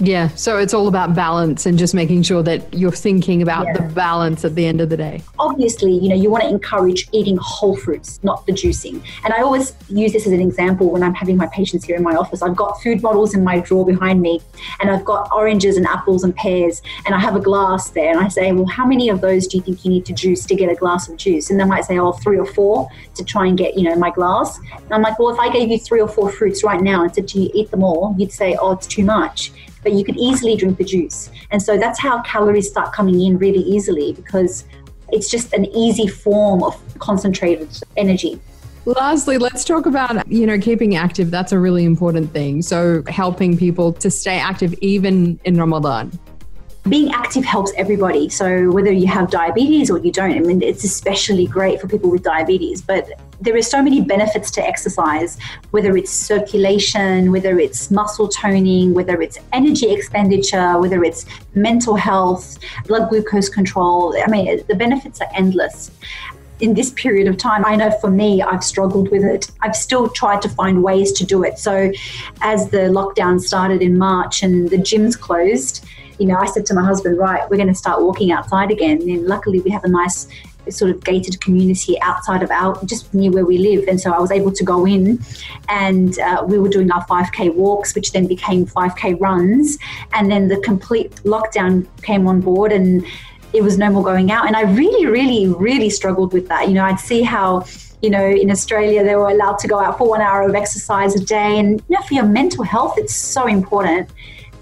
Yeah, 0.00 0.28
so 0.28 0.58
it's 0.58 0.74
all 0.74 0.86
about 0.86 1.16
balance 1.16 1.66
and 1.66 1.76
just 1.76 1.92
making 1.92 2.22
sure 2.22 2.40
that 2.44 2.72
you're 2.72 2.92
thinking 2.92 3.42
about 3.42 3.66
yeah. 3.66 3.72
the 3.72 3.94
balance 3.94 4.44
at 4.44 4.54
the 4.54 4.64
end 4.64 4.80
of 4.80 4.90
the 4.90 4.96
day. 4.96 5.22
Obviously, 5.40 5.92
you 5.92 6.08
know, 6.08 6.14
you 6.14 6.30
want 6.30 6.44
to 6.44 6.48
encourage 6.48 7.08
eating 7.10 7.36
whole 7.40 7.76
fruits, 7.76 8.22
not 8.22 8.46
the 8.46 8.52
juicing. 8.52 9.02
And 9.24 9.34
I 9.34 9.42
always 9.42 9.74
use 9.88 10.12
this 10.12 10.24
as 10.24 10.32
an 10.32 10.40
example 10.40 10.90
when 10.90 11.02
I'm 11.02 11.14
having 11.14 11.36
my 11.36 11.48
patients 11.48 11.84
here 11.84 11.96
in 11.96 12.04
my 12.04 12.14
office. 12.14 12.42
I've 12.42 12.54
got 12.54 12.80
food 12.80 13.02
bottles 13.02 13.34
in 13.34 13.42
my 13.42 13.58
drawer 13.58 13.84
behind 13.84 14.22
me, 14.22 14.40
and 14.78 14.88
I've 14.88 15.04
got 15.04 15.32
oranges 15.32 15.76
and 15.76 15.84
apples 15.84 16.22
and 16.22 16.34
pears, 16.36 16.80
and 17.04 17.12
I 17.12 17.18
have 17.18 17.34
a 17.34 17.40
glass 17.40 17.90
there. 17.90 18.12
And 18.12 18.20
I 18.20 18.28
say, 18.28 18.52
Well, 18.52 18.66
how 18.66 18.86
many 18.86 19.08
of 19.08 19.20
those 19.20 19.48
do 19.48 19.56
you 19.56 19.64
think 19.64 19.84
you 19.84 19.90
need 19.90 20.06
to 20.06 20.12
juice 20.12 20.46
to 20.46 20.54
get 20.54 20.70
a 20.70 20.76
glass 20.76 21.08
of 21.08 21.16
juice? 21.16 21.50
And 21.50 21.58
they 21.58 21.64
might 21.64 21.86
say, 21.86 21.98
Oh, 21.98 22.12
three 22.12 22.38
or 22.38 22.46
four 22.46 22.88
to 23.16 23.24
try 23.24 23.46
and 23.46 23.58
get, 23.58 23.76
you 23.76 23.82
know, 23.82 23.96
my 23.96 24.10
glass. 24.10 24.60
And 24.74 24.92
I'm 24.92 25.02
like, 25.02 25.18
Well, 25.18 25.30
if 25.30 25.40
I 25.40 25.50
gave 25.50 25.70
you 25.70 25.78
three 25.78 26.00
or 26.00 26.08
four 26.08 26.30
fruits 26.30 26.62
right 26.62 26.80
now 26.80 27.02
and 27.02 27.12
said 27.12 27.26
to 27.28 27.40
you, 27.40 27.50
eat 27.52 27.72
them 27.72 27.82
all, 27.82 28.14
you'd 28.16 28.32
say, 28.32 28.56
Oh, 28.60 28.72
it's 28.72 28.86
too 28.86 29.04
much 29.04 29.50
but 29.82 29.92
you 29.92 30.04
could 30.04 30.16
easily 30.16 30.56
drink 30.56 30.78
the 30.78 30.84
juice. 30.84 31.30
And 31.50 31.62
so 31.62 31.78
that's 31.78 31.98
how 31.98 32.22
calories 32.22 32.68
start 32.68 32.92
coming 32.92 33.20
in 33.20 33.38
really 33.38 33.60
easily 33.60 34.12
because 34.12 34.64
it's 35.10 35.30
just 35.30 35.52
an 35.52 35.64
easy 35.66 36.06
form 36.06 36.62
of 36.62 36.80
concentrated 36.98 37.70
energy. 37.96 38.40
Lastly, 38.84 39.36
let's 39.36 39.64
talk 39.64 39.86
about, 39.86 40.26
you 40.30 40.46
know, 40.46 40.58
keeping 40.58 40.96
active. 40.96 41.30
That's 41.30 41.52
a 41.52 41.58
really 41.58 41.84
important 41.84 42.32
thing. 42.32 42.62
So 42.62 43.02
helping 43.06 43.56
people 43.56 43.92
to 43.94 44.10
stay 44.10 44.38
active 44.38 44.74
even 44.80 45.38
in 45.44 45.58
Ramadan 45.58 46.18
being 46.88 47.12
active 47.12 47.44
helps 47.44 47.72
everybody. 47.76 48.28
So 48.28 48.70
whether 48.70 48.92
you 48.92 49.06
have 49.06 49.30
diabetes 49.30 49.90
or 49.90 49.98
you 49.98 50.12
don't, 50.12 50.32
I 50.32 50.40
mean, 50.40 50.62
it's 50.62 50.84
especially 50.84 51.46
great 51.46 51.80
for 51.80 51.88
people 51.88 52.10
with 52.10 52.22
diabetes. 52.22 52.82
But 52.82 53.08
there 53.40 53.56
are 53.56 53.62
so 53.62 53.82
many 53.82 54.00
benefits 54.00 54.50
to 54.52 54.66
exercise, 54.66 55.38
whether 55.70 55.96
it's 55.96 56.10
circulation, 56.10 57.30
whether 57.30 57.58
it's 57.58 57.90
muscle 57.90 58.28
toning, 58.28 58.94
whether 58.94 59.22
it's 59.22 59.38
energy 59.52 59.90
expenditure, 59.90 60.78
whether 60.78 61.04
it's 61.04 61.24
mental 61.54 61.96
health, 61.96 62.58
blood 62.86 63.08
glucose 63.08 63.48
control. 63.48 64.14
I 64.20 64.28
mean, 64.28 64.60
the 64.66 64.74
benefits 64.74 65.20
are 65.20 65.28
endless 65.34 65.90
in 66.60 66.74
this 66.74 66.90
period 66.90 67.28
of 67.28 67.36
time, 67.36 67.64
I 67.64 67.76
know 67.76 67.90
for 68.00 68.10
me, 68.10 68.42
I've 68.42 68.64
struggled 68.64 69.10
with 69.10 69.22
it. 69.22 69.50
I've 69.60 69.76
still 69.76 70.08
tried 70.08 70.42
to 70.42 70.48
find 70.48 70.82
ways 70.82 71.12
to 71.12 71.24
do 71.24 71.44
it. 71.44 71.58
So, 71.58 71.92
as 72.40 72.68
the 72.70 72.88
lockdown 72.88 73.40
started 73.40 73.80
in 73.80 73.96
March 73.96 74.42
and 74.42 74.68
the 74.68 74.76
gyms 74.76 75.18
closed, 75.18 75.86
you 76.18 76.26
know, 76.26 76.36
I 76.36 76.46
said 76.46 76.66
to 76.66 76.74
my 76.74 76.84
husband, 76.84 77.18
right, 77.18 77.48
we're 77.48 77.56
going 77.56 77.68
to 77.68 77.74
start 77.74 78.02
walking 78.02 78.32
outside 78.32 78.70
again. 78.70 79.00
And 79.02 79.26
luckily, 79.26 79.60
we 79.60 79.70
have 79.70 79.84
a 79.84 79.88
nice 79.88 80.28
sort 80.70 80.90
of 80.90 81.02
gated 81.02 81.40
community 81.40 81.98
outside 82.02 82.42
of 82.42 82.50
our 82.50 82.78
just 82.84 83.12
near 83.14 83.30
where 83.30 83.46
we 83.46 83.56
live 83.56 83.88
and 83.88 83.98
so 83.98 84.12
i 84.12 84.18
was 84.18 84.30
able 84.30 84.52
to 84.52 84.62
go 84.62 84.86
in 84.86 85.18
and 85.70 86.18
uh, 86.18 86.44
we 86.46 86.58
were 86.58 86.68
doing 86.68 86.90
our 86.90 87.02
5k 87.06 87.54
walks 87.54 87.94
which 87.94 88.12
then 88.12 88.26
became 88.26 88.66
5k 88.66 89.18
runs 89.18 89.78
and 90.12 90.30
then 90.30 90.46
the 90.46 90.58
complete 90.58 91.12
lockdown 91.24 91.86
came 92.02 92.26
on 92.26 92.42
board 92.42 92.70
and 92.70 93.02
it 93.54 93.62
was 93.62 93.78
no 93.78 93.88
more 93.88 94.04
going 94.04 94.30
out 94.30 94.46
and 94.46 94.56
i 94.56 94.60
really 94.60 95.06
really 95.06 95.46
really 95.46 95.88
struggled 95.88 96.34
with 96.34 96.48
that 96.48 96.68
you 96.68 96.74
know 96.74 96.84
i'd 96.84 97.00
see 97.00 97.22
how 97.22 97.64
you 98.02 98.10
know, 98.10 98.24
in 98.24 98.50
Australia, 98.50 99.02
they 99.02 99.16
were 99.16 99.28
allowed 99.28 99.58
to 99.58 99.68
go 99.68 99.80
out 99.80 99.98
for 99.98 100.08
one 100.08 100.20
hour 100.20 100.42
of 100.42 100.54
exercise 100.54 101.16
a 101.16 101.24
day. 101.24 101.58
And, 101.58 101.82
you 101.88 101.96
know, 101.96 102.02
for 102.02 102.14
your 102.14 102.24
mental 102.24 102.62
health, 102.62 102.94
it's 102.96 103.14
so 103.14 103.46
important. 103.46 104.08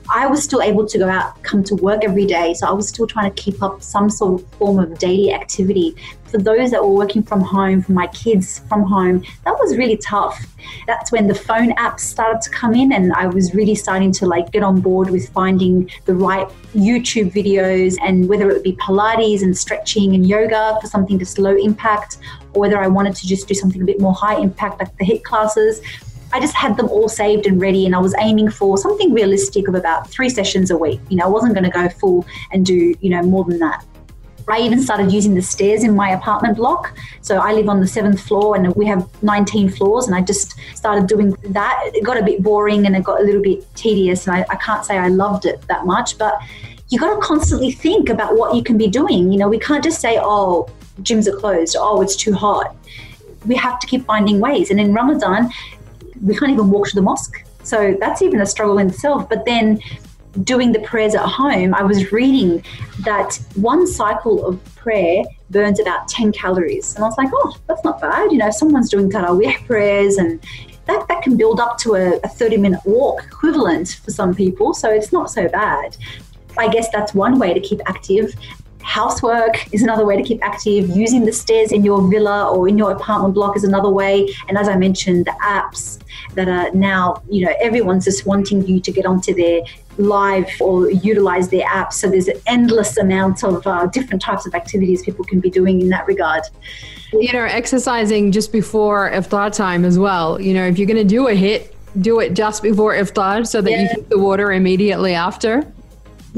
I 0.09 0.27
was 0.27 0.43
still 0.43 0.63
able 0.63 0.87
to 0.87 0.99
go 0.99 1.09
out, 1.09 1.43
come 1.43 1.65
to 1.65 1.75
work 1.75 2.05
every 2.05 2.27
day. 2.27 2.55
So 2.55 2.67
I 2.67 2.73
was 2.73 2.89
still 2.89 3.07
trying 3.07 3.33
to 3.33 3.43
keep 3.43 3.63
up 3.63 3.83
some 3.83 4.09
sort 4.09 4.41
of 4.41 4.49
form 4.53 4.79
of 4.79 4.99
daily 4.99 5.33
activity. 5.33 5.95
For 6.31 6.39
those 6.39 6.73
that 6.73 6.83
were 6.83 6.91
working 6.91 7.23
from 7.23 7.41
home, 7.41 7.83
for 7.83 7.93
my 7.93 8.09
kids 8.09 8.59
from 8.69 8.83
home, 8.83 9.23
that 9.45 9.57
was 9.59 9.77
really 9.77 9.97
tough. 9.97 10.45
That's 10.87 11.13
when 11.13 11.29
the 11.29 11.35
phone 11.35 11.73
apps 11.77 12.01
started 12.01 12.43
to 12.43 12.51
come 12.51 12.75
in, 12.75 12.93
and 12.93 13.13
I 13.13 13.27
was 13.27 13.55
really 13.55 13.77
starting 13.77 14.11
to 14.13 14.27
like 14.27 14.51
get 14.51 14.65
on 14.65 14.81
board 14.81 15.09
with 15.11 15.29
finding 15.31 15.89
the 16.05 16.15
right 16.15 16.49
YouTube 16.75 17.31
videos 17.33 17.97
and 18.03 18.29
whether 18.29 18.51
it 18.51 18.55
would 18.55 18.65
be 18.65 18.73
Pilates 18.73 19.43
and 19.43 19.57
stretching 19.57 20.15
and 20.15 20.29
yoga 20.29 20.77
for 20.81 20.89
something 20.89 21.19
just 21.19 21.39
low 21.39 21.57
impact, 21.57 22.19
or 22.53 22.61
whether 22.61 22.79
I 22.79 22.89
wanted 22.89 23.15
to 23.17 23.27
just 23.27 23.47
do 23.47 23.55
something 23.55 23.81
a 23.81 23.85
bit 23.85 24.01
more 24.01 24.13
high 24.13 24.39
impact, 24.39 24.81
like 24.81 24.97
the 24.99 25.05
HIIT 25.05 25.23
classes. 25.23 25.81
I 26.37 26.41
just 26.41 26.55
had 26.55 26.77
them 26.77 26.91
all 26.91 27.09
saved 27.09 27.47
and 27.47 27.59
ready, 27.59 27.87
and 27.87 27.95
I 27.95 27.99
was 27.99 28.15
aiming 28.19 28.51
for 28.51 28.77
something 28.77 29.15
realistic 29.15 29.69
of 29.69 29.75
about 29.75 30.11
three 30.11 30.29
sessions 30.29 30.71
a 30.71 30.77
week. 30.77 31.01
You 31.09 31.17
know, 31.17 31.25
I 31.25 31.29
wasn't 31.29 31.55
going 31.55 31.65
to 31.65 31.71
go 31.71 31.89
full 31.89 32.27
and 32.53 32.67
do, 32.67 32.95
you 33.01 33.09
know, 33.09 33.23
more 33.23 33.43
than 33.43 33.59
that. 33.61 33.87
I 34.47 34.59
even 34.59 34.83
started 34.83 35.11
using 35.11 35.35
the 35.35 35.41
stairs 35.41 35.83
in 35.83 35.97
my 35.97 36.11
apartment 36.11 36.59
block. 36.59 36.95
So 37.23 37.39
I 37.39 37.55
live 37.55 37.71
on 37.71 37.81
the 37.81 37.87
seventh 37.87 38.21
floor 38.21 38.55
and 38.55 38.73
we 38.77 38.85
have 38.85 39.09
19 39.23 39.71
floors, 39.71 40.09
and 40.09 40.15
I 40.15 40.21
just 40.21 40.57
started 40.75 41.07
doing 41.07 41.31
that. 41.53 41.91
It 41.95 42.05
got 42.05 42.19
a 42.19 42.23
bit 42.23 42.43
boring 42.43 42.85
and 42.85 42.95
it 42.95 43.03
got 43.03 43.23
a 43.23 43.25
little 43.25 43.41
bit 43.41 43.65
tedious, 43.75 44.27
and 44.27 44.37
I, 44.37 44.45
I 44.51 44.57
can't 44.57 44.85
say 44.85 44.99
I 44.99 45.09
loved 45.09 45.47
it 45.47 45.63
that 45.69 45.87
much, 45.87 46.19
but 46.19 46.39
you 46.91 46.99
got 46.99 47.15
to 47.15 47.21
constantly 47.23 47.73
think 47.73 48.11
about 48.11 48.37
what 48.37 48.55
you 48.55 48.63
can 48.63 48.77
be 48.77 48.89
doing. 48.89 49.33
You 49.33 49.39
know, 49.39 49.49
we 49.49 49.59
can't 49.59 49.83
just 49.83 50.03
say, 50.03 50.19
oh, 50.21 50.69
gyms 51.01 51.27
are 51.29 51.37
closed, 51.39 51.77
oh, 51.79 52.03
it's 52.03 52.15
too 52.15 52.35
hot. 52.35 52.77
We 53.47 53.55
have 53.55 53.79
to 53.79 53.87
keep 53.87 54.05
finding 54.05 54.39
ways. 54.39 54.71
And 54.71 54.79
in 54.79 54.93
Ramadan, 54.93 55.51
we 56.23 56.37
can't 56.37 56.53
even 56.53 56.71
walk 56.71 56.89
to 56.89 56.95
the 56.95 57.03
mosque. 57.03 57.45
So 57.63 57.97
that's 57.99 58.23
even 58.23 58.41
a 58.41 58.47
struggle 58.47 58.79
in 58.79 58.89
itself. 58.89 59.29
But 59.29 59.45
then 59.45 59.81
doing 60.43 60.73
the 60.73 60.81
prayers 60.81 61.15
at 61.15 61.27
home, 61.27 61.75
I 61.75 61.83
was 61.83 62.13
reading 62.13 62.65
that 63.01 63.39
one 63.55 63.87
cycle 63.87 64.47
of 64.47 64.63
prayer 64.77 65.25
burns 65.51 65.81
about 65.81 66.09
10 66.09 66.33
calories. 66.33 66.95
And 66.95 67.05
I 67.05 67.09
was 67.09 67.19
like, 67.19 67.31
oh, 67.33 67.57
that's 67.67 67.83
not 67.85 68.01
bad. 68.01 68.31
You 68.31 68.39
know, 68.39 68.51
someone's 68.51 68.91
doing 68.91 69.11
Tarawih 69.11 69.67
prayers 69.67 70.17
and 70.17 70.41
that, 70.87 71.07
that 71.09 71.23
can 71.23 71.37
build 71.37 71.59
up 71.59 71.79
to 71.79 71.95
a, 71.95 72.17
a 72.23 72.29
30 72.29 72.59
minute 72.59 72.81
walk 72.85 73.25
equivalent 73.25 74.01
for 74.05 74.11
some 74.11 74.35
people. 74.35 74.73
So 74.75 74.91
it's 74.91 75.13
not 75.13 75.31
so 75.31 75.49
bad. 75.49 75.97
I 76.59 76.69
guess 76.69 76.89
that's 76.91 77.15
one 77.15 77.39
way 77.39 77.53
to 77.53 77.61
keep 77.61 77.81
active. 77.87 78.35
Housework 78.87 79.75
is 79.75 79.83
another 79.83 80.07
way 80.07 80.17
to 80.17 80.23
keep 80.23 80.43
active. 80.45 80.89
Using 80.91 81.25
the 81.25 81.33
stairs 81.33 81.73
in 81.73 81.85
your 81.85 82.09
villa 82.09 82.49
or 82.49 82.69
in 82.69 82.79
your 82.79 82.93
apartment 82.93 83.35
block 83.35 83.57
is 83.57 83.65
another 83.65 83.91
way. 83.91 84.33
And 84.49 84.57
as 84.57 84.69
I 84.69 84.77
mentioned, 84.77 85.27
the 85.27 85.35
apps 85.43 85.99
that 86.35 86.49
are 86.49 86.71
now, 86.71 87.21
you 87.29 87.45
know, 87.45 87.53
everyone's 87.61 88.05
just 88.05 88.27
wanting 88.27 88.65
you 88.65 88.79
to 88.81 88.93
get 88.93 89.05
onto 89.05 89.35
their 89.35 89.63
live 89.99 90.49
or 90.61 90.89
utilize 90.89 91.49
their 91.49 91.67
apps. 91.67 91.95
So 91.95 92.09
there's 92.09 92.29
an 92.29 92.41
endless 92.47 92.97
amount 92.97 93.43
of 93.43 93.67
uh, 93.67 93.87
different 93.87 94.23
types 94.23 94.47
of 94.47 94.55
activities 94.55 95.03
people 95.03 95.25
can 95.25 95.41
be 95.41 95.51
doing 95.51 95.81
in 95.81 95.89
that 95.89 96.07
regard. 96.07 96.45
You 97.13 97.33
know, 97.33 97.45
exercising 97.45 98.31
just 98.31 98.53
before 98.53 99.11
iftar 99.11 99.53
time 99.53 99.85
as 99.85 99.99
well. 99.99 100.41
You 100.41 100.55
know, 100.55 100.65
if 100.65 100.79
you're 100.79 100.87
going 100.87 100.97
to 100.97 101.05
do 101.05 101.27
a 101.27 101.35
HIIT, 101.35 101.73
do 102.01 102.21
it 102.21 102.35
just 102.35 102.63
before 102.63 102.95
iftar 102.95 103.45
so 103.45 103.61
that 103.61 103.71
yeah. 103.71 103.83
you 103.83 103.89
get 103.97 104.11
the 104.11 104.19
water 104.19 104.53
immediately 104.53 105.13
after. 105.15 105.67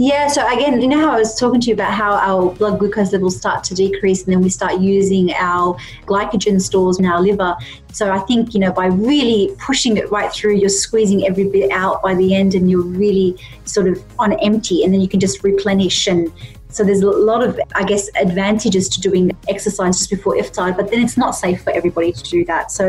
Yeah, 0.01 0.29
so 0.29 0.47
again, 0.47 0.81
you 0.81 0.87
know 0.87 1.01
how 1.01 1.11
I 1.11 1.19
was 1.19 1.35
talking 1.35 1.61
to 1.61 1.67
you 1.67 1.75
about 1.75 1.93
how 1.93 2.13
our 2.13 2.55
blood 2.55 2.79
glucose 2.79 3.13
levels 3.13 3.37
start 3.37 3.65
to 3.65 3.75
decrease 3.75 4.23
and 4.23 4.33
then 4.33 4.41
we 4.41 4.49
start 4.49 4.79
using 4.79 5.33
our 5.33 5.77
glycogen 6.07 6.61
stores 6.61 7.01
in 7.01 7.05
our 7.05 7.21
liver. 7.21 7.57
So 7.93 8.13
I 8.13 8.21
think, 8.21 8.55
you 8.55 8.61
know, 8.61 8.71
by 8.71 8.87
really 8.87 9.57
pushing 9.59 9.97
it 9.97 10.09
right 10.13 10.33
through, 10.33 10.55
you're 10.55 10.69
squeezing 10.69 11.27
every 11.27 11.49
bit 11.51 11.73
out 11.73 12.01
by 12.01 12.15
the 12.15 12.33
end 12.33 12.55
and 12.55 12.71
you're 12.71 12.85
really 12.85 13.37
sort 13.65 13.89
of 13.89 14.01
on 14.21 14.35
empty 14.35 14.85
and 14.85 14.95
then 14.95 15.01
you 15.01 15.09
can 15.09 15.19
just 15.19 15.43
replenish 15.43 16.07
and 16.07 16.33
so 16.79 16.85
there's 16.85 17.03
a 17.03 17.11
lot 17.11 17.43
of, 17.43 17.59
I 17.75 17.83
guess, 17.83 18.09
advantages 18.15 18.89
to 18.91 19.01
doing 19.01 19.33
exercise 19.49 19.99
just 19.99 20.11
before 20.11 20.37
iftar, 20.37 20.77
but 20.77 20.93
then 20.93 21.03
it's 21.03 21.17
not 21.17 21.33
safe 21.33 21.61
for 21.65 21.73
everybody 21.73 22.13
to 22.13 22.23
do 22.23 22.45
that. 22.45 22.71
So, 22.71 22.87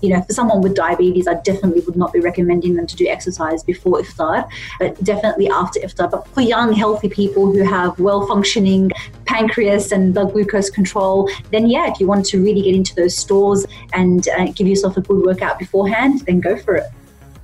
you 0.00 0.08
know, 0.08 0.22
for 0.22 0.32
someone 0.32 0.62
with 0.62 0.74
diabetes, 0.74 1.28
I 1.28 1.34
definitely 1.34 1.82
would 1.82 1.96
not 1.96 2.14
be 2.14 2.20
recommending 2.20 2.76
them 2.76 2.86
to 2.86 2.96
do 2.96 3.06
exercise 3.06 3.62
before 3.62 4.00
iftar, 4.00 4.48
but 4.80 5.04
definitely 5.04 5.50
after 5.50 5.80
iftar. 5.80 6.10
But 6.10 6.26
for 6.28 6.40
young, 6.40 6.72
healthy 6.72 7.10
people 7.10 7.52
who 7.52 7.62
have 7.62 7.98
well 7.98 8.26
functioning 8.26 8.90
pancreas 9.26 9.92
and 9.92 10.14
blood 10.14 10.32
glucose 10.32 10.70
control, 10.70 11.28
then 11.50 11.68
yeah, 11.68 11.92
if 11.92 12.00
you 12.00 12.06
want 12.06 12.24
to 12.26 12.42
really 12.42 12.62
get 12.62 12.74
into 12.74 12.94
those 12.94 13.14
stores 13.14 13.66
and 13.92 14.28
uh, 14.28 14.46
give 14.46 14.66
yourself 14.66 14.96
a 14.96 15.02
good 15.02 15.26
workout 15.26 15.58
beforehand, 15.58 16.22
then 16.22 16.40
go 16.40 16.56
for 16.56 16.76
it. 16.76 16.86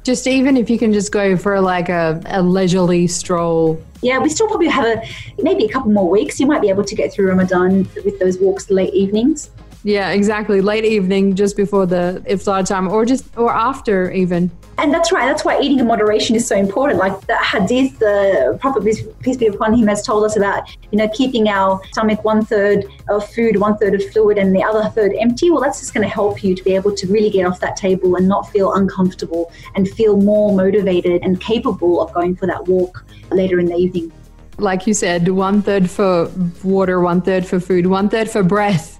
Just 0.04 0.26
even 0.26 0.56
if 0.56 0.70
you 0.70 0.78
can 0.78 0.90
just 0.94 1.12
go 1.12 1.36
for 1.36 1.60
like 1.60 1.90
a, 1.90 2.18
a 2.24 2.40
leisurely 2.40 3.06
stroll. 3.08 3.78
Yeah, 4.02 4.18
we 4.18 4.28
still 4.28 4.48
probably 4.48 4.68
have 4.68 4.84
a 4.84 5.02
maybe 5.42 5.64
a 5.64 5.68
couple 5.68 5.90
more 5.92 6.10
weeks. 6.10 6.40
You 6.40 6.46
might 6.46 6.60
be 6.60 6.68
able 6.68 6.84
to 6.84 6.94
get 6.94 7.12
through 7.12 7.28
Ramadan 7.28 7.88
with 8.04 8.18
those 8.18 8.38
walks 8.38 8.68
late 8.68 8.92
evenings. 8.92 9.50
Yeah, 9.84 10.10
exactly. 10.10 10.60
Late 10.60 10.84
evening, 10.84 11.34
just 11.34 11.56
before 11.56 11.86
the 11.86 12.22
iftar 12.28 12.66
time, 12.66 12.88
or 12.88 13.04
just 13.04 13.24
or 13.36 13.52
after 13.52 14.10
even. 14.12 14.50
And 14.78 14.92
that's 14.92 15.12
right. 15.12 15.26
That's 15.26 15.44
why 15.44 15.60
eating 15.60 15.80
in 15.80 15.86
moderation 15.86 16.34
is 16.34 16.46
so 16.46 16.56
important. 16.56 16.98
Like 16.98 17.26
the 17.26 17.36
hadith, 17.36 17.98
the 17.98 18.56
Prophet 18.60 18.84
peace 19.20 19.36
be 19.36 19.46
upon 19.46 19.74
him 19.74 19.86
has 19.88 20.02
told 20.02 20.24
us 20.24 20.36
about, 20.36 20.68
you 20.90 20.98
know, 20.98 21.08
keeping 21.08 21.48
our 21.48 21.80
stomach 21.92 22.24
one 22.24 22.44
third 22.44 22.86
of 23.08 23.28
food, 23.32 23.56
one 23.56 23.76
third 23.76 23.94
of 23.94 24.08
fluid, 24.12 24.38
and 24.38 24.54
the 24.56 24.62
other 24.62 24.88
third 24.90 25.12
empty. 25.20 25.50
Well, 25.50 25.60
that's 25.60 25.80
just 25.80 25.92
going 25.94 26.08
to 26.08 26.12
help 26.12 26.42
you 26.42 26.54
to 26.54 26.64
be 26.64 26.74
able 26.74 26.94
to 26.94 27.06
really 27.08 27.28
get 27.28 27.46
off 27.46 27.60
that 27.60 27.76
table 27.76 28.16
and 28.16 28.26
not 28.26 28.48
feel 28.50 28.72
uncomfortable 28.72 29.52
and 29.74 29.88
feel 29.90 30.16
more 30.16 30.54
motivated 30.54 31.22
and 31.22 31.40
capable 31.40 32.00
of 32.00 32.12
going 32.14 32.34
for 32.34 32.46
that 32.46 32.66
walk 32.66 33.04
later 33.30 33.60
in 33.60 33.66
the 33.66 33.76
evening. 33.76 34.10
Like 34.58 34.86
you 34.86 34.94
said, 34.94 35.28
one 35.28 35.60
third 35.62 35.90
for 35.90 36.30
water, 36.62 37.00
one 37.00 37.20
third 37.20 37.46
for 37.46 37.60
food, 37.60 37.86
one 37.86 38.08
third 38.08 38.30
for 38.30 38.42
breath. 38.42 38.91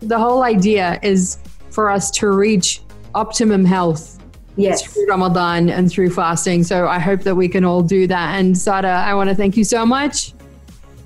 The 0.00 0.18
whole 0.18 0.42
idea 0.42 0.98
is 1.02 1.38
for 1.70 1.90
us 1.90 2.10
to 2.12 2.30
reach 2.30 2.82
optimum 3.14 3.64
health 3.64 4.18
yes. 4.56 4.82
through 4.82 5.06
Ramadan 5.08 5.68
and 5.70 5.90
through 5.90 6.10
fasting. 6.10 6.64
So 6.64 6.88
I 6.88 6.98
hope 6.98 7.22
that 7.22 7.34
we 7.34 7.48
can 7.48 7.64
all 7.64 7.82
do 7.82 8.06
that. 8.06 8.38
And 8.38 8.56
Sara, 8.56 8.88
I 8.90 9.14
want 9.14 9.30
to 9.30 9.36
thank 9.36 9.56
you 9.56 9.64
so 9.64 9.84
much. 9.84 10.34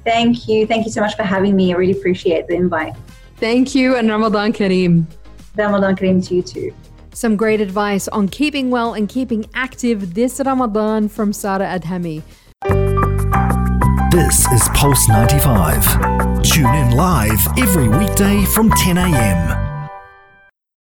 Thank 0.05 0.49
you. 0.49 0.67
Thank 0.67 0.85
you 0.85 0.93
so 0.93 1.01
much 1.01 1.17
for 1.17 1.23
having 1.23 1.57
me. 1.57 1.73
I 1.73 1.77
really 1.77 1.99
appreciate 1.99 2.47
the 2.47 2.55
invite. 2.55 2.95
Thank 3.37 3.75
you 3.75 3.97
and 3.97 4.09
Ramadan 4.09 4.53
Kareem. 4.53 5.07
Ramadan 5.57 5.97
Kareem 5.97 6.27
to 6.29 6.35
you 6.37 6.43
too. 6.43 6.75
Some 7.13 7.37
great 7.37 7.61
advice 7.61 8.09
on 8.09 8.29
keeping 8.29 8.71
well 8.71 8.95
and 8.95 9.09
keeping 9.09 9.47
active 9.55 10.15
this 10.15 10.41
Ramadan 10.45 11.09
from 11.09 11.33
Sara 11.33 11.79
Adhami. 11.79 12.23
This 14.11 14.47
is 14.53 14.69
Pulse 14.75 15.09
95. 15.09 16.24
Tune 16.45 16.75
in 16.75 16.91
live 16.91 17.41
every 17.59 17.89
weekday 17.89 18.45
from 18.45 18.69
10 18.71 18.99
a.m. 18.99 19.64